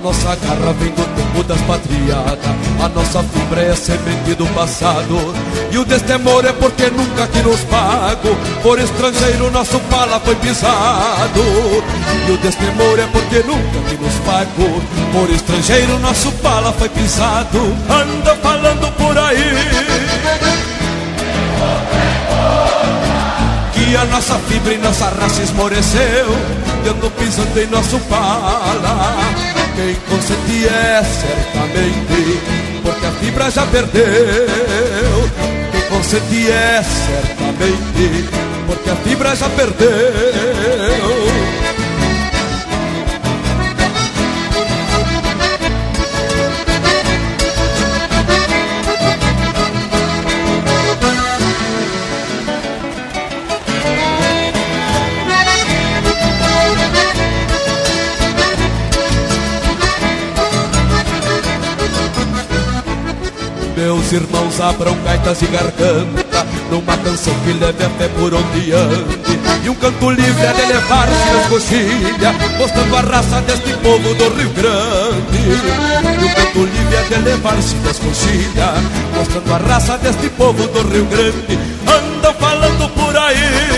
Nossa 0.05 0.37
garra 0.37 0.73
vem 0.75 0.91
do 0.91 1.03
tempo 1.17 1.43
das 1.45 1.61
patriadas. 1.63 2.39
A 2.79 2.89
nossa 2.91 3.23
fibra 3.23 3.63
é 3.63 3.75
semente 3.75 4.35
do 4.35 4.47
passado. 4.49 5.35
E 5.73 5.79
o 5.79 5.85
destemor 5.87 6.45
é 6.45 6.53
porque 6.53 6.91
nunca 6.91 7.27
que 7.27 7.39
nos 7.41 7.61
pago. 7.63 8.37
Por 8.63 8.79
estrangeiro 8.79 9.51
nosso 9.51 9.81
pala 9.89 10.21
foi 10.21 10.35
pisado. 10.37 11.41
E 12.29 12.31
o 12.31 12.37
destemor 12.37 12.99
é 12.99 13.07
porque 13.07 13.39
nunca 13.47 13.89
que 13.89 13.97
nos 13.97 14.15
pago. 14.27 14.83
Por 15.11 15.31
estrangeiro 15.31 15.99
nosso 16.01 16.31
pala 16.33 16.71
foi 16.75 16.91
pisado. 16.91 17.75
Anda 17.89 18.37
falando 18.43 18.93
por 18.99 19.17
aí. 19.17 19.55
Que 23.73 23.97
a 23.97 24.05
nossa 24.05 24.35
fibra 24.41 24.75
e 24.75 24.79
nossa 24.79 25.09
raça 25.09 25.43
esmoreceu. 25.43 26.27
Dando 26.85 27.11
pisando 27.17 27.59
em 27.59 27.67
nosso 27.69 27.99
pala 28.01 29.54
quem 29.75 29.95
consente 30.09 30.67
é 30.67 31.03
certamente, 31.03 32.41
porque 32.83 33.07
a 33.07 33.11
fibra 33.13 33.51
já 33.51 33.67
perdeu. 33.67 34.05
Quem 35.73 35.81
consente 35.83 36.51
é 36.51 36.83
certamente, 36.83 38.29
porque 38.67 38.91
a 38.91 38.97
fibra 38.97 39.35
já 39.37 39.49
perdeu. 39.51 40.44
Meus 64.05 64.13
irmãos 64.13 64.61
abram 64.61 64.95
gaitas 65.03 65.41
e 65.41 65.47
garganta 65.47 66.47
Numa 66.71 66.95
canção 66.99 67.33
que 67.43 67.53
leve 67.55 67.85
a 67.85 67.89
fé 67.89 68.07
por 68.09 68.35
onde 68.35 68.71
ande. 68.73 69.41
E 69.65 69.71
um 69.71 69.75
canto 69.75 70.11
livre 70.11 70.47
a 70.47 70.53
de 70.53 70.67
levar-se 70.67 71.33
nas 71.33 71.47
coxilhas 71.47 72.37
Mostrando 72.59 72.97
a 72.97 73.01
raça 73.01 73.41
deste 73.41 73.73
povo 73.79 74.15
do 74.15 74.25
Rio 74.37 74.51
Grande. 74.51 75.39
E 76.21 76.25
um 76.25 76.35
canto 76.35 76.65
livre 76.67 76.97
a 76.99 77.03
de 77.03 77.15
levar-se 77.15 77.75
nas 77.77 77.99
coxilhas 77.99 78.83
Mostrando 79.17 79.55
a 79.55 79.73
raça 79.73 79.97
deste 79.97 80.29
povo 80.29 80.67
do 80.67 80.83
Rio 80.87 81.07
Grande. 81.07 81.59
Andam 81.87 82.35
falando 82.35 82.89
por 82.91 83.17
aí. 83.17 83.75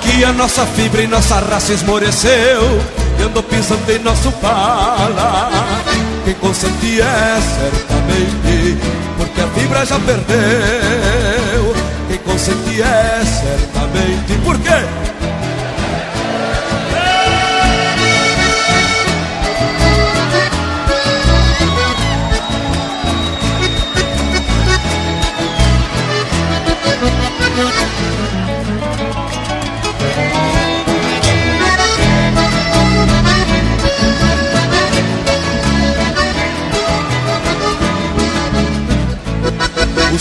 Que 0.00 0.24
a 0.24 0.32
nossa 0.32 0.64
fibra 0.64 1.02
e 1.02 1.08
nossa 1.08 1.40
raça 1.40 1.72
esmoreceu 1.72 2.80
E 3.18 3.22
andou 3.22 3.42
pisando 3.42 3.90
em 3.90 3.98
nosso 3.98 4.30
pala 4.32 5.89
quem 6.30 6.34
consente 6.38 7.00
é 7.00 7.40
certamente, 7.40 8.78
porque 9.16 9.40
a 9.40 9.48
fibra 9.48 9.84
já 9.84 9.98
perdeu. 9.98 11.74
Quem 12.08 12.18
consente 12.18 12.82
é 12.82 13.22
certamente, 13.24 14.38
por 14.44 14.56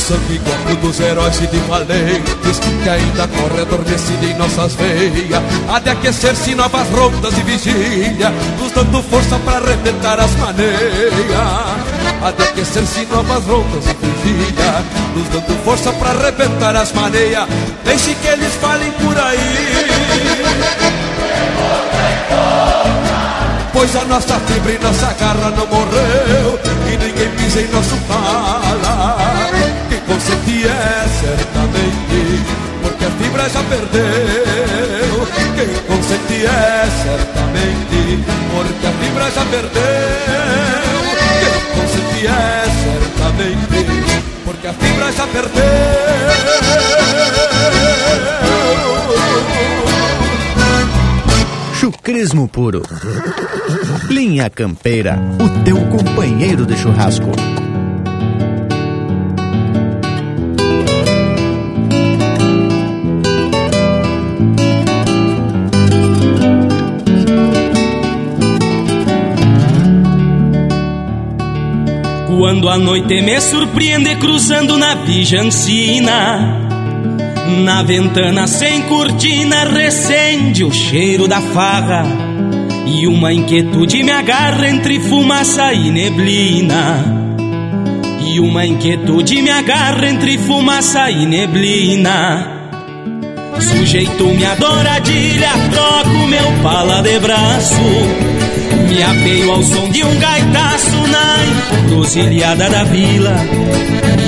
sangue 0.10 0.36
igual 0.36 0.76
dos 0.81 0.99
heróis 0.99 1.40
e 1.40 1.48
de 1.48 1.60
valentes 1.60 2.60
Que 2.60 2.90
ainda 2.90 3.27
corre 3.27 3.61
adormecido 3.61 4.26
em 4.26 4.34
nossas 4.36 4.73
veias. 4.73 5.41
Há 5.72 5.80
de 5.80 5.91
aquecer-se 5.91 6.56
novas 6.56 6.88
rondas 6.90 7.38
e 7.38 7.44
vigília 7.44 8.31
Nos 8.60 8.72
dando 8.72 9.03
força 9.03 9.38
para 9.45 9.57
arrebentar 9.57 10.19
as 10.19 10.31
maneiras 10.31 10.80
Há 12.23 12.31
de 12.31 12.44
aquecer-se 12.44 13.06
novas 13.06 13.45
rondas 13.45 13.86
e 13.86 13.94
vigília 13.94 14.84
Nos 15.15 15.30
dando 15.30 15.64
força 15.64 15.94
para 15.94 16.10
arrebentar 16.10 16.76
as 16.76 16.91
maneiras 16.91 17.48
Deixe 17.86 18.15
que 18.15 18.27
eles 18.27 18.53
falem 18.56 18.91
por 18.94 19.18
aí. 19.18 20.49
Pois 23.72 23.95
a 23.95 24.06
nossa 24.06 24.40
fibra 24.40 24.72
e 24.72 24.80
nossa 24.80 25.14
garra 25.14 25.52
não 25.52 25.68
morreu 25.68 26.60
E 26.88 26.98
ninguém 26.98 27.30
pisa 27.38 27.61
em 27.61 27.68
nosso 27.68 27.95
Quem 28.07 29.19
é 30.65 31.07
certamente 31.07 32.44
Porque 32.81 33.06
a 33.06 33.11
fibra 33.11 33.49
já 33.49 33.64
perdeu 33.64 35.27
Quem 35.56 35.68
consente 35.88 36.45
é 36.45 36.88
certamente 37.03 38.23
Porque 38.53 38.88
a 38.88 38.91
fibra 38.91 39.31
já 39.31 39.45
perdeu 39.45 39.80
Quem 41.40 41.61
consente 41.76 42.27
é 42.27 42.64
certamente 42.84 44.23
Porque 44.45 44.68
a 44.68 44.73
fibra 44.73 45.11
já 45.11 45.27
perdeu. 45.27 45.64
Chucrismo 51.80 52.48
puro. 52.48 52.84
Linha 54.10 54.49
Campeira, 54.49 55.18
o 55.40 55.64
teu 55.64 55.77
companheiro 55.86 56.65
de 56.65 56.76
churrasco. 56.76 57.31
Quando 72.40 72.70
a 72.70 72.78
noite 72.78 73.22
me 73.22 73.38
surpreende 73.41 74.16
cruzando 74.16 74.78
na 74.78 74.95
Vijancina 74.95 76.40
Na 77.66 77.84
ventana 77.84 78.48
sem 78.48 78.84
cortina 78.84 79.66
recende 79.66 80.64
o 80.64 80.72
cheiro 80.72 81.28
da 81.28 81.41
farra 81.41 82.06
E 82.86 83.06
uma 83.07 83.34
inquietude 83.34 84.03
me 84.03 84.11
agarra 84.11 84.70
entre 84.70 85.02
fumaça 85.02 85.74
e 85.74 85.91
neblina. 85.91 87.03
E 88.26 88.40
uma 88.40 88.66
inquietude 88.66 89.41
me 89.41 89.49
agarra 89.49 90.07
entre 90.07 90.38
fumaça 90.38 91.11
e 91.11 91.26
neblina. 91.26 92.48
Sujeito 93.60 94.24
minha 94.28 94.56
douradilha, 94.56 95.49
troco 95.72 96.28
meu 96.28 96.64
pala 96.64 97.02
de 97.02 97.20
braço 97.20 98.39
me 98.90 99.03
apeio 99.03 99.52
ao 99.52 99.64
som 99.64 99.90
de 99.90 100.03
um 100.03 100.20
gaitaço 100.20 101.07
na 101.07 101.80
encruzilhada 101.80 102.70
da 102.70 102.84
vila. 102.84 103.36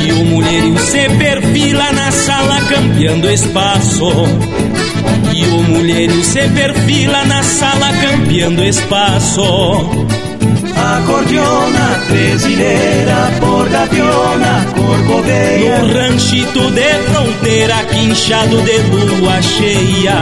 E 0.05 0.11
o 0.11 0.25
mulherio 0.25 0.77
se 0.79 1.09
perfila 1.17 1.91
na 1.91 2.11
sala 2.11 2.61
campeando 2.61 3.29
espaço. 3.29 4.09
E 5.33 5.45
o 5.45 5.63
mulherio 5.63 6.23
se 6.23 6.47
perfila 6.49 7.25
na 7.25 7.43
sala 7.43 7.91
campeando 8.01 8.63
espaço 8.63 10.20
Acordeona, 10.81 12.01
trezileira, 12.07 13.31
por 13.39 13.69
gaviona, 13.69 14.65
corcoveia 14.75 15.77
No 15.79 15.93
ranchito 15.93 16.71
de 16.71 16.93
fronteira, 17.09 17.83
quinchado 17.85 18.61
de 18.63 18.77
lua 18.77 19.41
cheia. 19.41 20.17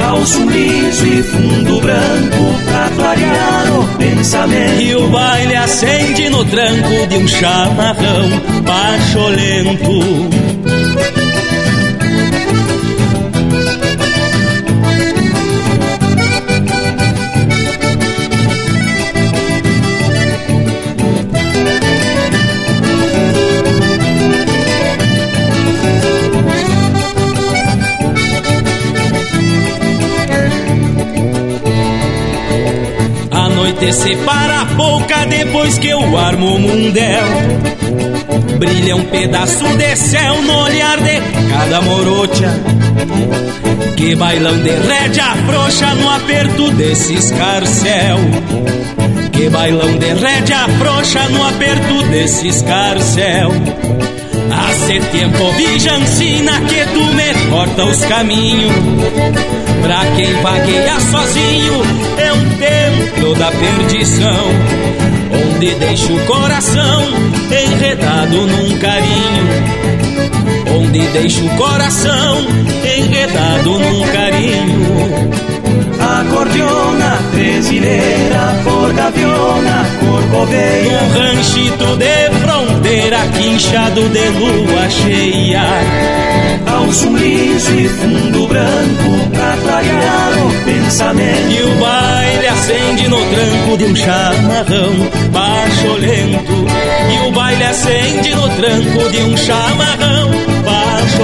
Calço 0.00 0.44
liso 0.48 1.06
e 1.06 1.22
fundo 1.22 1.80
branco 1.80 2.54
pra 2.64 2.90
clarear 2.96 3.80
o 3.80 3.98
pensamento. 3.98 4.80
E 4.80 4.94
o 4.96 5.08
baile 5.08 5.56
acende 5.56 6.28
no 6.30 6.44
tranco 6.44 7.06
de 7.06 7.16
um 7.16 7.28
chamarrão 7.28 8.28
pacholento 8.64 10.57
separa 33.92 34.62
a 34.62 34.66
pouca 34.66 35.24
depois 35.26 35.78
que 35.78 35.88
eu 35.88 36.16
armo 36.16 36.54
o 36.54 36.58
mundel. 36.58 37.24
Brilha 38.58 38.96
um 38.96 39.04
pedaço 39.04 39.64
de 39.76 39.96
céu 39.96 40.42
no 40.42 40.64
olhar 40.64 40.98
de 40.98 41.20
cada 41.50 41.80
morocha. 41.82 42.60
Que 43.96 44.14
bailão 44.16 44.58
de 44.58 44.70
rédea 44.70 45.34
frouxa 45.46 45.94
no 45.94 46.10
aperto 46.10 46.70
desse 46.72 47.14
escarcel. 47.14 48.18
Que 49.32 49.48
bailão 49.48 49.96
de 49.96 50.12
rédea 50.12 50.68
frouxa 50.78 51.28
no 51.28 51.46
aperto 51.46 52.02
desse 52.10 52.48
escarcel. 52.48 53.52
Hace 54.50 55.00
tempo 55.12 55.52
vijancina 55.52 56.60
que 56.62 56.84
tu 56.92 57.04
me 57.14 57.50
corta 57.50 57.84
os 57.84 58.04
caminhos 58.06 58.72
Pra 59.88 60.04
quem 60.14 60.34
vagueia 60.42 61.00
sozinho 61.00 61.82
é 62.18 62.30
um 62.30 62.48
templo 62.58 63.34
da 63.36 63.50
perdição 63.50 64.98
Onde 65.32 65.74
deixa 65.76 66.12
o 66.12 66.26
coração 66.26 67.04
enredado 67.50 68.46
num 68.46 68.78
carinho. 68.78 69.48
Onde 70.78 71.06
deixa 71.08 71.42
o 71.42 71.48
coração 71.56 72.46
enredado 72.84 73.78
num 73.78 74.06
carinho. 74.12 75.30
Acordeona, 76.20 77.18
trezileira, 77.32 78.60
por 78.64 78.92
gaviona, 78.92 79.86
corcoveia 80.28 81.00
Um 81.02 81.08
ranchito 81.18 81.96
de 81.96 82.30
fronteira, 82.40 83.18
quinchado 83.36 84.08
de 84.08 84.28
lua 84.28 84.88
cheia 84.90 85.62
Calço 86.64 87.08
liso 87.16 87.74
e 87.74 87.88
fundo 87.88 88.46
branco, 88.46 89.30
pra 89.32 89.56
clarear 89.62 90.46
o 90.46 90.64
pensamento 90.64 91.50
E 91.50 91.62
o 91.62 91.74
baile 91.80 92.46
acende 92.46 93.08
no 93.08 93.16
tranco 93.16 93.76
de 93.78 93.84
um 93.84 93.96
chamarrão 93.96 95.28
lento. 95.98 96.66
E 97.10 97.28
o 97.28 97.32
baile 97.32 97.64
acende 97.64 98.34
no 98.34 98.48
tranco 98.48 99.10
de 99.10 99.18
um 99.18 99.36
chamarrão 99.36 100.30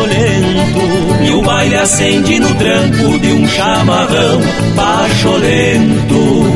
lento. 0.07 1.25
E 1.25 1.31
o 1.31 1.43
baile 1.43 1.77
acende 1.77 2.39
no 2.39 2.55
tranco 2.55 3.19
de 3.19 3.33
um 3.33 3.49
chamarrão 3.49 4.41
lento. 5.41 6.54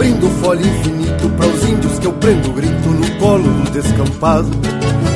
Abrindo 0.00 0.30
folha 0.40 0.66
infinito 0.66 1.28
Para 1.36 1.46
os 1.46 1.68
índios 1.68 1.98
que 1.98 2.06
eu 2.06 2.12
prendo 2.14 2.52
grito 2.52 2.88
no 2.88 3.18
colo 3.18 3.42
do 3.42 3.70
descampado. 3.70 4.48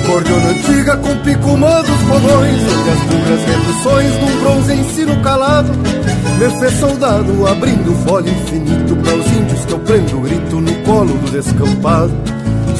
Cordiona 0.06 0.50
antiga 0.50 0.96
com 0.98 1.16
picumã 1.22 1.80
dos 1.80 2.00
fogões 2.02 2.60
Onde 2.60 2.90
as 2.90 3.00
duras 3.08 3.44
reduções 3.46 4.12
num 4.20 4.40
bronze 4.40 4.74
ensino 4.74 5.22
calado. 5.22 5.72
Me 6.38 6.70
soldado 6.70 7.46
abrindo 7.46 7.94
folha 8.06 8.28
infinito 8.28 8.96
Para 8.96 9.16
os 9.16 9.26
índios 9.26 9.64
que 9.64 9.72
eu 9.72 9.78
prendo 9.80 10.20
grito 10.20 10.60
no 10.60 10.74
colo 10.82 11.14
do 11.14 11.30
descampado. 11.30 12.12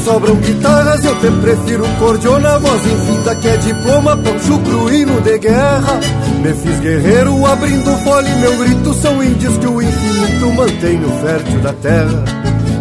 Sobram 0.04 0.36
guitarras, 0.36 1.02
eu 1.06 1.18
te 1.20 1.30
prefiro 1.40 1.84
cordiona 1.98 2.58
Voz 2.58 2.86
infinita 2.86 3.34
que 3.36 3.48
é 3.48 3.56
diploma 3.56 4.14
um 4.14 4.38
chucro 4.40 4.92
hino 4.92 5.18
de 5.22 5.38
guerra 5.38 6.00
Me 6.44 6.52
fiz 6.52 6.78
guerreiro 6.78 7.46
abrindo 7.46 7.90
fole 8.04 8.28
Meu 8.34 8.54
grito 8.58 8.92
são 8.92 9.24
índios 9.24 9.56
que 9.56 9.66
o 9.66 9.80
infinito 9.80 10.52
mantém 10.52 10.98
no 10.98 11.08
fértil 11.22 11.58
da 11.60 11.72
terra. 11.72 12.22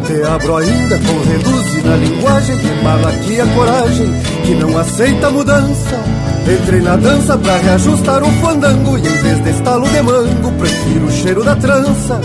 Te 0.05 0.21
abro 0.21 0.57
ainda 0.57 0.99
com 0.99 1.29
reduzir 1.29 1.81
na 1.85 1.95
linguagem 1.95 2.57
Que 2.57 2.83
mala 2.83 3.07
aqui 3.07 3.39
a 3.39 3.47
coragem 3.47 4.13
que 4.45 4.53
não 4.55 4.77
aceita 4.77 5.29
mudança. 5.29 6.03
Entrei 6.45 6.81
na 6.81 6.97
dança 6.97 7.37
pra 7.37 7.55
reajustar 7.55 8.21
o 8.21 8.31
fandango 8.41 8.97
E 8.97 9.07
em 9.07 9.21
vez 9.21 9.41
de 9.41 9.49
estalo 9.51 9.87
de 9.87 10.01
mango 10.01 10.51
Prefiro 10.59 11.05
o 11.05 11.11
cheiro 11.11 11.43
da 11.45 11.55
trança. 11.55 12.19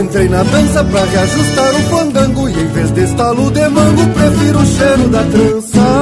Entrei 0.00 0.28
na 0.30 0.42
dança 0.42 0.82
pra 0.84 1.04
reajustar 1.04 1.74
o 1.74 1.82
fandango 1.90 2.48
E 2.48 2.52
em 2.52 2.66
vez 2.68 2.90
de 2.92 3.04
estalo 3.04 3.50
de 3.50 3.68
mango 3.68 4.06
Prefiro 4.14 4.58
o 4.58 4.64
cheiro 4.64 5.08
da 5.10 5.22
trança 5.24 6.01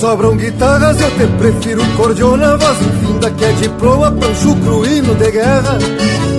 Sobram 0.00 0.36
guitarras, 0.36 1.00
eu 1.00 1.10
te 1.10 1.26
prefiro 1.38 1.82
cordiona 1.96 2.56
Voz 2.56 2.78
infinda 2.80 3.30
que 3.32 3.44
é 3.44 3.52
de 3.52 3.68
proa, 3.70 4.12
panchucro, 4.12 4.86
hino 4.86 5.12
de 5.16 5.30
guerra. 5.32 5.78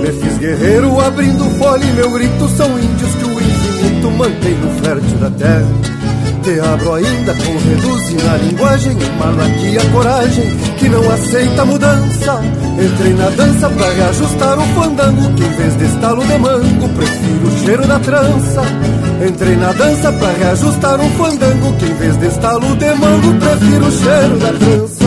Me 0.01 0.11
fiz 0.13 0.37
guerreiro 0.37 0.97
abrindo 1.01 1.43
fole, 1.57 1.85
meu 1.87 2.09
grito 2.11 2.47
São 2.55 2.79
índios 2.79 3.15
que 3.15 3.25
o 3.25 3.41
infinito 3.41 4.11
mantém 4.11 4.53
no 4.55 4.69
fértil 4.81 5.17
da 5.17 5.29
terra 5.31 5.88
abro 6.57 6.93
ainda 6.93 7.33
com 7.33 7.57
reduzir 7.57 8.23
na 8.23 8.37
linguagem 8.37 8.95
Malo 9.19 9.41
aqui 9.41 9.77
a 9.77 9.91
coragem 9.91 10.57
que 10.77 10.87
não 10.87 11.11
aceita 11.11 11.65
mudança. 11.65 12.41
Entrei 12.81 13.13
na 13.13 13.29
dança 13.29 13.69
pra 13.69 13.89
reajustar 13.91 14.57
o 14.57 14.65
fandango 14.73 15.33
Que 15.35 15.43
em 15.43 15.51
vez 15.57 15.77
de 15.77 15.85
estalo 15.85 16.25
de 16.25 16.37
mango 16.37 16.89
prefiro 16.89 17.47
o 17.47 17.65
cheiro 17.65 17.87
da 17.87 17.99
trança. 17.99 18.61
Entrei 19.27 19.55
na 19.57 19.73
dança 19.73 20.11
pra 20.13 20.31
reajustar 20.31 21.01
um 21.01 21.09
fandango 21.11 21.73
Que 21.73 21.85
em 21.85 21.93
vez 21.95 22.17
de 22.17 22.27
estalo 22.27 22.75
de 22.77 22.93
mango 22.93 23.33
Prefiro 23.35 23.85
o 23.85 23.91
cheiro 23.91 24.37
da 24.37 24.53
trança 24.53 24.98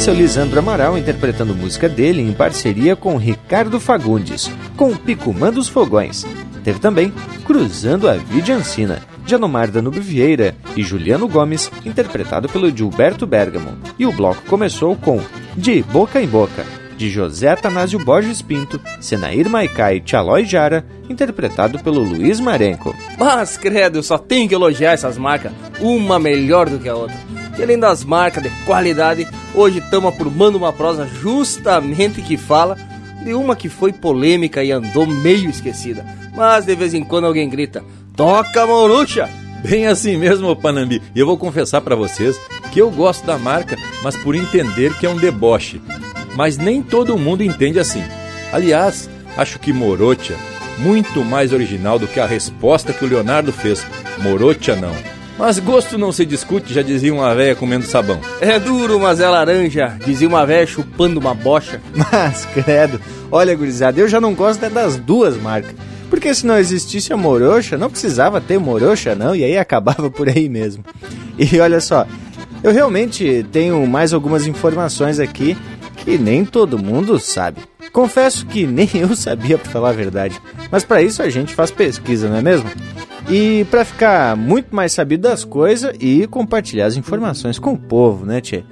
esse 0.00 0.08
é 0.08 0.12
o 0.14 0.16
Lisandro 0.16 0.58
Amaral 0.58 0.96
interpretando 0.96 1.54
música 1.54 1.86
dele 1.86 2.22
em 2.22 2.32
parceria 2.32 2.96
com 2.96 3.18
Ricardo 3.18 3.78
Fagundes, 3.78 4.50
com 4.74 4.96
Picumã 4.96 5.52
dos 5.52 5.68
Fogões. 5.68 6.24
Teve 6.64 6.78
também 6.78 7.12
Cruzando 7.44 8.08
a 8.08 8.14
Vida 8.14 8.54
Ancina, 8.54 9.02
de 9.26 9.34
Anomar 9.34 9.70
Danube 9.70 10.00
Vieira 10.00 10.56
e 10.74 10.82
Juliano 10.82 11.28
Gomes, 11.28 11.70
interpretado 11.84 12.48
pelo 12.48 12.74
Gilberto 12.74 13.26
Bergamo. 13.26 13.76
E 13.98 14.06
o 14.06 14.12
bloco 14.12 14.40
começou 14.46 14.96
com 14.96 15.20
De 15.54 15.82
Boca 15.82 16.18
em 16.18 16.26
Boca, 16.26 16.64
de 16.96 17.10
José 17.10 17.48
Atanásio 17.48 17.98
Borges 17.98 18.40
Pinto, 18.40 18.80
Senair 19.02 19.50
Maicá 19.50 19.92
e 19.92 20.00
Tchalói 20.00 20.46
Jara, 20.46 20.82
interpretado 21.10 21.78
pelo 21.78 22.00
Luiz 22.02 22.40
Marenco. 22.40 22.96
Mas, 23.18 23.58
credo, 23.58 23.98
eu 23.98 24.02
só 24.02 24.16
tenho 24.16 24.48
que 24.48 24.54
elogiar 24.54 24.92
essas 24.92 25.18
marcas, 25.18 25.52
uma 25.78 26.18
melhor 26.18 26.70
do 26.70 26.78
que 26.78 26.88
a 26.88 26.96
outra. 26.96 27.18
E 27.60 27.62
além 27.62 27.78
das 27.78 28.02
marcas 28.02 28.42
de 28.42 28.48
qualidade, 28.64 29.28
hoje 29.54 29.80
estamos 29.80 30.08
aprumando 30.08 30.56
uma 30.56 30.72
prosa 30.72 31.06
justamente 31.06 32.22
que 32.22 32.38
fala 32.38 32.74
de 33.22 33.34
uma 33.34 33.54
que 33.54 33.68
foi 33.68 33.92
polêmica 33.92 34.64
e 34.64 34.72
andou 34.72 35.06
meio 35.06 35.50
esquecida. 35.50 36.02
Mas 36.34 36.64
de 36.64 36.74
vez 36.74 36.94
em 36.94 37.04
quando 37.04 37.26
alguém 37.26 37.50
grita: 37.50 37.84
Toca, 38.16 38.66
Morucha! 38.66 39.28
Bem 39.62 39.86
assim 39.86 40.16
mesmo, 40.16 40.56
Panambi. 40.56 41.02
E 41.14 41.20
eu 41.20 41.26
vou 41.26 41.36
confessar 41.36 41.82
para 41.82 41.94
vocês 41.94 42.40
que 42.72 42.80
eu 42.80 42.90
gosto 42.90 43.26
da 43.26 43.36
marca, 43.36 43.76
mas 44.02 44.16
por 44.16 44.34
entender 44.34 44.96
que 44.96 45.04
é 45.04 45.10
um 45.10 45.18
deboche. 45.18 45.82
Mas 46.34 46.56
nem 46.56 46.82
todo 46.82 47.18
mundo 47.18 47.44
entende 47.44 47.78
assim. 47.78 48.02
Aliás, 48.54 49.10
acho 49.36 49.58
que 49.58 49.70
Morocha 49.70 50.34
muito 50.78 51.22
mais 51.22 51.52
original 51.52 51.98
do 51.98 52.08
que 52.08 52.20
a 52.20 52.26
resposta 52.26 52.94
que 52.94 53.04
o 53.04 53.08
Leonardo 53.08 53.52
fez. 53.52 53.86
Morocha 54.22 54.74
não. 54.76 55.19
Mas 55.40 55.58
gosto 55.58 55.96
não 55.96 56.12
se 56.12 56.26
discute, 56.26 56.74
já 56.74 56.82
dizia 56.82 57.14
uma 57.14 57.34
véia 57.34 57.56
comendo 57.56 57.86
sabão. 57.86 58.20
É 58.42 58.58
duro, 58.58 59.00
mas 59.00 59.20
é 59.20 59.26
laranja, 59.26 59.96
dizia 60.04 60.28
uma 60.28 60.44
véia 60.44 60.66
chupando 60.66 61.18
uma 61.18 61.32
bocha. 61.32 61.80
Mas, 61.96 62.44
credo, 62.52 63.00
olha, 63.32 63.56
gurizada, 63.56 63.98
eu 63.98 64.06
já 64.06 64.20
não 64.20 64.34
gosto 64.34 64.68
das 64.68 64.98
duas 64.98 65.38
marcas. 65.38 65.74
Porque 66.10 66.34
se 66.34 66.44
não 66.44 66.58
existisse 66.58 67.10
a 67.10 67.16
Morocha, 67.16 67.78
não 67.78 67.88
precisava 67.88 68.38
ter 68.38 68.58
Morocha, 68.58 69.14
não, 69.14 69.34
e 69.34 69.42
aí 69.42 69.56
acabava 69.56 70.10
por 70.10 70.28
aí 70.28 70.46
mesmo. 70.46 70.84
E 71.38 71.58
olha 71.58 71.80
só, 71.80 72.06
eu 72.62 72.70
realmente 72.70 73.46
tenho 73.50 73.86
mais 73.86 74.12
algumas 74.12 74.46
informações 74.46 75.18
aqui 75.18 75.56
que 76.04 76.18
nem 76.18 76.44
todo 76.44 76.78
mundo 76.78 77.18
sabe. 77.18 77.62
Confesso 77.94 78.44
que 78.44 78.66
nem 78.68 78.90
eu 78.92 79.16
sabia, 79.16 79.56
para 79.56 79.72
falar 79.72 79.88
a 79.88 79.94
verdade. 79.94 80.38
Mas 80.70 80.84
para 80.84 81.00
isso 81.00 81.22
a 81.22 81.30
gente 81.30 81.54
faz 81.54 81.70
pesquisa, 81.70 82.28
não 82.28 82.36
é 82.36 82.42
mesmo? 82.42 82.68
E 83.30 83.64
para 83.70 83.84
ficar 83.84 84.36
muito 84.36 84.74
mais 84.74 84.92
sabido 84.92 85.28
das 85.28 85.44
coisas 85.44 85.94
e 86.00 86.26
compartilhar 86.26 86.86
as 86.86 86.96
informações 86.96 87.60
com 87.60 87.74
o 87.74 87.78
povo, 87.78 88.26
né, 88.26 88.40
Tchê? 88.40 88.64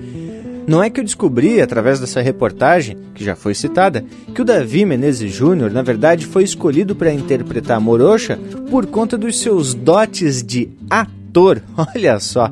Não 0.66 0.82
é 0.82 0.90
que 0.90 0.98
eu 0.98 1.04
descobri, 1.04 1.62
através 1.62 2.00
dessa 2.00 2.20
reportagem, 2.20 2.96
que 3.14 3.24
já 3.24 3.36
foi 3.36 3.54
citada, 3.54 4.04
que 4.34 4.42
o 4.42 4.44
Davi 4.44 4.84
Menezes 4.84 5.32
Júnior, 5.32 5.70
na 5.70 5.80
verdade, 5.80 6.26
foi 6.26 6.42
escolhido 6.42 6.96
para 6.96 7.12
interpretar 7.12 7.80
Morocha 7.80 8.36
por 8.68 8.84
conta 8.86 9.16
dos 9.16 9.38
seus 9.38 9.74
dotes 9.74 10.42
de 10.42 10.68
ator. 10.90 11.62
Olha 11.94 12.18
só. 12.18 12.50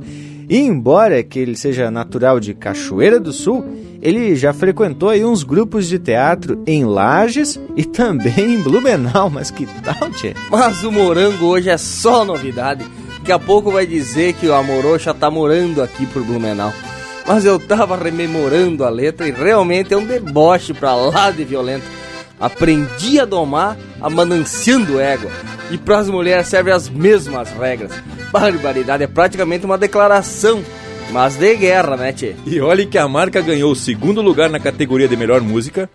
E 0.48 0.58
embora 0.58 1.24
que 1.24 1.40
ele 1.40 1.56
seja 1.56 1.90
natural 1.90 2.38
de 2.38 2.54
Cachoeira 2.54 3.18
do 3.18 3.32
Sul, 3.32 3.64
ele 4.08 4.36
já 4.36 4.52
frequentou 4.52 5.08
aí 5.08 5.24
uns 5.24 5.42
grupos 5.42 5.88
de 5.88 5.98
teatro 5.98 6.62
em 6.66 6.84
Lages 6.84 7.60
e 7.74 7.84
também 7.84 8.54
em 8.54 8.62
Blumenau, 8.62 9.28
mas 9.28 9.50
que 9.50 9.66
tal, 9.82 10.10
tchê? 10.10 10.34
Mas 10.50 10.84
o 10.84 10.92
morango 10.92 11.46
hoje 11.46 11.68
é 11.68 11.76
só 11.76 12.24
novidade. 12.24 12.86
Daqui 13.18 13.32
a 13.32 13.38
pouco 13.38 13.70
vai 13.70 13.86
dizer 13.86 14.34
que 14.34 14.46
o 14.46 14.54
Amorocha 14.54 15.12
tá 15.12 15.30
morando 15.30 15.82
aqui 15.82 16.06
por 16.06 16.22
Blumenau 16.22 16.72
mas 17.26 17.44
eu 17.44 17.58
tava 17.58 17.96
rememorando 17.96 18.84
a 18.84 18.88
letra 18.88 19.26
e 19.26 19.32
realmente 19.32 19.92
é 19.92 19.96
um 19.96 20.06
deboche 20.06 20.72
pra 20.72 20.94
lá 20.94 21.30
de 21.30 21.44
violento. 21.44 21.84
Aprendi 22.38 23.18
a 23.18 23.24
domar 23.24 23.76
a 24.00 24.08
mananciando 24.08 25.00
égua. 25.00 25.30
E 25.70 25.76
pras 25.76 26.08
mulheres 26.08 26.46
servem 26.46 26.72
as 26.72 26.88
mesmas 26.88 27.50
regras. 27.50 27.90
Barbaridade, 28.30 29.02
é 29.02 29.06
praticamente 29.08 29.64
uma 29.64 29.76
declaração. 29.76 30.62
Mas 31.10 31.36
de 31.36 31.54
guerra, 31.56 31.96
né, 31.96 32.12
tchê? 32.12 32.34
E 32.44 32.60
olhe 32.60 32.86
que 32.86 32.98
a 32.98 33.08
marca 33.08 33.40
ganhou 33.40 33.72
o 33.72 33.76
segundo 33.76 34.20
lugar 34.20 34.50
na 34.50 34.58
categoria 34.58 35.08
de 35.08 35.16
melhor 35.16 35.40
música, 35.40 35.88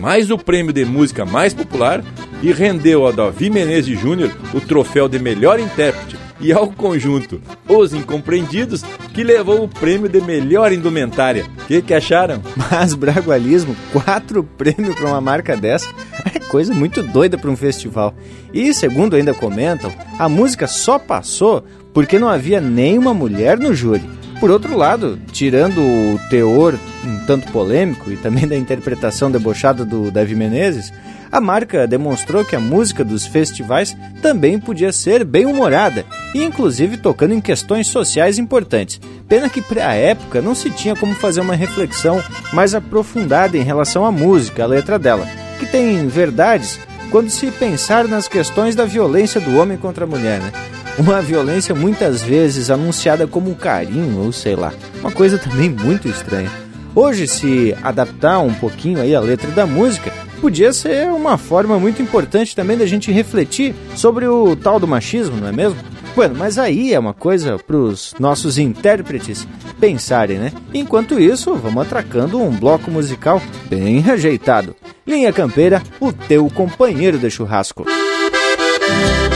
mais 0.00 0.30
o 0.30 0.38
prêmio 0.38 0.72
de 0.72 0.84
música 0.84 1.24
mais 1.24 1.54
popular 1.54 2.02
e 2.42 2.52
rendeu 2.52 3.06
ao 3.06 3.12
Davi 3.12 3.50
Menezes 3.50 3.98
Júnior 3.98 4.30
o 4.52 4.60
troféu 4.60 5.08
de 5.08 5.18
melhor 5.18 5.60
intérprete 5.60 6.16
e 6.40 6.52
ao 6.52 6.68
conjunto 6.68 7.40
Os 7.68 7.94
Incompreendidos, 7.94 8.84
que 9.12 9.22
levou 9.22 9.64
o 9.64 9.68
prêmio 9.68 10.08
de 10.08 10.20
melhor 10.20 10.72
indumentária. 10.72 11.46
O 11.62 11.66
que, 11.66 11.80
que 11.80 11.94
acharam? 11.94 12.42
Mas 12.70 12.94
bragualismo, 12.94 13.76
quatro 13.92 14.42
prêmios 14.42 14.94
para 14.94 15.06
uma 15.06 15.20
marca 15.20 15.56
dessa 15.56 15.88
é 16.34 16.38
coisa 16.38 16.74
muito 16.74 17.02
doida 17.02 17.38
para 17.38 17.50
um 17.50 17.56
festival. 17.56 18.14
E 18.52 18.74
segundo 18.74 19.16
ainda 19.16 19.32
comentam, 19.32 19.92
a 20.18 20.28
música 20.28 20.66
só 20.66 20.98
passou 20.98 21.64
porque 21.92 22.18
não 22.18 22.28
havia 22.28 22.60
nenhuma 22.60 23.14
mulher 23.14 23.58
no 23.58 23.72
júri. 23.72 24.02
Por 24.44 24.50
outro 24.50 24.76
lado, 24.76 25.18
tirando 25.32 25.80
o 25.80 26.20
teor 26.28 26.78
um 27.02 27.18
tanto 27.24 27.50
polêmico 27.50 28.12
e 28.12 28.16
também 28.18 28.46
da 28.46 28.54
interpretação 28.54 29.30
debochada 29.30 29.86
do 29.86 30.10
Davi 30.10 30.34
Menezes, 30.34 30.92
a 31.32 31.40
marca 31.40 31.86
demonstrou 31.86 32.44
que 32.44 32.54
a 32.54 32.60
música 32.60 33.02
dos 33.02 33.24
festivais 33.24 33.96
também 34.20 34.60
podia 34.60 34.92
ser 34.92 35.24
bem 35.24 35.46
humorada 35.46 36.04
e 36.34 36.44
inclusive 36.44 36.98
tocando 36.98 37.32
em 37.32 37.40
questões 37.40 37.86
sociais 37.86 38.38
importantes. 38.38 39.00
Pena 39.26 39.48
que 39.48 39.62
para 39.62 39.88
a 39.88 39.94
época 39.94 40.42
não 40.42 40.54
se 40.54 40.68
tinha 40.68 40.94
como 40.94 41.14
fazer 41.14 41.40
uma 41.40 41.56
reflexão 41.56 42.22
mais 42.52 42.74
aprofundada 42.74 43.56
em 43.56 43.62
relação 43.62 44.04
à 44.04 44.12
música, 44.12 44.64
a 44.64 44.66
letra 44.66 44.98
dela, 44.98 45.26
que 45.58 45.64
tem 45.64 46.06
verdades 46.06 46.78
quando 47.10 47.30
se 47.30 47.50
pensar 47.50 48.06
nas 48.06 48.28
questões 48.28 48.76
da 48.76 48.84
violência 48.84 49.40
do 49.40 49.56
homem 49.56 49.78
contra 49.78 50.04
a 50.04 50.06
mulher, 50.06 50.38
né? 50.38 50.52
Uma 50.96 51.20
violência 51.20 51.74
muitas 51.74 52.22
vezes 52.22 52.70
anunciada 52.70 53.26
como 53.26 53.54
carinho 53.56 54.20
ou 54.20 54.32
sei 54.32 54.54
lá, 54.54 54.72
uma 55.00 55.10
coisa 55.10 55.36
também 55.36 55.68
muito 55.68 56.06
estranha. 56.08 56.50
Hoje, 56.94 57.26
se 57.26 57.76
adaptar 57.82 58.38
um 58.38 58.54
pouquinho 58.54 59.00
aí 59.00 59.12
a 59.12 59.20
letra 59.20 59.50
da 59.50 59.66
música, 59.66 60.12
podia 60.40 60.72
ser 60.72 61.08
uma 61.08 61.36
forma 61.36 61.80
muito 61.80 62.00
importante 62.00 62.54
também 62.54 62.78
da 62.78 62.86
gente 62.86 63.10
refletir 63.10 63.74
sobre 63.96 64.28
o 64.28 64.54
tal 64.54 64.78
do 64.78 64.86
machismo, 64.86 65.36
não 65.36 65.48
é 65.48 65.52
mesmo? 65.52 65.76
Bueno, 66.14 66.36
mas 66.38 66.58
aí 66.58 66.94
é 66.94 66.98
uma 66.98 67.12
coisa 67.12 67.58
para 67.58 67.76
os 67.76 68.14
nossos 68.20 68.56
intérpretes 68.56 69.48
pensarem, 69.80 70.38
né? 70.38 70.52
Enquanto 70.72 71.18
isso, 71.18 71.56
vamos 71.56 71.82
atracando 71.82 72.40
um 72.40 72.50
bloco 72.50 72.88
musical 72.88 73.42
bem 73.68 73.98
rejeitado. 73.98 74.76
Linha 75.04 75.32
Campeira, 75.32 75.82
o 75.98 76.12
teu 76.12 76.48
companheiro 76.48 77.18
de 77.18 77.28
churrasco. 77.28 77.84
Meu 77.84 79.33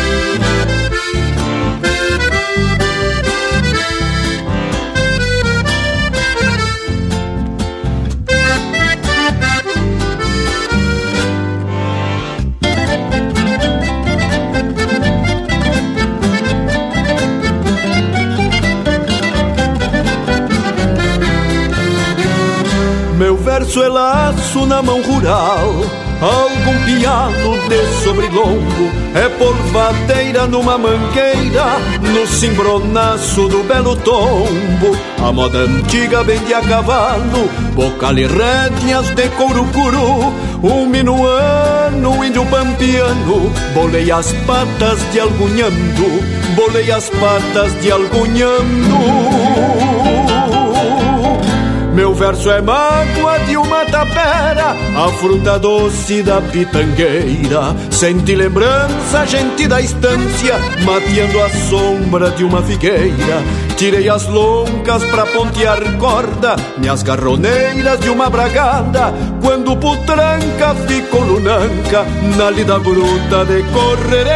verso 23.69 23.83
é 23.83 23.89
laço 23.89 24.67
na 24.67 24.83
mão 24.83 25.03
rural. 25.03 25.75
Algum 26.21 26.85
pialo 26.85 27.57
de 27.69 28.03
sobrelongo 28.03 28.91
É 29.15 29.29
polvadeira 29.39 30.49
numa 30.49 30.77
mangueira 30.77 31.79
No 32.13 32.27
cimbronaço 32.27 33.47
do 33.47 33.63
belo 33.63 33.95
tombo. 33.95 34.99
A 35.25 35.31
moda 35.31 35.59
antiga 35.59 36.25
vende 36.25 36.53
a 36.53 36.61
cavalo 36.61 37.49
Bocal 37.73 38.19
e 38.19 38.27
rédeas 38.27 39.11
de 39.11 39.29
couro 39.29 39.65
curu 39.67 40.35
Um 40.61 40.87
minuano, 40.87 42.25
índio 42.25 42.45
pampiano 42.47 43.53
Bolei 43.73 44.11
as 44.11 44.33
patas 44.45 44.99
de 45.13 45.21
algunhando 45.21 46.57
Bolei 46.57 46.91
as 46.91 47.09
patas 47.11 47.81
de 47.81 47.93
algunhando 47.93 48.99
verso 52.19 52.51
é 52.51 52.61
mágoa 52.61 53.39
de 53.47 53.57
uma 53.57 53.85
tapera, 53.87 54.75
a 54.97 55.09
fruta 55.19 55.57
doce 55.59 56.21
da 56.23 56.41
pitangueira. 56.41 57.77
Sente 57.91 58.35
lembrança, 58.35 59.25
gente 59.25 59.69
da 59.69 59.81
estância, 59.81 60.59
mateando 60.85 61.41
a 61.41 61.49
sombra 61.49 62.31
de 62.33 62.43
uma 62.43 62.61
figueira. 62.63 63.43
Tirei 63.77 64.09
as 64.09 64.27
loncas 64.27 65.05
pra 65.05 65.27
pontear 65.27 65.81
corda, 65.99 66.57
minhas 66.77 67.05
garroneiras 67.05 68.01
de 68.01 68.11
uma 68.11 68.29
bragada. 68.29 69.15
Quando 69.41 69.77
putranca 69.77 70.75
ficou 70.89 71.21
lunanca, 71.21 72.05
na 72.37 72.51
lida 72.51 72.81
bruta 72.81 73.45
de 73.45 73.63
correr. 73.73 74.29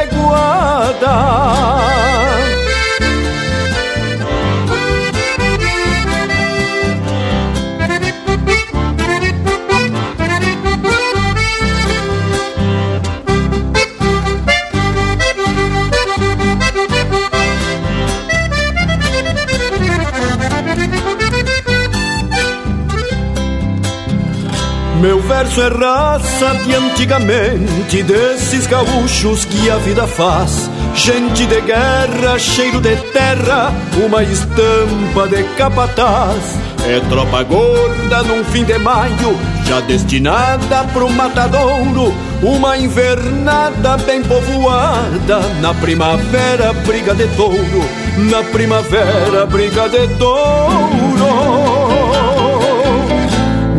Meu 25.02 25.20
verso 25.20 25.60
é 25.60 25.66
raça 25.66 26.54
de 26.64 26.76
antigamente, 26.76 28.04
desses 28.04 28.68
gaúchos 28.68 29.44
que 29.44 29.68
a 29.68 29.76
vida 29.78 30.06
faz. 30.06 30.70
Gente 30.94 31.44
de 31.44 31.60
guerra, 31.60 32.38
cheiro 32.38 32.80
de 32.80 32.94
terra, 33.10 33.72
uma 34.06 34.22
estampa 34.22 35.26
de 35.28 35.42
capataz. 35.56 36.56
É 36.86 37.00
tropa 37.08 37.42
gorda 37.42 38.22
num 38.22 38.44
fim 38.44 38.62
de 38.62 38.78
maio, 38.78 39.36
já 39.66 39.80
destinada 39.80 40.84
pro 40.92 41.10
matadouro. 41.10 42.14
Uma 42.40 42.78
invernada 42.78 43.96
bem 44.06 44.22
povoada, 44.22 45.40
na 45.60 45.74
primavera 45.74 46.72
briga 46.86 47.12
de 47.12 47.26
touro, 47.34 47.84
na 48.30 48.44
primavera 48.52 49.46
briga 49.46 49.88
de 49.88 50.06
touro. 50.16 51.61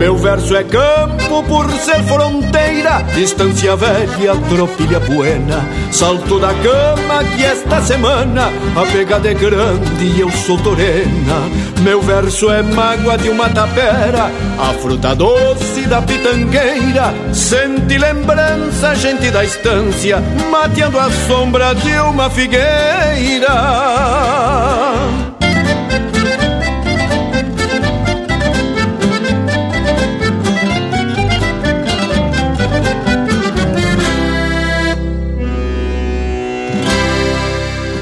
Meu 0.04 0.18
verso 0.18 0.54
é 0.54 0.66
campo 0.66 1.42
por 1.44 1.72
ser 1.80 2.04
fronteira, 2.04 3.02
distância 3.16 3.74
velha, 3.78 4.36
tropilha 4.50 5.00
buena. 5.00 5.66
Salto 5.94 6.42
da 6.42 6.54
cama 6.56 7.24
que 7.24 7.46
esta 7.46 7.82
semana 7.82 8.52
a 8.76 8.86
pegada 8.92 9.32
é 9.32 9.34
grande 9.34 10.04
e 10.04 10.20
eu 10.20 10.30
sou 10.30 10.58
torena. 10.58 11.50
Meu 11.84 12.02
verso 12.02 12.52
é 12.52 12.62
mágoa 12.62 13.18
de 13.18 13.30
uma 13.30 13.48
tapera, 13.48 14.30
a 14.60 14.74
fruta 14.74 15.16
doce 15.16 15.84
da 15.88 16.02
pitangueira. 16.02 17.14
Sente 17.32 17.98
lembrança, 17.98 18.94
gente 18.96 19.32
da 19.32 19.46
estância, 19.46 20.22
mateando 20.52 21.00
a 21.00 21.10
sombra 21.30 21.74
de 21.76 21.98
uma 22.00 22.30
figueira. 22.30 23.54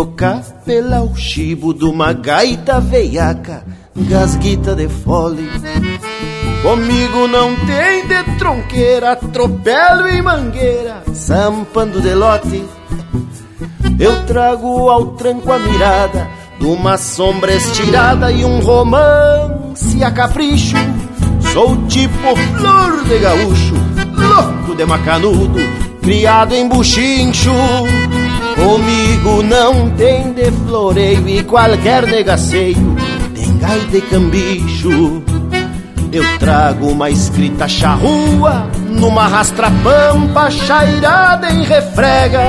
Tocar 0.00 0.42
pela 0.64 1.02
o 1.02 1.14
chibo 1.14 1.74
de 1.74 1.84
uma 1.84 2.14
gaita 2.14 2.80
veiaca, 2.80 3.62
gasguita 3.94 4.74
de 4.74 4.88
fole. 4.88 5.46
Comigo 6.62 7.28
não 7.28 7.54
tem 7.66 8.06
de 8.06 8.38
tronqueira, 8.38 9.12
atropelo 9.12 10.08
e 10.08 10.22
mangueira, 10.22 11.02
zampando 11.12 12.00
de 12.00 12.14
lote. 12.14 12.64
Eu 13.98 14.24
trago 14.24 14.88
ao 14.88 15.08
tranco 15.16 15.52
a 15.52 15.58
mirada 15.58 16.30
de 16.58 16.64
uma 16.64 16.96
sombra 16.96 17.52
estirada 17.52 18.32
e 18.32 18.42
um 18.42 18.60
romance 18.60 20.02
a 20.02 20.10
capricho. 20.10 20.76
Sou 21.52 21.76
tipo 21.88 22.36
flor 22.56 23.04
de 23.04 23.18
gaúcho, 23.18 23.74
louco 24.16 24.74
de 24.74 24.86
macanudo, 24.86 25.58
criado 26.00 26.54
em 26.54 26.66
buchincho. 26.66 27.52
Comigo 28.54 29.42
não 29.42 29.90
tem 29.90 30.32
de 30.32 30.50
floreio 30.50 31.28
e 31.28 31.42
qualquer 31.42 32.06
negaceio 32.06 32.96
tem 33.34 33.56
gai 33.58 33.80
de 33.90 34.00
cambicho. 34.02 35.22
Eu 36.12 36.24
trago 36.38 36.88
uma 36.88 37.08
escrita 37.08 37.68
charrua 37.68 38.66
numa 38.88 39.28
rastra-pampa 39.28 40.50
chairada 40.50 41.50
em 41.52 41.62
refrega. 41.62 42.40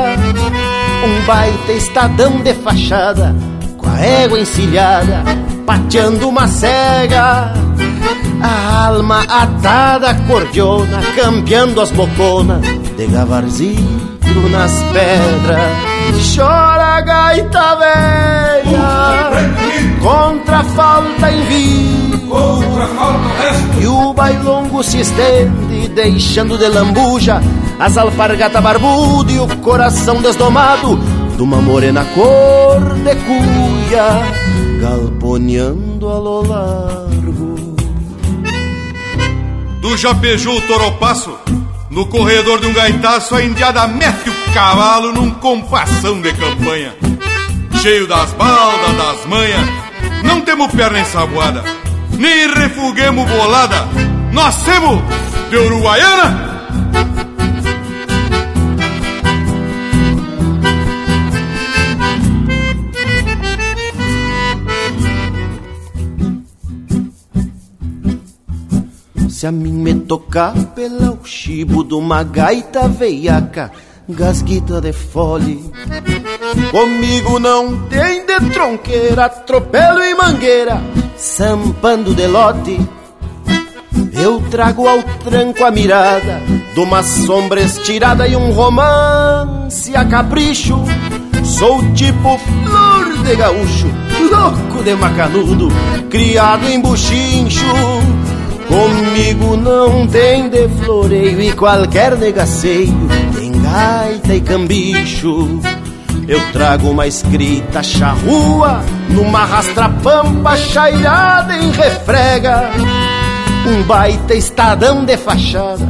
Um 1.05 1.25
baita 1.25 1.71
estadão 1.71 2.39
de 2.41 2.53
fachada 2.55 3.35
com 3.77 3.87
a 3.87 3.99
égua 3.99 4.39
encilhada, 4.39 5.23
pateando 5.65 6.27
uma 6.27 6.47
cega. 6.47 7.53
A 8.41 8.85
alma 8.87 9.21
atada 9.29 10.15
cordiona, 10.27 10.99
campeando 11.15 11.79
as 11.79 11.91
boconas 11.91 12.61
de 12.97 13.05
gavarzinho 13.07 14.19
nas 14.49 14.71
pedras. 14.91 15.90
Chora 16.35 16.97
a 16.97 17.01
gaita 17.01 17.75
velha. 17.75 19.31
Contra 20.01 20.59
a 20.59 20.63
falta 20.63 21.31
em 21.31 21.43
vida 21.45 22.17
E 23.79 23.85
o 23.85 24.13
bailongo 24.13 24.83
se 24.83 24.99
estende 25.01 25.89
Deixando 25.89 26.57
de 26.57 26.67
lambuja 26.67 27.39
As 27.79 27.97
alpargatas 27.97 28.63
barbudas 28.63 29.35
E 29.35 29.39
o 29.39 29.47
coração 29.57 30.21
desdomado 30.21 30.97
De 31.35 31.43
uma 31.43 31.57
morena 31.57 32.03
cor 32.15 32.81
de 33.03 33.15
cuia 33.15 34.21
Galponeando 34.81 36.09
a 36.09 36.17
lo 36.17 36.41
largo. 36.41 37.75
Tu 39.79 39.97
já 39.97 40.11
beijou 40.13 40.57
o 40.57 40.61
toropaço? 40.61 41.31
No 41.91 42.05
corredor 42.05 42.61
de 42.61 42.67
um 42.67 42.73
gaitaço, 42.73 43.35
a 43.35 43.43
indiada 43.43 43.85
mete 43.85 44.29
o 44.29 44.53
cavalo 44.53 45.11
num 45.11 45.29
compassão 45.31 46.21
de 46.21 46.31
campanha. 46.33 46.95
Cheio 47.81 48.07
das 48.07 48.31
baldas, 48.31 48.95
das 48.95 49.25
manhas, 49.25 49.69
não 50.23 50.39
temos 50.39 50.71
perna 50.71 51.01
ensaboada, 51.01 51.65
nem 52.17 52.53
refuguemos 52.53 53.29
bolada. 53.29 53.89
Nós 54.31 54.63
temos 54.63 55.01
de 55.49 55.57
Uruguaiana 55.57 56.50
Se 69.41 69.47
a 69.47 69.51
mim 69.51 69.73
me 69.73 69.95
tocar 69.95 70.53
pela 70.75 71.13
o 71.13 71.25
chibo 71.25 71.83
de 71.83 71.95
uma 71.95 72.21
gaita 72.21 72.87
veiaca, 72.87 73.71
gasguita 74.07 74.79
de 74.79 74.93
fole. 74.93 75.67
Comigo 76.69 77.39
não 77.39 77.87
tem 77.87 78.23
de 78.23 78.39
tronqueira, 78.51 79.25
atropelo 79.25 80.03
e 80.03 80.13
mangueira, 80.13 80.79
sampando 81.17 82.13
de 82.13 82.27
lote. 82.27 82.79
Eu 84.13 84.39
trago 84.51 84.87
ao 84.87 85.01
tranco 85.01 85.65
a 85.65 85.71
mirada 85.71 86.39
de 86.75 86.79
uma 86.79 87.01
sombra 87.01 87.61
estirada 87.61 88.27
e 88.27 88.35
um 88.35 88.51
romance 88.51 89.95
a 89.95 90.05
capricho. 90.05 90.77
Sou 91.43 91.81
tipo 91.93 92.37
flor 92.37 93.23
de 93.23 93.35
gaúcho, 93.35 93.87
louco 94.29 94.83
de 94.83 94.93
macanudo, 94.93 95.69
criado 96.11 96.69
em 96.69 96.79
buchincho. 96.79 97.65
Não 99.61 100.07
tem 100.07 100.49
de 100.49 100.67
floreio 100.69 101.39
e 101.39 101.51
qualquer 101.53 102.17
negaceio, 102.17 103.07
tem 103.35 103.51
gaita 103.51 104.33
e 104.33 104.41
cambicho. 104.41 105.59
Eu 106.27 106.41
trago 106.51 106.89
uma 106.89 107.05
escrita 107.05 107.83
charrua 107.83 108.81
numa 109.09 109.45
rastra-pampa 109.45 110.57
chairada 110.57 111.55
em 111.57 111.71
refrega. 111.71 112.71
Um 113.67 113.83
baita 113.83 114.33
estadão 114.33 115.05
de 115.05 115.15
fachada, 115.17 115.87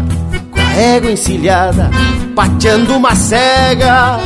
com 0.52 0.60
a 0.60 0.74
égua 0.74 1.12
encilhada, 1.12 1.90
pateando 2.36 2.96
uma 2.96 3.16
cega. 3.16 4.20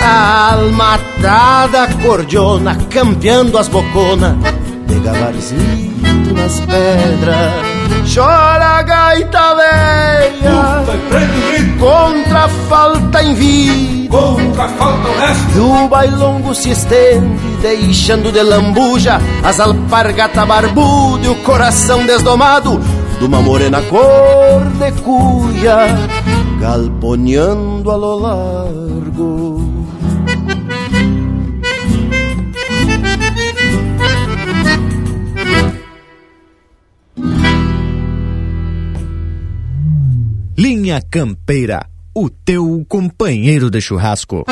A 0.00 0.52
almatada 0.52 1.88
cordiona, 2.00 2.76
campeando 2.88 3.58
as 3.58 3.66
boconas, 3.66 4.36
de 4.86 5.00
gavarzito 5.00 6.34
nas 6.34 6.60
pedras. 6.60 7.67
Chora 8.12 8.78
a 8.78 8.82
gaita 8.82 9.54
velha. 9.54 10.84
Contra 11.78 12.44
a 12.44 12.48
falta 12.48 13.22
em 13.22 13.34
vida. 13.34 14.16
Contra 14.16 14.64
a 14.64 14.68
falta 14.68 15.08
o 15.08 15.18
resto. 15.18 15.56
E 15.56 15.60
o 15.60 15.88
bailongo 15.88 16.54
se 16.54 16.70
estende 16.70 17.56
Deixando 17.60 18.32
de 18.32 18.42
lambuja 18.42 19.20
As 19.44 19.60
alpargata 19.60 20.46
barbuda 20.46 21.26
E 21.26 21.28
o 21.28 21.34
coração 21.42 22.06
desdomado 22.06 22.80
De 23.18 23.24
uma 23.24 23.42
morena 23.42 23.82
cor 23.82 24.64
de 24.78 24.92
cuia 25.02 25.78
Galponeando 26.60 27.90
a 27.90 27.96
lo 27.96 28.97
Linha 40.88 41.02
Campeira, 41.02 41.86
o 42.14 42.30
teu 42.30 42.82
companheiro 42.88 43.70
de 43.70 43.78
churrasco. 43.78 44.46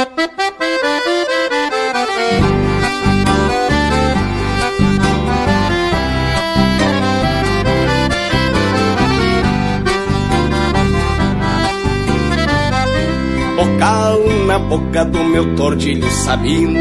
Bocal 13.56 14.20
na 14.46 14.58
boca 14.58 15.06
do 15.06 15.24
meu 15.24 15.56
tordilho 15.56 16.06
sabino 16.10 16.78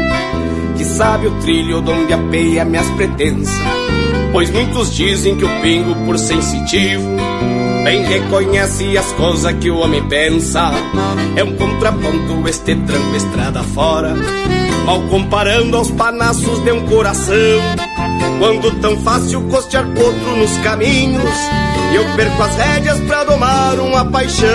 Que 0.76 0.84
sabe 0.84 1.28
o 1.28 1.40
trilho 1.40 1.78
onde 1.78 2.12
apeia 2.12 2.66
minhas 2.66 2.90
pretensas 2.90 3.56
Pois 4.32 4.50
muitos 4.50 4.94
dizem 4.94 5.34
que 5.34 5.46
o 5.46 5.60
pingo 5.62 5.94
por 6.04 6.18
sensitivo 6.18 7.16
Bem 7.86 8.02
reconhece 8.02 8.98
as 8.98 9.12
coisas 9.12 9.52
que 9.60 9.70
o 9.70 9.78
homem 9.78 10.02
pensa. 10.08 10.72
É 11.36 11.44
um 11.44 11.54
contraponto 11.54 12.48
este 12.48 12.74
tranco 12.74 13.14
estrada 13.14 13.62
fora 13.62 14.12
Mal 14.84 15.02
comparando 15.02 15.76
aos 15.76 15.88
panaços 15.92 16.58
de 16.64 16.72
um 16.72 16.84
coração 16.84 17.36
Quando 18.40 18.80
tão 18.80 18.98
fácil 18.98 19.40
costear 19.42 19.86
outro 19.86 20.36
nos 20.36 20.56
caminhos 20.64 21.30
eu 21.94 22.04
perco 22.16 22.42
as 22.42 22.56
rédeas 22.56 23.00
pra 23.02 23.22
domar 23.22 23.78
uma 23.78 24.04
paixão. 24.04 24.48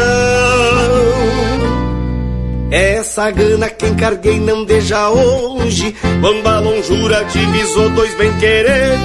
Essa 2.69 3.31
gana 3.31 3.69
que 3.69 3.87
encarguei 3.87 4.41
não 4.41 4.65
deixa 4.65 5.09
hoje 5.09 5.95
Quando 6.19 6.45
a 6.45 6.59
longura 6.59 7.23
divisou 7.23 7.89
dois 7.91 8.13
bem 8.15 8.33
querer 8.39 8.99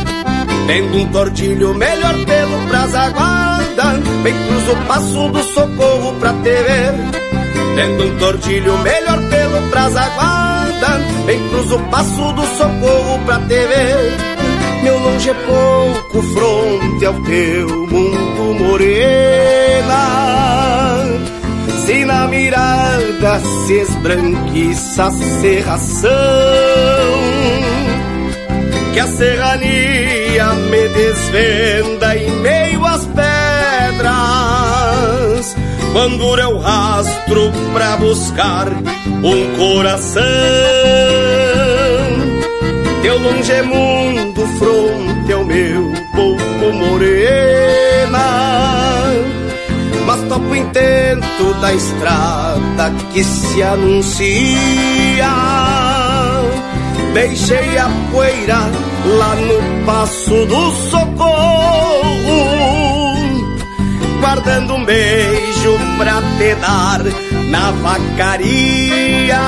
Tendo 0.67 0.99
um 0.99 1.07
tortilho 1.13 1.73
melhor 1.75 2.15
pelo 2.25 2.59
brasa 2.67 3.09
Bem 4.23 4.35
cruzo 4.47 4.73
o 4.73 4.87
passo 4.87 5.29
do 5.29 5.43
socorro 5.43 6.15
pra 6.19 6.33
te 6.33 6.43
ver. 6.43 6.95
Tendo 7.77 8.05
um 8.05 8.19
tortilho 8.19 8.79
melhor 8.79 9.21
pelo 9.29 9.61
brasa 9.69 10.01
aguarda 10.01 11.01
Bem 11.27 11.49
cruzo 11.49 11.77
o 11.77 11.81
passo 11.91 12.33
do 12.33 12.43
socorro 12.57 13.19
pra 13.25 13.39
te 13.41 13.49
ver. 13.49 14.17
Meu 14.83 14.99
longe 14.99 15.31
é 15.31 15.35
pouco 15.35 16.23
fronte 16.23 17.05
ao 17.05 17.15
teu 17.23 17.69
mundo 17.87 18.65
morena. 18.65 20.07
Se 21.85 22.05
na 22.05 22.27
mirada 22.27 23.41
se 23.65 23.75
esbranquiça 23.75 25.05
a 25.05 25.11
serração 25.13 26.11
Que 28.93 28.99
a 28.99 29.07
serrania 29.07 30.53
me 30.53 30.89
desvenda 30.89 32.17
em 32.17 32.31
meio 32.41 32.66
Quando 35.93 36.39
eu 36.39 36.59
rastro 36.59 37.53
pra 37.73 37.97
buscar 37.97 38.69
um 38.69 39.57
coração 39.57 40.23
Teu 43.03 43.19
longe 43.19 43.53
é 43.53 43.63
mundo 43.63 44.47
fronte 44.59 45.33
ao 45.33 45.45
meu 45.45 45.93
povo 46.15 46.73
morena 46.73 48.47
mas 50.07 50.23
topo 50.29 50.55
intento 50.55 51.55
da 51.61 51.75
estrada 51.75 52.91
que 53.13 53.25
se 53.25 53.61
anuncia. 53.63 55.27
Deixei 57.13 57.77
a 57.77 57.89
poeira 58.13 58.59
lá 59.19 59.35
no 59.35 59.85
passo 59.85 60.47
do 60.47 60.71
socorro, 60.91 61.27
guardando 64.21 64.76
pra 65.99 66.21
te 66.39 66.55
dar 66.57 67.03
na 67.51 67.71
vacaria. 67.83 69.45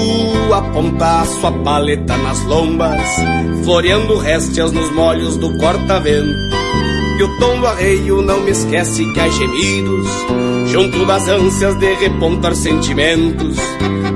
Lua 0.00 0.58
aponta 0.58 1.24
sua 1.40 1.52
paleta 1.52 2.16
nas 2.16 2.42
lombas, 2.44 3.08
floreando 3.64 4.18
réstias 4.18 4.72
nos 4.72 4.90
molhos 4.92 5.36
do 5.36 5.56
corta-vento. 5.58 6.34
E 7.18 7.22
o 7.22 7.38
tom 7.38 7.60
do 7.60 7.66
arreio 7.66 8.22
não 8.22 8.40
me 8.40 8.50
esquece 8.50 9.04
que 9.12 9.20
há 9.20 9.28
gemidos, 9.28 10.08
junto 10.66 11.04
das 11.04 11.28
ânsias 11.28 11.74
de 11.76 11.94
repontar 11.94 12.54
sentimentos. 12.54 13.56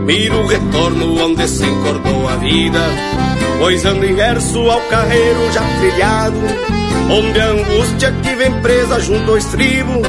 Miro 0.06 0.42
o 0.42 0.46
retorno 0.46 1.22
onde 1.22 1.46
se 1.46 1.64
encordou 1.64 2.28
a 2.28 2.36
vida, 2.36 2.80
pois 3.58 3.84
ando 3.84 4.06
inverso 4.06 4.58
ao 4.70 4.80
carreiro 4.82 5.52
já 5.52 5.62
trilhado, 5.78 6.36
onde 7.10 7.40
a 7.40 7.46
angústia 7.50 8.12
que 8.22 8.34
vem 8.34 8.52
presa 8.62 9.00
junto 9.00 9.32
ao 9.32 9.38
estribo 9.38 10.02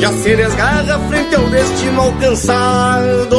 já 0.00 0.12
se 0.12 0.34
desgarra 0.34 0.98
frente 1.08 1.34
ao 1.36 1.44
destino 1.44 2.00
alcançado. 2.00 3.36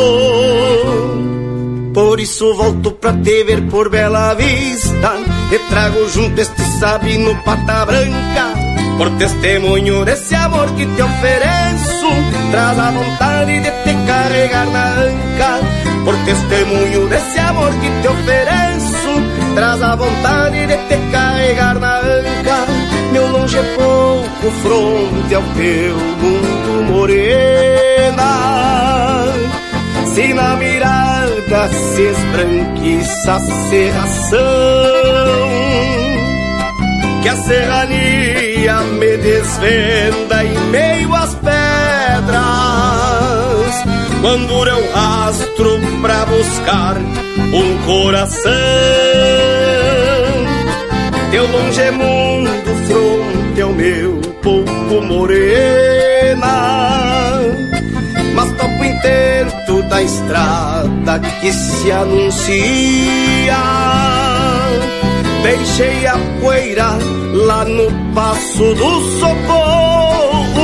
Por 1.94 2.20
isso 2.20 2.56
volto 2.56 2.94
pra 2.94 3.14
te 3.14 3.44
ver 3.44 3.68
por 3.70 3.90
Bela 3.90 4.34
Vista. 4.34 5.14
E 5.52 5.60
trago 5.70 6.10
junto 6.10 6.42
este 6.42 6.64
sabino 6.80 7.36
pata 7.44 7.86
branca. 7.86 8.54
Por 8.98 9.12
testemunho 9.18 10.04
desse 10.04 10.34
amor 10.34 10.68
que 10.76 10.88
te 10.88 11.02
ofereço. 11.04 12.10
Traz 12.52 12.80
a 12.80 12.92
vontade 12.92 13.60
de 13.60 13.72
te 13.84 14.08
carregar 14.08 14.66
na 14.68 14.94
anca. 14.94 15.60
Por 16.04 16.16
testemunho 16.26 17.08
desse 17.10 17.40
amor 17.40 17.72
que 17.74 18.02
te 18.02 18.08
ofereço. 18.08 19.54
Traz 19.54 19.82
a 19.84 19.96
vontade 19.96 20.66
de 20.66 20.78
te 20.78 21.12
carregar 21.12 21.80
na 21.80 21.98
anca. 22.00 22.66
Meu 23.12 23.28
longe 23.28 23.58
é 23.58 23.64
pouco 23.76 24.52
fronte 24.64 25.36
ao 25.36 25.44
teu 25.44 25.96
mundo 25.96 26.92
morena. 26.92 28.34
Se 30.16 30.34
na 30.34 30.56
mirada 30.56 31.43
branca 31.54 31.70
se 31.70 32.02
esbranquiça 32.02 33.34
a 33.34 33.40
serração 33.40 34.40
Que 37.22 37.30
a 37.30 37.36
serrania 37.36 38.82
me 38.82 39.18
desvenda 39.18 40.44
em 40.44 40.58
meio 40.72 41.14
às 41.14 41.36
pedras 41.36 42.34
Quando 44.22 44.68
eu 44.68 44.92
rastro 44.94 45.80
pra 46.02 46.26
buscar 46.26 46.98
um 47.54 47.78
coração. 47.86 48.52
Teu 51.30 51.46
longe 51.48 51.92
mundo 51.92 52.76
fronte 52.88 53.62
ao 53.62 53.74
meu 53.74 54.22
pouco 54.42 55.02
morena 55.06 55.83
da 59.94 60.02
estrada 60.02 61.20
que 61.40 61.54
se 61.54 61.92
anuncia. 61.92 63.62
Deixei 65.44 66.08
a 66.08 66.18
poeira 66.42 66.98
lá 67.34 67.64
no 67.66 67.92
passo 68.16 68.74
do 68.76 69.20
socorro 69.20 70.64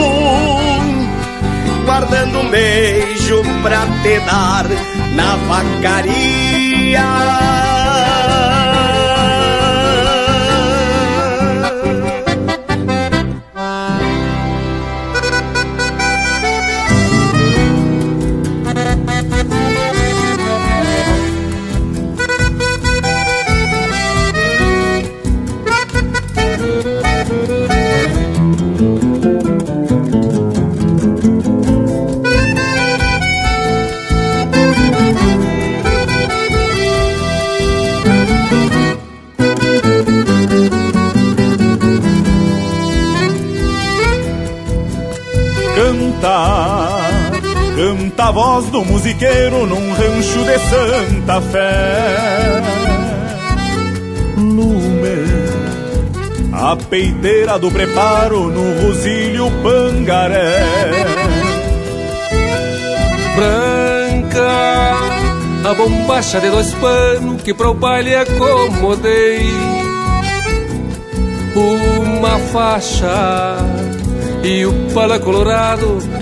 Guardando 1.86 2.40
um 2.40 2.50
beijo 2.50 3.44
pra 3.62 3.86
te 4.02 4.20
dar 4.26 4.66
na 5.16 5.36
vacaria 5.50 7.04
voz 48.40 48.68
do 48.68 48.86
musiqueiro 48.86 49.66
num 49.66 49.92
rancho 49.92 50.46
de 50.46 50.58
Santa 50.60 51.42
Fé. 51.42 52.62
Lume, 54.38 55.26
a 56.54 56.74
peiteira 56.78 57.60
do 57.60 57.70
preparo 57.70 58.50
no 58.50 58.82
rosilho 58.82 59.52
pangaré. 59.62 60.64
Branca, 63.36 64.96
a 65.70 65.74
bombacha 65.74 66.40
de 66.40 66.50
dois 66.50 66.74
panos 66.76 67.42
que 67.42 67.54
pro 67.54 67.74
baile 67.74 68.16
acomodei. 68.16 69.52
Uma 71.58 72.40
faixa 72.54 73.58
e 74.42 74.66
o 74.66 74.74
pala 74.94 75.20
colorado 75.20 76.00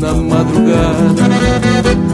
na 0.00 0.14
madrugada. 0.14 2.09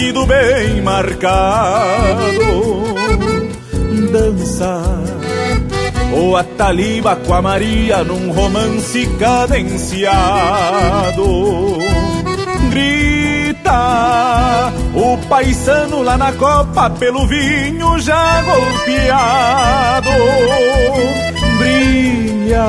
Rasguido 0.00 0.26
bem 0.26 0.80
marcado. 0.80 2.40
Dança 4.10 4.82
o 6.12 6.34
Ataliba 6.36 7.14
com 7.16 7.34
a 7.34 7.42
Maria 7.42 8.02
num 8.02 8.32
romance 8.32 9.06
cadenciado. 9.18 10.16
Grita 12.70 14.72
o 14.94 15.18
paisano 15.28 16.02
lá 16.02 16.16
na 16.16 16.32
copa 16.32 16.88
pelo 16.90 17.26
vinho 17.26 17.98
já 18.00 18.42
golpeado. 18.42 20.10
Brilha 21.58 22.64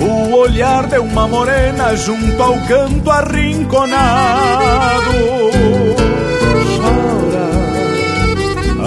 o 0.00 0.34
olhar 0.36 0.86
de 0.86 0.98
uma 0.98 1.26
morena 1.26 1.96
junto 1.96 2.42
ao 2.42 2.58
canto 2.66 3.10
arrinconado. 3.10 5.59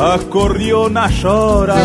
A 0.03 0.19
cordiona 0.19 1.07
chora. 1.09 1.75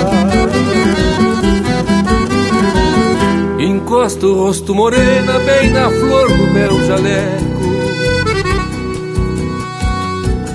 Encosto 3.60 4.26
o 4.26 4.34
rosto 4.46 4.74
morena 4.74 5.38
bem 5.38 5.70
na 5.70 5.88
flor 5.88 6.28
do 6.28 6.46
meu 6.48 6.84
jaleco. 6.84 7.68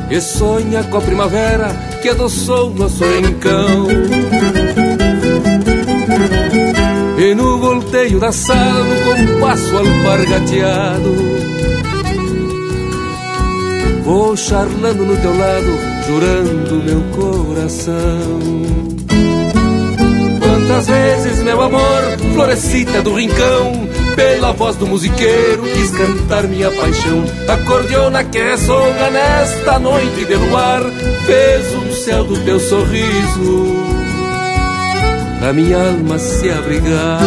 E 0.09 0.19
sonha 0.19 0.83
com 0.83 0.97
a 0.97 1.01
primavera 1.01 1.69
que 2.01 2.09
adoçou 2.09 2.73
nosso 2.73 3.05
encão 3.05 3.87
e 7.17 7.33
no 7.33 7.59
volteio 7.59 8.19
da 8.19 8.33
sala, 8.33 8.83
no 8.83 8.95
compasso 9.05 9.77
alpargateado. 9.77 11.15
Vou 14.03 14.35
charlando 14.35 15.05
no 15.05 15.15
teu 15.15 15.37
lado, 15.37 15.92
jurando 16.07 16.83
meu 16.83 17.01
coração 17.11 18.39
Quantas 20.39 20.87
vezes, 20.87 21.43
meu 21.43 21.61
amor, 21.61 22.01
florescita 22.33 23.01
do 23.01 23.15
rincão 23.15 23.87
Pela 24.15 24.53
voz 24.53 24.75
do 24.75 24.87
musiqueiro 24.87 25.63
quis 25.63 25.91
cantar 25.91 26.43
minha 26.43 26.71
paixão 26.71 27.23
A 27.47 27.57
cordiona 27.65 28.23
que 28.23 28.41
ressonga 28.41 29.09
nesta 29.11 29.79
noite 29.79 30.25
de 30.25 30.35
luar 30.35 30.81
Fez 31.25 31.73
um 31.75 31.93
céu 31.93 32.23
do 32.23 32.37
teu 32.43 32.59
sorriso 32.59 33.93
pra 35.43 35.51
minha 35.51 35.77
alma 35.77 36.17
se 36.17 36.49
abrigar. 36.49 37.19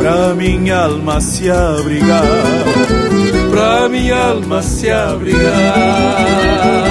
Pra 0.00 0.34
minha 0.36 0.84
alma 0.84 1.20
se 1.20 1.50
abrigar. 1.50 2.22
Pra 3.50 3.88
minha 3.88 4.16
alma 4.16 4.62
se 4.62 4.88
abrigar. 4.88 6.89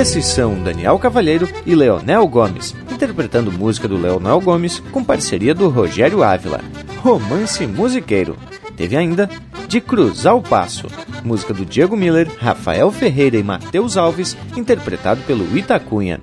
Esses 0.00 0.24
são 0.24 0.54
Daniel 0.62 0.98
Cavalheiro 0.98 1.46
e 1.66 1.74
Leonel 1.74 2.26
Gomes, 2.26 2.74
interpretando 2.90 3.52
música 3.52 3.86
do 3.86 3.98
Leonel 3.98 4.40
Gomes 4.40 4.80
com 4.90 5.04
parceria 5.04 5.54
do 5.54 5.68
Rogério 5.68 6.22
Ávila, 6.22 6.62
Romance 7.02 7.66
Musiqueiro. 7.66 8.34
Teve 8.78 8.96
ainda 8.96 9.28
De 9.68 9.78
Cruzar 9.78 10.34
o 10.34 10.40
Passo, 10.40 10.86
música 11.22 11.52
do 11.52 11.66
Diego 11.66 11.98
Miller, 11.98 12.30
Rafael 12.38 12.90
Ferreira 12.90 13.36
e 13.36 13.42
Matheus 13.42 13.98
Alves, 13.98 14.34
interpretado 14.56 15.20
pelo 15.24 15.44
Itacunha. 15.54 16.18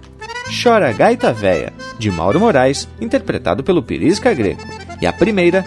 Chora 0.63 0.91
Gaita 0.91 1.31
Véia, 1.31 1.71
de 1.99 2.09
Mauro 2.09 2.39
Moraes, 2.39 2.89
interpretado 2.99 3.63
pelo 3.63 3.83
Pirisca 3.83 4.33
Greco. 4.33 4.65
E 4.99 5.05
a 5.05 5.13
primeira, 5.13 5.63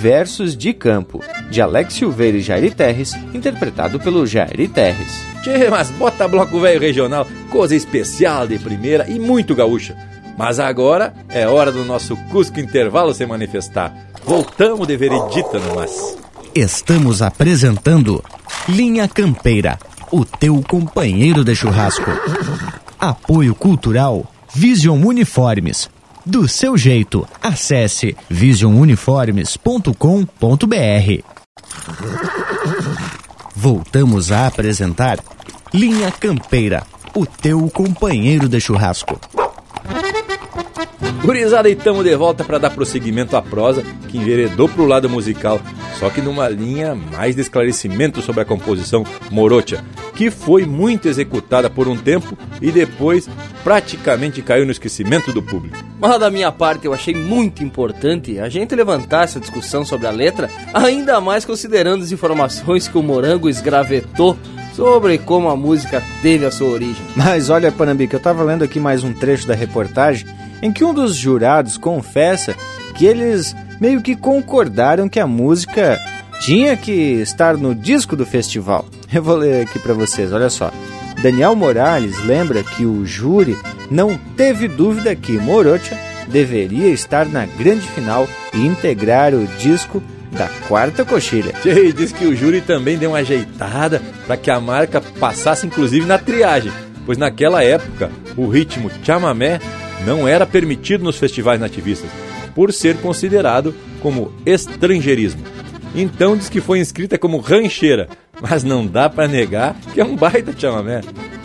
Versos 0.00 0.56
de 0.56 0.72
Campo, 0.72 1.20
de 1.50 1.60
Alex 1.60 1.94
Silveira 1.94 2.38
e 2.38 2.40
Jairi 2.40 2.70
Terres, 2.70 3.14
interpretado 3.34 3.98
pelo 3.98 4.24
Jairi 4.24 4.68
Terres. 4.68 5.20
Tchê, 5.42 5.68
mas 5.68 5.90
bota 5.90 6.28
bloco 6.28 6.60
velho 6.60 6.80
regional, 6.80 7.26
coisa 7.50 7.74
especial 7.74 8.46
de 8.46 8.60
primeira 8.60 9.10
e 9.10 9.18
muito 9.18 9.56
gaúcha. 9.56 9.96
Mas 10.38 10.60
agora 10.60 11.12
é 11.28 11.48
hora 11.48 11.72
do 11.72 11.84
nosso 11.84 12.16
Cusco 12.30 12.60
Intervalo 12.60 13.12
se 13.12 13.26
manifestar. 13.26 13.92
Voltamos 14.24 14.86
de 14.86 14.96
veredita 14.96 15.58
no 15.58 15.74
mas. 15.74 16.16
Estamos 16.54 17.20
apresentando 17.20 18.22
Linha 18.68 19.08
Campeira, 19.08 19.80
o 20.12 20.24
teu 20.24 20.62
companheiro 20.62 21.42
de 21.42 21.56
churrasco. 21.56 22.12
Apoio 23.00 23.52
Cultural 23.52 24.24
Vision 24.54 25.04
Uniformes. 25.04 25.90
Do 26.28 26.46
seu 26.46 26.76
jeito, 26.76 27.26
acesse 27.42 28.14
visionuniformes.com.br. 28.28 31.22
Voltamos 33.56 34.30
a 34.30 34.46
apresentar 34.46 35.18
Linha 35.72 36.12
Campeira, 36.12 36.86
o 37.14 37.24
teu 37.24 37.70
companheiro 37.70 38.46
de 38.46 38.60
churrasco. 38.60 39.18
Gurizada, 41.22 41.68
e 41.68 41.74
tamo 41.74 42.04
de 42.04 42.14
volta 42.14 42.44
para 42.44 42.58
dar 42.58 42.70
prosseguimento 42.70 43.36
à 43.36 43.42
prosa 43.42 43.82
que 44.08 44.16
enveredou 44.16 44.68
pro 44.68 44.86
lado 44.86 45.10
musical, 45.10 45.60
só 45.98 46.08
que 46.08 46.20
numa 46.20 46.48
linha 46.48 46.94
mais 46.94 47.34
de 47.34 47.42
esclarecimento 47.42 48.22
sobre 48.22 48.42
a 48.42 48.44
composição 48.44 49.04
Morocha, 49.30 49.84
que 50.14 50.30
foi 50.30 50.64
muito 50.64 51.08
executada 51.08 51.68
por 51.68 51.88
um 51.88 51.96
tempo 51.96 52.38
e 52.62 52.70
depois 52.70 53.28
praticamente 53.64 54.40
caiu 54.40 54.64
no 54.64 54.70
esquecimento 54.70 55.32
do 55.32 55.42
público. 55.42 55.76
Mas 55.98 56.20
da 56.20 56.30
minha 56.30 56.52
parte 56.52 56.86
eu 56.86 56.94
achei 56.94 57.14
muito 57.14 57.64
importante 57.64 58.38
a 58.38 58.48
gente 58.48 58.74
levantar 58.76 59.24
essa 59.24 59.40
discussão 59.40 59.84
sobre 59.84 60.06
a 60.06 60.12
letra, 60.12 60.48
ainda 60.72 61.20
mais 61.20 61.44
considerando 61.44 62.04
as 62.04 62.12
informações 62.12 62.86
que 62.86 62.96
o 62.96 63.02
Morango 63.02 63.48
esgravetou 63.50 64.38
sobre 64.74 65.18
como 65.18 65.48
a 65.48 65.56
música 65.56 66.00
teve 66.22 66.46
a 66.46 66.50
sua 66.52 66.68
origem. 66.68 67.04
Mas 67.16 67.50
olha, 67.50 67.72
Panambique, 67.72 68.14
eu 68.14 68.20
tava 68.20 68.44
lendo 68.44 68.62
aqui 68.62 68.78
mais 68.78 69.02
um 69.02 69.12
trecho 69.12 69.48
da 69.48 69.54
reportagem 69.54 70.24
em 70.62 70.72
que 70.72 70.84
um 70.84 70.94
dos 70.94 71.14
jurados 71.16 71.76
confessa 71.76 72.54
que 72.96 73.06
eles 73.06 73.54
meio 73.80 74.02
que 74.02 74.16
concordaram 74.16 75.08
que 75.08 75.20
a 75.20 75.26
música 75.26 75.98
tinha 76.40 76.76
que 76.76 76.92
estar 76.92 77.56
no 77.56 77.74
disco 77.74 78.16
do 78.16 78.26
festival. 78.26 78.86
Eu 79.12 79.22
vou 79.22 79.36
ler 79.36 79.62
aqui 79.62 79.78
para 79.78 79.94
vocês, 79.94 80.32
olha 80.32 80.50
só. 80.50 80.70
Daniel 81.22 81.56
Morales 81.56 82.22
lembra 82.24 82.62
que 82.62 82.84
o 82.84 83.04
júri 83.04 83.56
não 83.90 84.16
teve 84.36 84.68
dúvida 84.68 85.16
que 85.16 85.32
Morocha 85.32 85.98
deveria 86.28 86.88
estar 86.88 87.26
na 87.26 87.46
grande 87.46 87.86
final 87.88 88.28
e 88.54 88.64
integrar 88.64 89.34
o 89.34 89.46
disco 89.58 90.02
da 90.30 90.48
quarta 90.68 91.04
coxilha. 91.04 91.52
E 91.64 91.92
diz 91.92 92.12
que 92.12 92.26
o 92.26 92.36
júri 92.36 92.60
também 92.60 92.98
deu 92.98 93.10
uma 93.10 93.18
ajeitada 93.18 94.00
para 94.26 94.36
que 94.36 94.50
a 94.50 94.60
marca 94.60 95.00
passasse 95.00 95.66
inclusive 95.66 96.06
na 96.06 96.18
triagem, 96.18 96.72
pois 97.04 97.18
naquela 97.18 97.64
época 97.64 98.10
o 98.36 98.46
ritmo 98.46 98.90
chamamé 99.02 99.58
não 100.04 100.26
era 100.26 100.46
permitido 100.46 101.04
nos 101.04 101.16
festivais 101.16 101.60
nativistas, 101.60 102.10
por 102.54 102.72
ser 102.72 102.96
considerado 102.98 103.74
como 104.00 104.32
estrangeirismo. 104.44 105.42
Então 105.94 106.36
diz 106.36 106.48
que 106.48 106.60
foi 106.60 106.78
inscrita 106.78 107.18
como 107.18 107.38
rancheira, 107.38 108.08
mas 108.40 108.62
não 108.62 108.86
dá 108.86 109.08
para 109.08 109.28
negar 109.28 109.74
que 109.92 110.00
é 110.00 110.04
um 110.04 110.16
baita 110.16 110.54
chamamé. 110.56 111.00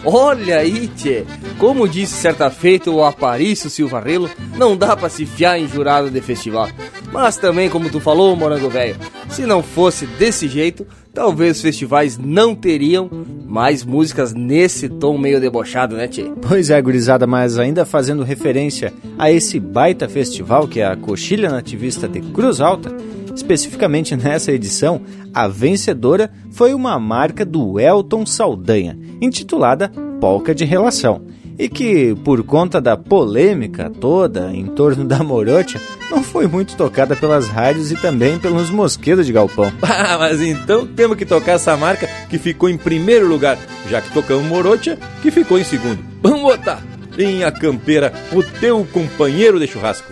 Olha 0.06 0.58
aí, 0.58 0.90
tchê! 0.90 1.24
Como 1.58 1.88
disse 1.88 2.14
certa 2.14 2.50
feita 2.50 2.92
o 2.92 3.04
Aparício 3.04 3.70
Silvarrelo, 3.70 4.30
não 4.58 4.76
dá 4.76 4.98
para 4.98 5.08
se 5.10 5.26
fiar 5.26 5.58
em 5.58 5.68
jurado 5.68 6.10
de 6.10 6.20
festival. 6.20 6.68
Mas 7.12 7.38
também, 7.38 7.70
como 7.70 7.90
tu 7.90 8.00
falou, 8.00 8.36
Morango 8.36 8.70
Velho, 8.70 8.98
se 9.30 9.46
não 9.46 9.64
fosse 9.64 10.06
desse 10.06 10.48
jeito, 10.48 10.86
talvez 11.14 11.62
festivais 11.62 12.18
não 12.18 12.56
teriam 12.56 13.10
mais 13.46 13.86
músicas 13.86 14.34
nesse 14.34 14.90
tom 14.90 15.18
meio 15.18 15.40
debochado, 15.40 15.96
né, 15.96 16.08
Tchê? 16.08 16.32
Pois 16.42 16.70
é, 16.70 16.82
gurizada, 16.82 17.28
mas 17.28 17.60
ainda 17.60 17.86
fazendo 17.86 18.24
referência 18.24 18.92
a 19.18 19.32
esse 19.32 19.60
baita 19.60 20.10
festival 20.10 20.68
que 20.68 20.80
é 20.80 20.86
a 20.88 20.96
Coxilha 20.96 21.52
Nativista 21.52 22.08
de 22.08 22.20
Cruz 22.20 22.60
Alta, 22.60 22.96
especificamente 23.36 24.16
nessa 24.16 24.52
edição, 24.52 25.02
a 25.34 25.48
vencedora 25.48 26.32
foi 26.52 26.74
uma 26.74 27.00
marca 27.00 27.46
do 27.46 27.80
Elton 27.80 28.26
Saldanha, 28.26 28.98
intitulada 29.22 29.92
Polca 30.20 30.54
de 30.54 30.66
Relação, 30.66 31.22
e 31.58 31.70
que, 31.70 32.16
por 32.24 32.44
conta 32.44 32.82
da 32.82 32.98
polêmica 32.98 33.90
toda 33.90 34.52
em 34.54 34.66
torno 34.68 35.04
da 35.06 35.24
Morocha, 35.24 35.80
não 36.10 36.24
foi 36.24 36.48
muito 36.48 36.76
tocada 36.76 37.16
pelas 37.16 37.48
rádios 37.48 37.92
e 37.92 37.96
também 37.96 38.40
pelos 38.40 38.70
mosquedos 38.70 39.26
de 39.26 39.34
galpão. 39.34 39.72
Ah, 40.06 40.18
mas 40.18 40.42
então 40.42 40.86
temos 40.86 41.16
que 41.16 41.26
tocar 41.26 41.54
essa 41.54 41.78
marca 41.78 42.10
que 42.30 42.38
ficou 42.38 42.68
em 42.68 42.78
primeiro 42.78 43.28
lugar, 43.28 43.58
já 43.90 44.02
que 44.02 44.12
tocamos 44.12 44.44
Morocha, 44.44 44.98
que 45.22 45.32
ficou 45.32 45.58
em 45.58 45.64
segundo. 45.64 46.04
Vamos 46.22 46.42
botar! 46.42 46.84
Linha 47.16 47.52
Campeira, 47.52 48.12
o 48.32 48.44
teu 48.44 48.86
companheiro 48.92 49.60
de 49.60 49.68
churrasco. 49.68 50.08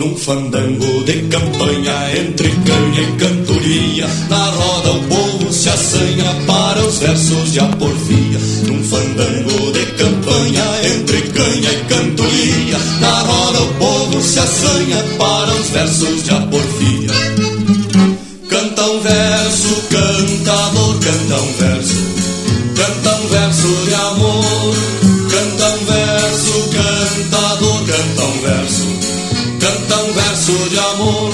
Num 0.00 0.16
fandango 0.16 1.04
de 1.04 1.28
campanha 1.28 1.92
entre 2.18 2.48
canha 2.48 3.02
e 3.02 3.12
cantoria 3.18 4.08
Na 4.30 4.46
roda 4.46 4.92
o 4.92 5.02
povo 5.02 5.52
se 5.52 5.68
assanha 5.68 6.24
para 6.46 6.80
os 6.86 6.98
versos 7.00 7.52
de 7.52 7.60
aporfia 7.60 8.38
Num 8.66 8.82
fandango 8.82 9.72
de 9.72 9.84
campanha 10.02 10.64
entre 10.86 11.20
canha 11.20 11.70
e 11.70 11.84
cantoria 11.84 12.78
Na 12.98 13.20
roda 13.20 13.60
o 13.60 13.74
povo 13.74 14.22
se 14.22 14.38
assanha 14.38 15.04
para 15.18 15.52
os 15.52 15.68
versos 15.68 16.24
de 16.24 16.30
aporfia 16.30 17.10
Canta 18.48 18.82
um 18.82 19.00
verso, 19.00 19.82
canta 19.90 20.69
de 30.68 30.78
amor. 30.78 31.32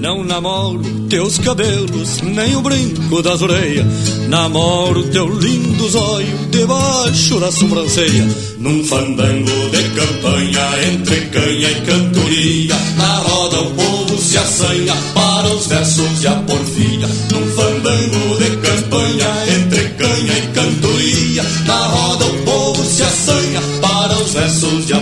Não 0.00 0.22
namoro 0.22 0.82
teus 1.08 1.38
cabelos, 1.38 2.20
nem 2.20 2.54
o 2.56 2.60
brinco 2.60 3.22
das 3.22 3.42
orelhas. 3.42 3.86
Namoro 4.28 5.04
teu 5.04 5.28
lindo 5.28 5.88
zóio 5.88 6.38
debaixo 6.50 7.40
da 7.40 7.50
sobrancelha. 7.50 8.28
Num 8.58 8.84
fandango 8.84 9.70
de 9.70 9.82
campanha, 9.90 10.92
entre 10.92 11.20
canha 11.26 11.70
e 11.70 11.80
cantoria. 11.86 12.74
Na 12.96 13.18
roda 13.18 13.60
o 13.60 13.70
povo 13.74 14.18
se 14.18 14.36
assanha 14.36 14.94
para 15.14 15.48
os 15.48 15.66
versos 15.66 16.20
de 16.20 16.28
aporfia. 16.28 17.08
Num 17.30 17.46
fandango 17.52 18.36
de 18.38 18.56
campanha, 18.56 19.28
entre 19.56 19.88
canha 19.90 20.38
e 20.38 20.46
cantoria. 20.52 21.42
Na 21.66 21.86
roda 21.86 22.26
o 22.26 22.42
povo 22.44 22.84
se 22.84 23.02
assanha 23.02 23.60
para 23.80 24.18
os 24.18 24.32
versos 24.32 24.86
de 24.86 24.94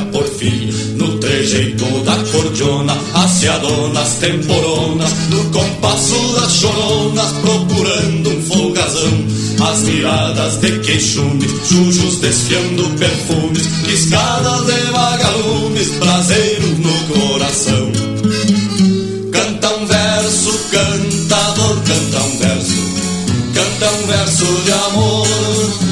No 0.96 1.18
trejeito 1.18 1.84
da 2.04 2.16
cordiona, 2.30 2.96
aciadonas, 3.14 4.14
temporonas, 4.20 5.12
no 5.30 5.44
compasso 5.50 6.14
das 6.34 6.52
choronas, 6.52 7.32
procurando 7.40 8.30
um 8.30 8.42
folgazão. 8.42 9.24
As 9.70 9.82
miradas 9.82 10.56
de 10.60 10.78
queixumes, 10.80 11.50
jujos 11.68 12.18
desfiando 12.18 12.88
perfumes, 12.98 13.66
piscadas 13.86 14.66
de 14.66 14.90
vagalumes, 14.90 15.88
prazeiro 15.98 16.66
no 16.78 16.92
coração. 17.14 17.92
Canta 19.32 19.76
um 19.76 19.86
verso, 19.86 20.58
cantador, 20.70 21.76
canta 21.86 22.22
um 22.22 22.38
verso, 22.38 22.82
canta 23.54 23.92
um 23.92 24.06
verso 24.06 24.44
de 24.64 24.72
amor, 24.72 25.83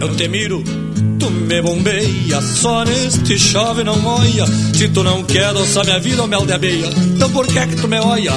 Eu 0.00 0.16
te 0.16 0.28
miro, 0.28 0.62
tu 1.18 1.30
me 1.30 1.60
bombeia, 1.60 2.40
só 2.40 2.84
neste 2.84 3.38
chove 3.38 3.84
não 3.84 3.98
moia. 3.98 4.46
Se 4.74 4.88
tu 4.88 5.02
não 5.02 5.22
quer 5.24 5.44
adoçar 5.44 5.84
minha 5.84 5.98
vida, 5.98 6.26
mel 6.26 6.46
de 6.46 6.52
abelha, 6.54 6.88
então 7.14 7.30
por 7.30 7.46
que 7.46 7.58
é 7.58 7.66
que 7.66 7.76
tu 7.76 7.86
me 7.86 7.98
olha? 7.98 8.32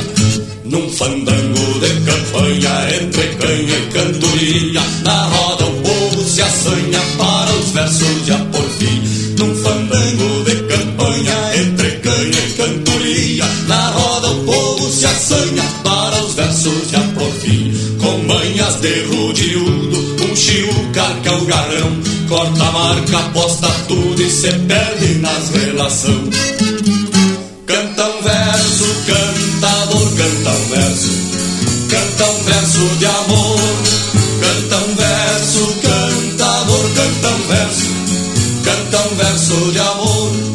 Num 0.66 0.90
fandango 0.90 1.80
de 1.80 2.02
campanha, 2.02 3.02
entre 3.02 3.28
canha 3.36 3.78
e 3.78 3.90
cantoria, 3.94 4.82
na 5.04 5.30
garrão, 21.54 21.92
corta 22.28 22.64
a 22.64 22.72
marca, 22.72 23.18
aposta 23.18 23.68
tudo 23.88 24.22
e 24.22 24.30
se 24.30 24.52
perde 24.52 25.16
nas 25.20 25.50
relações. 25.50 26.36
Canta 27.68 28.08
um 28.08 28.22
verso, 28.22 28.86
cantador, 29.06 30.10
canta 30.18 30.50
um 30.50 30.66
verso, 30.70 31.10
canta 31.90 32.32
um 32.32 32.44
verso 32.44 32.96
de 32.98 33.06
amor, 33.06 33.60
canta 34.42 34.78
um 34.78 34.96
verso, 34.96 35.76
cantador, 35.82 36.90
canta 36.96 37.30
um 37.30 37.48
verso, 37.48 37.92
canta 38.64 38.98
um 39.08 39.16
verso 39.16 39.72
de 39.72 39.80
amor. 39.80 40.54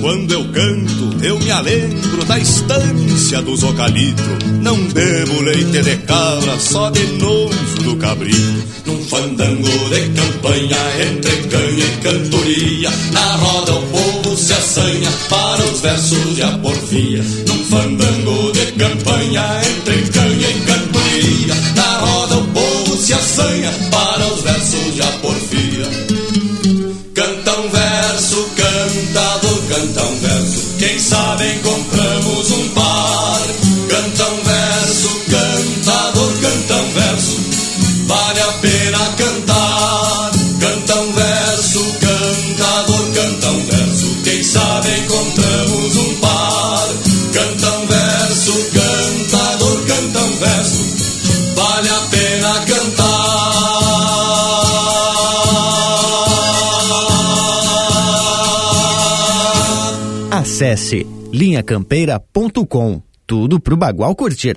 Quando 0.00 0.32
eu 0.32 0.44
canto, 0.52 1.24
eu 1.24 1.38
me 1.38 1.50
alembro 1.50 2.24
da 2.24 2.38
estância 2.38 3.40
dos 3.40 3.62
ocalitros. 3.62 4.38
Não 4.60 4.76
bebo 4.88 5.42
leite 5.42 5.80
de 5.80 5.96
cabra, 5.98 6.58
só 6.58 6.90
de 6.90 7.06
novo 7.18 7.51
do 7.92 7.96
cabrito. 7.96 8.64
Num 8.86 9.02
fandango 9.04 9.68
de 9.90 10.08
campanha, 10.10 10.78
entre 11.00 11.36
canha 11.48 11.84
e 11.84 11.96
cantoria. 12.02 12.90
Na 13.12 13.36
roda 13.36 13.72
o 13.72 13.82
povo 13.86 14.36
se 14.36 14.52
assanha 14.52 15.10
para 15.28 15.64
os 15.64 15.80
versos 15.80 16.36
de 16.36 16.42
aporfia. 16.42 17.22
Num 17.46 17.64
fandango 17.64 18.52
de 18.52 18.66
campanha, 18.72 19.60
entre 19.64 20.11
Acesse 60.62 61.04
linhacampeira.com. 61.32 63.02
Tudo 63.26 63.58
pro 63.58 63.76
Bagual 63.76 64.14
curtir. 64.14 64.54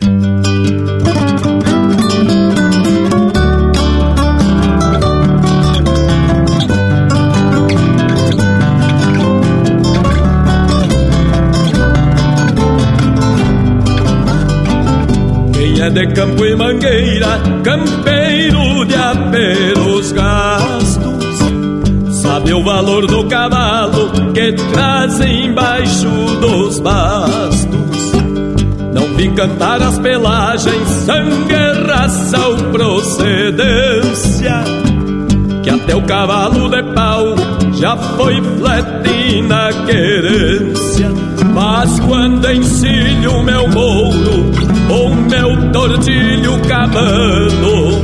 Quem 15.53 15.81
é 15.81 15.89
de 15.89 16.13
campo 16.13 16.45
e 16.45 16.55
mangueira, 16.55 17.41
campeiro 17.63 18.85
de 18.85 18.93
aperos 18.93 20.11
gastos, 20.11 20.54
sabe 22.35 22.53
o 22.53 22.61
valor 22.61 23.07
do 23.07 23.23
cavalo 23.27 24.11
que 24.33 24.51
traz 24.73 25.21
embaixo 25.21 26.09
dos 26.41 26.79
bastos. 26.81 28.11
Não 28.93 29.07
vim 29.15 29.33
cantar 29.33 29.81
as 29.81 29.97
pelagens, 29.99 30.87
sangue, 31.05 31.55
raça 31.87 32.37
ou 32.47 32.57
procedência, 32.71 34.53
que 35.63 35.69
até 35.69 35.95
o 35.95 36.01
cavalo 36.01 36.67
de 36.67 36.83
pau 36.93 37.35
já 37.79 37.95
foi 37.95 38.41
flete 38.41 39.41
na 39.43 39.69
querência. 39.85 41.09
Mas 41.53 41.99
quando 42.01 42.51
encilho 42.51 43.43
meu 43.43 43.65
mouro 43.69 44.51
ou 44.89 45.15
meu 45.15 45.71
tortilho 45.71 46.59
cabano, 46.67 48.01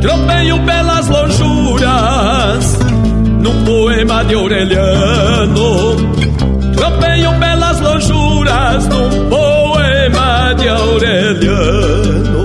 tropeio 0.00 0.64
pelas 0.64 1.08
lonjuras 1.08 1.25
num 3.46 3.64
poema 3.64 4.24
de 4.24 4.34
Aureliano. 4.34 5.94
Tropeio 6.74 7.32
pelas 7.38 7.80
lonjuras 7.80 8.88
num 8.88 9.28
poema 9.28 10.52
de 10.54 10.68
Aureliano. 10.68 12.44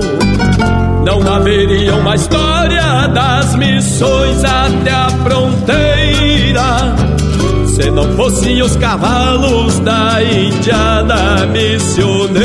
Não 1.04 1.34
haveria 1.34 1.96
uma 1.96 2.14
história 2.14 3.08
das 3.08 3.56
missões 3.56 4.44
até 4.44 4.92
a 4.92 5.08
fronteira 5.24 6.94
se 7.66 7.90
não 7.90 8.04
fossem 8.16 8.62
os 8.62 8.76
cavalos 8.76 9.80
da 9.80 10.22
Índia 10.22 11.02
missioneira. 11.50 12.44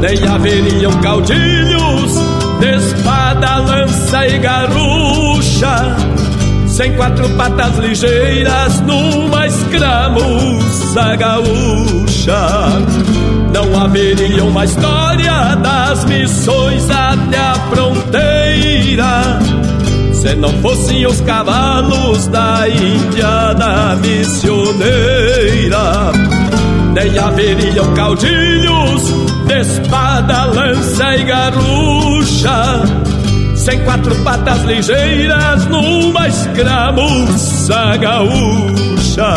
Nem 0.00 0.26
haveriam 0.26 0.92
caudilhos 1.00 2.18
de 2.58 2.74
espada, 2.74 3.58
lança 3.58 4.26
e 4.26 4.38
garrucha, 4.38 5.96
sem 6.78 6.92
quatro 6.92 7.28
patas 7.30 7.76
ligeiras 7.78 8.80
numa 8.82 9.48
escramuça 9.48 11.16
gaúcha. 11.16 12.38
Não 13.52 13.82
haveria 13.82 14.44
uma 14.44 14.64
história 14.64 15.56
das 15.56 16.04
missões 16.04 16.88
até 16.88 17.36
a 17.36 17.54
fronteira 17.72 19.40
se 20.12 20.36
não 20.36 20.52
fossem 20.62 21.04
os 21.04 21.20
cavalos 21.22 22.28
da 22.28 22.68
Índia 22.68 23.54
da 23.54 23.96
missioneira. 23.96 24.92
Nem 26.94 27.18
haveriam 27.18 27.92
caudilhos 27.94 29.02
de 29.48 29.60
espada, 29.60 30.44
lança 30.44 31.16
e 31.16 31.24
garrucha, 31.24 32.82
sem 33.68 33.84
quatro 33.84 34.14
patas 34.24 34.62
ligeiras 34.62 35.66
numa 35.66 36.26
escramuça 36.26 37.96
gaúcha. 37.98 39.28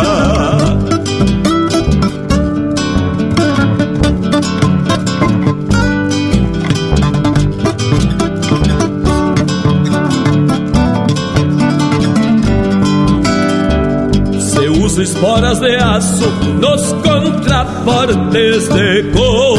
Uso 14.84 15.00
esporas 15.00 15.60
de 15.60 15.76
aço 15.76 16.28
nos 16.60 16.92
contrafortes 17.04 18.68
de 18.68 19.10
couro. 19.12 19.51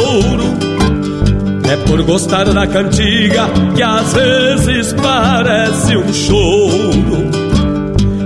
É 1.68 1.76
por 1.86 2.02
gostar 2.02 2.44
da 2.44 2.66
cantiga 2.66 3.46
que 3.74 3.82
às 3.82 4.12
vezes 4.12 4.92
parece 4.94 5.96
um 5.96 6.12
choro. 6.12 7.30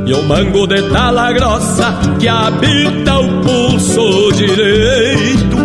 E 0.07 0.13
o 0.13 0.23
mango 0.25 0.67
de 0.67 0.83
tala 0.91 1.33
grossa 1.33 1.95
que 2.19 2.29
habita 2.29 3.19
o 3.19 3.43
pulso 3.43 4.33
direito. 4.33 5.57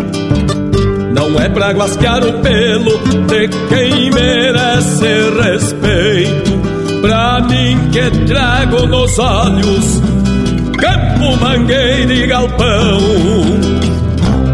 Não 1.13 1.39
é 1.39 1.49
pra 1.49 1.71
guasquear 1.71 2.23
o 2.25 2.33
pelo 2.41 2.97
de 3.27 3.47
quem 3.69 4.11
merece 4.11 5.07
respeito. 5.41 6.51
Pra 7.01 7.41
mim 7.41 7.89
que 7.91 8.09
trago 8.25 8.85
nos 8.85 9.17
olhos 9.19 10.01
campo, 10.83 11.37
mangueira 11.37 12.13
e 12.13 12.27
galpão. 12.27 12.99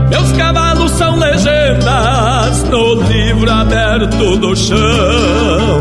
Meus 0.10 0.32
cavalos 0.34 0.69
são 1.00 1.18
legendas 1.18 2.64
no 2.70 2.96
livro 3.04 3.50
aberto 3.50 4.38
do 4.38 4.54
chão. 4.54 5.80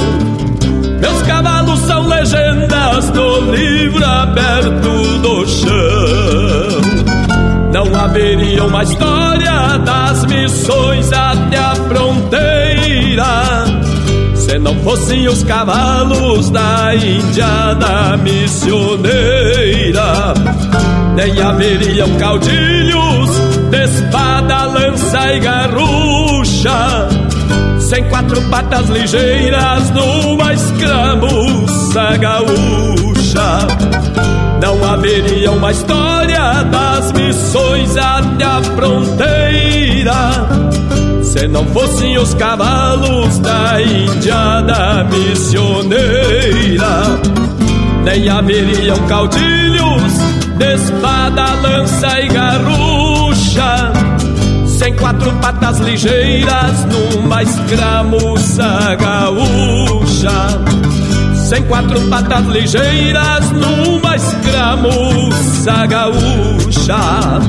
Meus 1.00 1.22
cavalos 1.22 1.80
são 1.80 2.06
legendas 2.06 3.10
no 3.10 3.52
livro 3.52 4.04
aberto 4.04 5.18
do 5.20 5.44
chão. 5.48 6.80
Não 7.72 8.00
haveria 8.00 8.64
uma 8.64 8.84
história 8.84 9.78
das 9.78 10.24
missões 10.26 11.12
até 11.12 11.58
a 11.58 11.74
fronteira 11.74 13.64
se 14.36 14.56
não 14.60 14.74
fossem 14.84 15.28
os 15.28 15.42
cavalos 15.42 16.48
da 16.50 16.94
Índia 16.94 17.74
da 17.74 18.16
missioneira, 18.16 20.02
nem 21.16 21.42
haveriam 21.42 22.08
caudilhos 22.18 23.47
de 23.70 23.84
espada, 23.84 24.64
lança 24.64 25.32
e 25.34 25.40
garrucha, 25.40 27.08
sem 27.80 28.04
quatro 28.08 28.40
patas 28.50 28.88
ligeiras 28.88 29.90
numa 29.90 30.52
escramuça 30.52 32.16
gaúcha. 32.18 33.66
Não 34.60 34.84
haveria 34.84 35.52
uma 35.52 35.70
história 35.70 36.64
das 36.64 37.12
missões 37.12 37.96
até 37.96 38.44
a 38.44 38.60
fronteira 38.62 40.48
Se 41.22 41.46
não 41.46 41.64
fossem 41.66 42.18
os 42.18 42.34
cavalos 42.34 43.38
da 43.38 43.80
indiada 43.80 45.04
missioneira, 45.04 47.02
nem 48.04 48.28
haveriam 48.28 48.98
caudilhos 49.06 50.12
de 50.56 50.74
espada, 50.74 51.52
lança 51.62 52.20
e 52.20 52.28
garrucha. 52.28 52.97
Sem 54.78 54.94
quatro 54.94 55.32
patas 55.40 55.80
ligeiras 55.80 56.84
numa 56.84 57.42
escramuça 57.42 58.94
gaúcha. 58.94 60.30
Sem 61.34 61.64
quatro 61.64 62.00
patas 62.08 62.46
ligeiras 62.46 63.50
numa 63.50 64.14
escramuça 64.14 65.86
gaúcha 65.86 67.40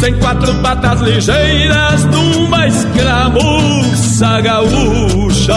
sem 0.00 0.14
quatro 0.18 0.54
patas 0.56 1.00
ligeiras 1.00 2.04
numa 2.04 2.66
escramuça 2.66 4.40
gaúcha. 4.42 5.54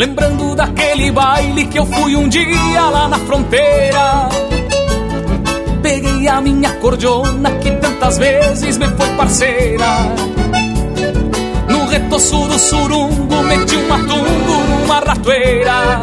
Lembrando 0.00 0.56
daquele 0.56 1.12
baile 1.12 1.66
que 1.66 1.78
eu 1.78 1.84
fui 1.84 2.16
um 2.16 2.26
dia 2.26 2.88
lá 2.90 3.06
na 3.06 3.18
fronteira. 3.18 4.30
Peguei 5.82 6.26
a 6.26 6.40
minha 6.40 6.70
cordiona 6.76 7.50
que 7.58 7.70
tantas 7.72 8.16
vezes 8.16 8.78
me 8.78 8.88
foi 8.88 9.10
parceira. 9.10 9.98
No 11.68 11.84
retoço 11.84 12.48
do 12.48 12.58
surungo 12.58 13.42
meti 13.42 13.76
um 13.76 13.88
matungo 13.88 14.80
numa 14.80 15.00
ratoeira. 15.00 16.00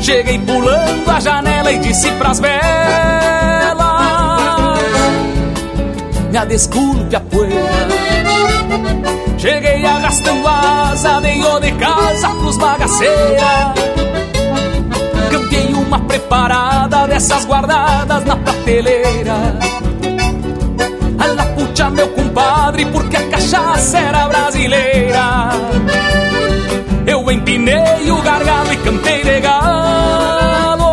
Cheguei 0.00 0.38
pulando 0.38 1.10
a 1.10 1.20
janela 1.20 1.70
e 1.70 1.78
disse 1.80 2.10
pras 2.12 2.40
velas: 2.40 2.56
Me 6.32 6.46
desculpe 6.46 7.14
a 7.14 7.20
poeira. 7.20 7.88
Cheguei 9.36 9.84
arrastando 9.84 10.48
asa, 10.98 11.20
dei 11.20 11.40
de 11.60 11.72
casa 11.72 12.28
pros 12.30 12.56
bagaceira. 12.56 13.74
Cambiei 15.30 15.74
uma 15.74 16.00
preparada 16.00 17.06
dessas 17.06 17.44
guardadas 17.44 18.24
na 18.24 18.36
prateleira. 18.36 19.36
A 21.18 21.44
puxa, 21.54 21.90
meu 21.90 22.08
compadre, 22.08 22.86
porque 22.86 23.16
a 23.16 23.28
cachaça 23.28 23.98
era 23.98 24.28
brasileira. 24.28 25.50
Eu 27.06 27.30
empinei 27.30 28.10
o 28.10 28.20
gargalo 28.22 28.72
e 28.72 28.76
cantei 28.78 29.22
de 29.22 29.40
galo 29.40 30.88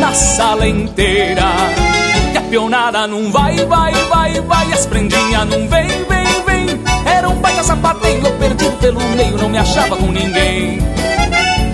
na 0.00 0.12
sala 0.14 0.66
inteira 0.66 1.88
pionada 2.48 3.06
não 3.06 3.30
vai, 3.30 3.56
vai, 3.66 3.92
vai, 3.92 4.40
vai, 4.40 4.72
as 4.72 4.86
prendinhas 4.86 5.46
não 5.48 5.68
vem, 5.68 5.86
vem, 5.86 6.42
vem. 6.46 6.80
Era 7.04 7.28
um 7.28 7.37
eu 7.37 7.37
meio, 9.18 9.36
não 9.36 9.48
me 9.48 9.58
achava 9.58 9.96
com 9.96 10.06
ninguém. 10.12 10.78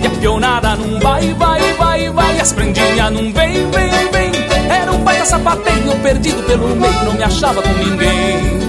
E 0.01 0.07
a 0.07 0.09
pionada 0.19 0.75
não 0.75 0.99
vai, 0.99 1.31
vai, 1.35 1.73
vai, 1.73 2.09
vai, 2.09 2.39
as 2.39 2.51
prendinhas 2.51 3.11
não 3.11 3.31
vem, 3.31 3.69
vem, 3.69 4.11
vem. 4.11 4.31
Era 4.67 4.91
um 4.91 5.03
baita 5.03 5.25
sapateio, 5.25 5.95
perdido 6.01 6.41
pelo 6.43 6.75
meio, 6.75 7.05
não 7.05 7.13
me 7.13 7.23
achava 7.23 7.61
com 7.61 7.73
ninguém. 7.73 8.65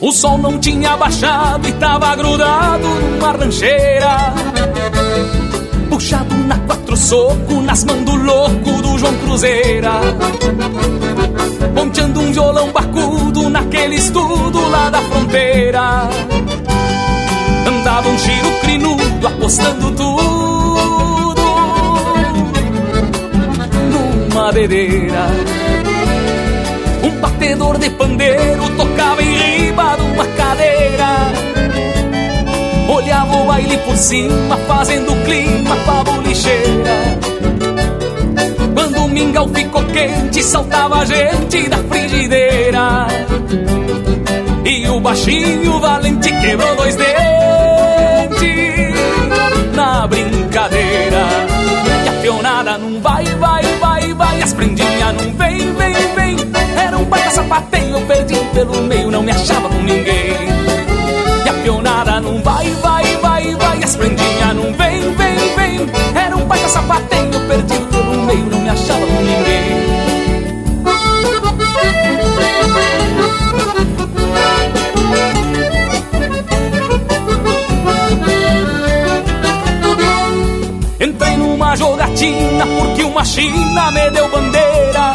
O 0.00 0.10
sol 0.10 0.38
não 0.38 0.58
tinha 0.58 0.96
baixado 0.96 1.68
e 1.68 1.72
tava 1.72 2.16
grudado 2.16 2.88
numa 2.88 3.32
rancheira. 3.32 4.41
Na 6.46 6.58
quatro 6.66 6.96
soco, 6.96 7.62
nas 7.62 7.84
mãos 7.84 8.04
do 8.04 8.14
louco 8.16 8.82
do 8.82 8.98
João 8.98 9.14
Cruzeira. 9.18 9.92
Ponteando 11.74 12.20
um 12.20 12.32
violão 12.32 12.70
bacudo 12.72 13.48
naquele 13.48 13.96
estudo 13.96 14.68
lá 14.68 14.90
da 14.90 15.00
fronteira. 15.02 16.08
Andava 17.66 18.08
um 18.08 18.18
giro 18.18 18.60
crinudo 18.60 19.26
apostando 19.26 19.90
tudo 19.92 21.42
numa 23.90 24.52
bebeira 24.52 25.28
batedor 27.22 27.78
de 27.78 27.90
pandeiro 27.90 28.68
tocava 28.76 29.22
em 29.22 29.34
riba 29.34 29.96
de 29.96 30.02
uma 30.02 30.26
cadeira. 30.26 31.31
Baile 33.52 33.76
por 33.84 33.94
cima, 33.98 34.56
fazendo 34.66 35.14
clima 35.26 35.76
pra 35.84 36.02
bolicheira. 36.04 37.18
Quando 38.72 39.04
o 39.04 39.08
mingau 39.10 39.46
ficou 39.46 39.84
quente, 39.84 40.42
saltava 40.42 41.00
a 41.00 41.04
gente 41.04 41.68
da 41.68 41.76
frigideira. 41.76 43.06
E 44.64 44.88
o 44.88 44.98
baixinho 45.00 45.78
valente 45.80 46.32
quebrou 46.40 46.74
dois 46.76 46.96
dentes 46.96 47.12
na 49.74 50.06
brincadeira. 50.06 51.26
E 52.06 52.08
a 52.08 52.12
peonada 52.22 52.78
não 52.78 53.02
vai, 53.02 53.26
vai, 53.26 53.62
vai, 53.78 54.14
vai, 54.14 54.42
as 54.42 54.54
prendinhas 54.54 55.14
não 55.14 55.30
vem, 55.34 55.74
vem, 55.74 55.94
vem. 56.14 56.36
Era 56.82 56.96
um 56.96 57.04
baita 57.04 57.30
sapateio, 57.30 57.98
eu 57.98 58.00
perdi 58.06 58.36
pelo 58.54 58.80
meio, 58.84 59.10
não 59.10 59.22
me 59.22 59.30
achava 59.30 59.68
com 59.68 59.82
ninguém. 59.82 60.48
E 61.44 61.48
a 61.50 61.52
pionada 61.62 62.18
não 62.18 62.42
vai, 62.42 62.70
vai, 62.80 62.91
vai, 63.92 63.92
vai, 63.92 63.92
as 63.92 63.96
prendinhas 63.96 64.54
não 64.54 64.72
vem, 64.74 65.14
vem, 65.14 65.56
vem. 65.56 65.90
Era 66.14 66.36
um 66.36 66.44
baita 66.46 66.68
sapateio, 66.68 67.32
eu 67.32 67.40
perdi 67.48 67.78
pelo 67.90 68.22
meio, 68.24 68.44
não 68.46 68.60
me 68.60 68.68
achava 68.68 69.06
com 69.06 69.22
ninguém. 69.22 69.92
Entrei 81.00 81.36
numa 81.36 81.76
jogatina 81.76 82.66
porque 82.78 83.02
uma 83.02 83.24
china 83.24 83.90
me 83.90 84.10
deu 84.10 84.30
bandeira 84.30 85.14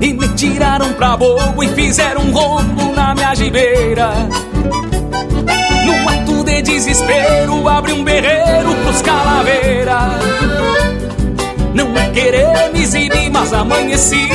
e 0.00 0.12
me 0.12 0.28
tiraram 0.28 0.92
pra 0.94 1.16
bobo 1.16 1.62
e 1.62 1.68
fizeram 1.68 2.22
um 2.22 2.32
rombo 2.32 2.92
na 2.94 3.14
minha 3.14 3.34
gibeira 3.34 4.12
desespero 6.66 7.68
abri 7.68 7.92
um 7.92 8.02
berreiro 8.02 8.74
pros 8.82 9.00
calaveira 9.00 10.18
Não 11.72 11.96
é 11.96 12.10
querer 12.10 12.72
me 12.72 12.82
exibir, 12.82 13.30
mas 13.30 13.52
amanheci 13.52 14.28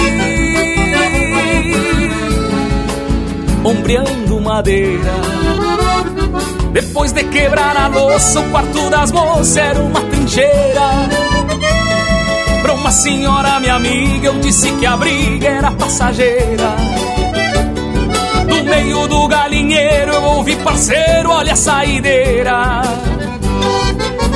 Ombreando 3.64 4.42
madeira. 4.42 5.14
Depois 6.74 7.12
de 7.12 7.24
quebrar 7.26 7.78
a 7.78 7.88
louça, 7.88 8.40
o 8.40 8.50
quarto 8.50 8.90
das 8.90 9.12
moças 9.12 9.56
era 9.56 9.80
uma 9.80 10.02
trincheira. 10.02 11.08
Pra 12.64 12.74
uma 12.74 12.92
senhora, 12.92 13.60
minha 13.60 13.76
amiga, 13.76 14.28
eu 14.28 14.40
disse 14.40 14.72
que 14.72 14.86
a 14.86 14.98
briga 14.98 15.48
era 15.48 15.72
passageira. 15.72 16.91
Meio 18.72 19.06
do 19.06 19.28
galinheiro 19.28 20.14
eu 20.14 20.24
ouvi, 20.24 20.56
parceiro, 20.56 21.30
olha 21.30 21.52
a 21.52 21.56
saideira. 21.58 22.82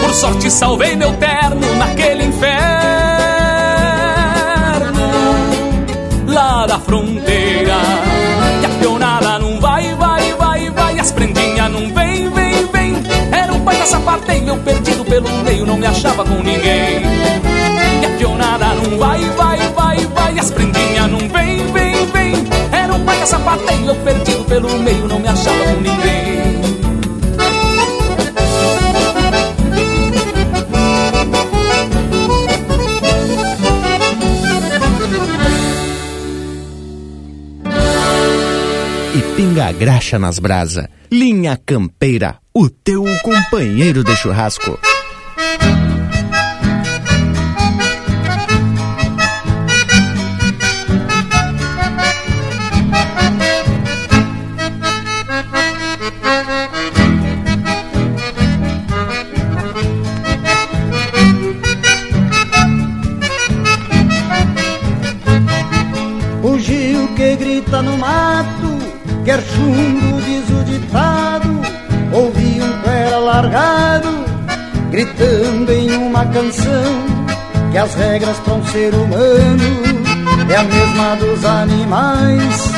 Por 0.02 0.14
sorte 0.14 0.52
salvei 0.52 0.94
meu 0.94 1.14
terno 1.14 1.74
naquele 1.78 2.26
inferno 2.26 2.76
lá 6.28 6.68
da 6.68 6.78
fronteira. 6.80 7.78
E 8.62 8.66
a 8.66 8.70
peonada 8.78 9.40
não 9.40 9.58
vai, 9.62 9.96
vai, 9.96 10.34
vai, 10.34 10.70
vai, 10.70 11.00
as 11.00 11.14
prendinhas 11.14 11.72
não 11.72 11.94
vem, 11.94 12.30
vem, 12.30 12.68
vem. 12.74 12.94
Era 13.32 13.54
um 13.54 13.62
pai 13.62 13.78
da 13.78 13.86
sapateio, 13.86 14.50
eu 14.50 14.58
perdido 14.58 15.06
pelo 15.06 15.30
meio, 15.46 15.66
não 15.66 15.78
me 15.78 15.86
achava 15.86 16.26
com 16.26 16.44
ninguém. 16.44 17.04
E 18.02 18.06
a 18.06 18.18
pionada 18.18 18.66
não 18.66 19.00
vai, 19.00 19.22
vai, 19.30 19.58
vai, 19.70 19.98
vai 20.08 20.40
As 20.40 20.52
prendinhas 20.52 21.10
não 21.10 21.20
vem, 21.20 21.66
vem, 21.72 22.06
vem 22.08 22.45
uma 22.96 23.06
paca 23.06 23.26
sapateio 23.26 23.88
Eu 23.88 23.96
perdido 23.98 24.44
pelo 24.46 24.78
meio, 24.80 25.08
não 25.08 25.20
me 25.20 25.28
achava 25.28 25.64
com 25.66 25.82
ninguém. 25.82 26.46
E 39.14 39.22
pinga 39.36 39.68
a 39.68 39.72
graxa 39.72 40.18
nas 40.18 40.40
brasa. 40.40 40.90
Linha 41.12 41.60
Campeira, 41.66 42.38
o 42.54 42.70
teu 42.70 43.04
companheiro 43.24 44.04
de 44.04 44.16
churrasco. 44.16 44.78
Quer 69.26 69.42
chumbo, 69.42 70.22
diz 70.22 70.50
o 70.50 70.64
ditado. 70.64 71.62
Ouvi 72.14 72.62
um 72.62 72.82
pera 72.82 73.18
largado, 73.18 74.08
gritando 74.92 75.72
em 75.72 75.92
uma 75.98 76.26
canção, 76.28 77.04
que 77.72 77.78
as 77.78 77.94
regras 77.96 78.38
para 78.40 78.54
um 78.54 78.66
ser 78.68 78.94
humano 78.94 79.64
é 80.50 80.56
a 80.56 80.64
mesma 80.64 81.16
dos 81.16 81.44
animais, 81.44 82.72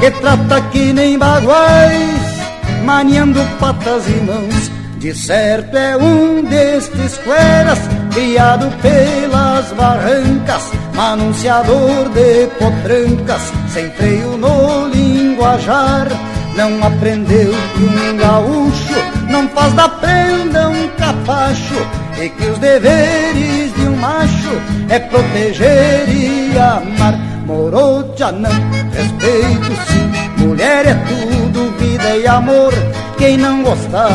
que 0.00 0.10
trata 0.12 0.60
que 0.70 0.92
nem 0.92 1.18
baguais, 1.18 2.40
maniando 2.84 3.40
patas 3.58 4.08
e 4.08 4.20
mãos. 4.22 4.70
De 4.98 5.14
certo 5.14 5.76
é 5.76 5.96
um 5.96 6.42
destes 6.44 7.18
cueras, 7.18 7.78
criado 8.12 8.68
pelas 8.80 9.72
barrancas, 9.72 10.72
manunciador 10.98 12.08
de 12.08 12.48
potrancas, 12.58 13.52
sem 13.68 13.88
freio 13.92 14.36
no 14.36 14.88
linguajar. 14.88 16.08
Não 16.56 16.82
aprendeu 16.84 17.52
que 17.74 17.84
um 17.84 18.16
gaúcho 18.16 18.98
não 19.30 19.48
faz 19.50 19.72
da 19.74 19.88
prenda 19.88 20.68
um 20.68 20.88
capacho, 20.98 21.76
e 22.20 22.28
que 22.30 22.46
os 22.46 22.58
deveres 22.58 23.72
de 23.76 23.82
um 23.86 23.96
macho 23.96 24.60
é 24.88 24.98
proteger 24.98 26.08
e 26.08 26.58
amar. 26.58 27.16
Morocha 27.46 28.32
não, 28.32 28.50
respeito 28.90 29.72
sim, 29.86 30.44
mulher 30.44 30.84
é 30.84 30.94
tudo, 30.94 31.78
vida 31.78 32.16
e 32.16 32.26
amor. 32.26 32.74
Quem 33.16 33.36
não 33.36 33.62
gostar 33.62 34.10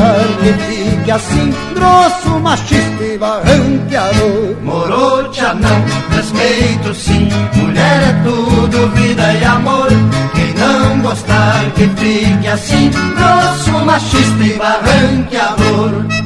que 1.04 1.12
assim, 1.12 1.54
grosso, 1.74 2.40
machista 2.40 3.04
e 3.04 3.18
barranqueador. 3.18 4.56
Morocha 4.62 5.54
não, 5.54 6.16
respeito 6.16 6.94
sim, 6.94 7.28
mulher 7.56 8.02
é 8.02 8.24
tudo, 8.24 8.88
vida 8.96 9.34
e 9.34 9.44
amor. 9.44 9.90
Quem 10.34 10.54
não 10.54 11.02
gostar 11.02 11.72
que 11.76 11.88
fique 11.90 12.48
assim, 12.48 12.90
grosso, 13.16 13.86
machista 13.86 14.44
e 14.44 14.54
barranqueador. 14.54 16.23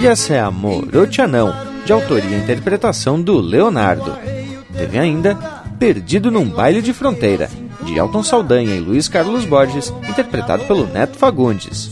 E 0.00 0.06
essa 0.06 0.32
é 0.32 0.40
Amor 0.40 0.88
Não, 1.28 1.54
de 1.84 1.92
autoria 1.92 2.30
e 2.30 2.40
interpretação 2.40 3.20
do 3.20 3.38
Leonardo. 3.38 4.16
Teve 4.74 4.98
ainda 4.98 5.34
Perdido 5.78 6.30
num 6.30 6.46
Baile 6.46 6.80
de 6.80 6.94
Fronteira, 6.94 7.50
de 7.82 7.98
Elton 7.98 8.22
Saldanha 8.22 8.76
e 8.76 8.80
Luiz 8.80 9.08
Carlos 9.08 9.44
Borges, 9.44 9.92
interpretado 10.08 10.64
pelo 10.64 10.86
Neto 10.86 11.18
Fagundes. 11.18 11.90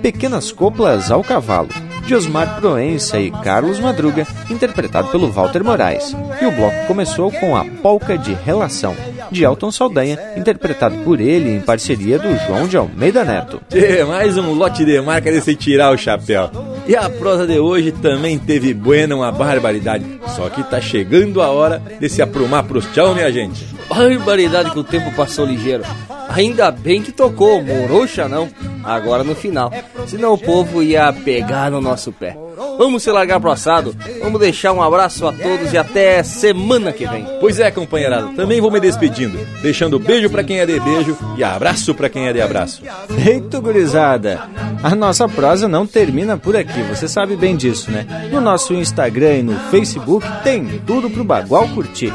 Pequenas 0.00 0.52
Coplas 0.52 1.10
ao 1.10 1.24
Cavalo, 1.24 1.70
de 2.06 2.14
Osmar 2.14 2.60
Proença 2.60 3.18
e 3.18 3.32
Carlos 3.32 3.80
Madruga, 3.80 4.28
interpretado 4.48 5.08
pelo 5.08 5.28
Walter 5.28 5.64
Moraes. 5.64 6.14
E 6.40 6.46
o 6.46 6.52
bloco 6.52 6.86
começou 6.86 7.32
com 7.32 7.56
a 7.56 7.64
Polca 7.64 8.16
de 8.16 8.32
Relação, 8.32 8.94
de 9.28 9.42
Elton 9.42 9.72
Saldanha, 9.72 10.18
interpretado 10.36 10.98
por 10.98 11.20
ele 11.20 11.50
em 11.50 11.60
parceria 11.60 12.16
do 12.16 12.32
João 12.46 12.68
de 12.68 12.76
Almeida 12.76 13.24
Neto. 13.24 13.60
Tchê, 13.68 14.04
mais 14.04 14.38
um 14.38 14.52
lote 14.54 14.84
de 14.84 15.00
marca 15.00 15.32
desse 15.32 15.56
tirar 15.56 15.92
o 15.92 15.98
chapéu. 15.98 16.69
E 16.90 16.96
a 16.96 17.08
prosa 17.08 17.46
de 17.46 17.56
hoje 17.56 17.92
também 17.92 18.36
teve 18.36 18.74
buena 18.74 19.14
uma 19.14 19.30
barbaridade. 19.30 20.04
Só 20.34 20.50
que 20.50 20.60
tá 20.64 20.80
chegando 20.80 21.40
a 21.40 21.48
hora 21.48 21.80
de 22.00 22.08
se 22.08 22.20
aprumar 22.20 22.64
pros 22.64 22.84
tchau, 22.86 23.14
minha 23.14 23.30
gente. 23.30 23.64
Barbaridade 23.88 24.72
que 24.72 24.78
o 24.80 24.82
tempo 24.82 25.14
passou 25.14 25.46
ligeiro. 25.46 25.84
Ainda 26.30 26.70
bem 26.70 27.02
que 27.02 27.10
tocou, 27.12 27.62
morocha 27.62 28.28
não, 28.28 28.48
agora 28.84 29.24
no 29.24 29.34
final. 29.34 29.72
Senão 30.06 30.34
o 30.34 30.38
povo 30.38 30.82
ia 30.82 31.12
pegar 31.12 31.70
no 31.70 31.80
nosso 31.80 32.12
pé. 32.12 32.36
Vamos 32.78 33.02
se 33.02 33.10
largar 33.10 33.40
pro 33.40 33.50
assado, 33.50 33.94
vamos 34.22 34.40
deixar 34.40 34.72
um 34.72 34.82
abraço 34.82 35.26
a 35.26 35.32
todos 35.32 35.72
e 35.72 35.78
até 35.78 36.22
semana 36.22 36.92
que 36.92 37.06
vem. 37.06 37.26
Pois 37.40 37.58
é, 37.58 37.70
companheirada, 37.70 38.28
também 38.34 38.60
vou 38.60 38.70
me 38.70 38.80
despedindo, 38.80 39.38
deixando 39.60 39.98
beijo 39.98 40.30
para 40.30 40.44
quem 40.44 40.60
é 40.60 40.66
de 40.66 40.78
beijo 40.78 41.16
e 41.36 41.44
abraço 41.44 41.94
para 41.94 42.08
quem 42.08 42.26
é 42.26 42.32
de 42.32 42.40
abraço. 42.40 42.82
Eita, 43.26 43.60
gurizada! 43.60 44.48
A 44.82 44.94
nossa 44.94 45.28
prosa 45.28 45.68
não 45.68 45.86
termina 45.86 46.38
por 46.38 46.56
aqui, 46.56 46.82
você 46.82 47.06
sabe 47.08 47.36
bem 47.36 47.56
disso, 47.56 47.90
né? 47.90 48.06
No 48.30 48.40
nosso 48.40 48.72
Instagram 48.72 49.34
e 49.34 49.42
no 49.42 49.58
Facebook 49.70 50.26
tem 50.42 50.80
tudo 50.86 51.10
pro 51.10 51.24
Bagual 51.24 51.68
curtir. 51.68 52.12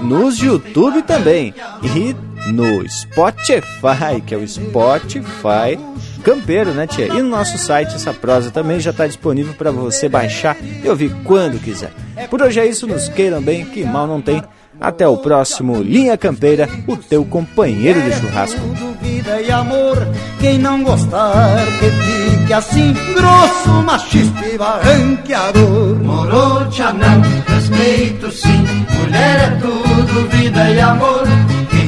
Nos 0.00 0.38
YouTube 0.38 1.02
também. 1.02 1.52
E 1.82 2.14
no 2.52 2.88
Spotify, 2.88 4.20
que 4.26 4.34
é 4.34 4.38
o 4.38 4.46
Spotify 4.46 5.78
campeiro, 6.22 6.72
né, 6.72 6.86
tia? 6.86 7.06
E 7.06 7.22
no 7.22 7.30
nosso 7.30 7.56
site 7.56 7.94
essa 7.94 8.12
prosa 8.12 8.50
também 8.50 8.80
já 8.80 8.90
está 8.90 9.06
disponível 9.06 9.54
para 9.54 9.70
você 9.70 10.08
baixar 10.08 10.56
e 10.60 10.88
ouvir 10.88 11.14
quando 11.24 11.58
quiser. 11.58 11.90
Por 12.28 12.42
hoje 12.42 12.60
é 12.60 12.66
isso, 12.66 12.86
nos 12.86 13.08
queiram 13.08 13.40
bem, 13.40 13.64
que 13.64 13.84
mal 13.84 14.06
não 14.06 14.20
tem. 14.20 14.42
Até 14.80 15.08
o 15.08 15.16
próximo 15.16 15.82
Linha 15.82 16.16
Campeira, 16.16 16.68
o 16.86 16.96
teu 16.96 17.24
companheiro 17.24 18.00
de 18.00 18.12
churrasco. 18.12 18.60
Vida 19.00 19.40
e 19.40 19.50
amor, 19.50 19.96
quem 20.38 20.58
não 20.58 20.84
gostar 20.84 21.56
que 21.80 21.90
fique 21.90 22.52
assim, 22.52 22.94
grosso, 23.14 23.70
machista 23.82 24.46
e 24.46 24.56
barranqueador. 24.56 25.96
Morocha 25.96 26.92
não, 26.92 27.20
respeito 27.46 28.30
sim, 28.30 28.64
mulher 28.98 29.40
é 29.40 29.50
tudo, 29.60 30.28
vida 30.28 30.70
e 30.70 30.80
amor. 30.80 31.24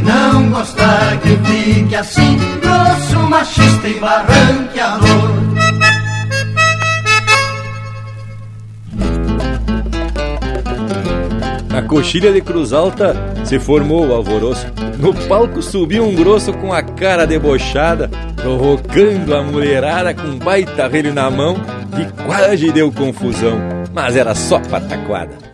Não 0.05 0.51
gostar 0.51 1.18
que 1.20 1.36
fique 1.36 1.94
assim, 1.94 2.39
grosso, 2.60 3.18
machista 3.28 3.89
e 3.89 4.01
barranqueador. 4.01 5.51
Na 11.68 11.82
coxilha 11.82 12.32
de 12.32 12.40
Cruz 12.40 12.72
Alta 12.72 13.14
se 13.44 13.59
formou 13.59 14.09
o 14.09 14.14
alvoroço. 14.14 14.66
No 14.98 15.14
palco 15.14 15.62
subiu 15.62 16.05
um 16.05 16.14
grosso 16.14 16.52
com 16.52 16.72
a 16.72 16.82
cara 16.82 17.27
debochada, 17.27 18.10
provocando 18.36 19.35
a 19.35 19.43
mulherada 19.43 20.12
com 20.12 20.27
um 20.27 20.39
baita 20.39 20.89
relho 20.89 21.14
na 21.14 21.31
mão, 21.31 21.55
que 21.94 22.24
quase 22.24 22.70
deu 22.70 22.93
confusão, 22.93 23.59
mas 23.94 24.16
era 24.16 24.35
só 24.35 24.59
pataquada. 24.59 25.49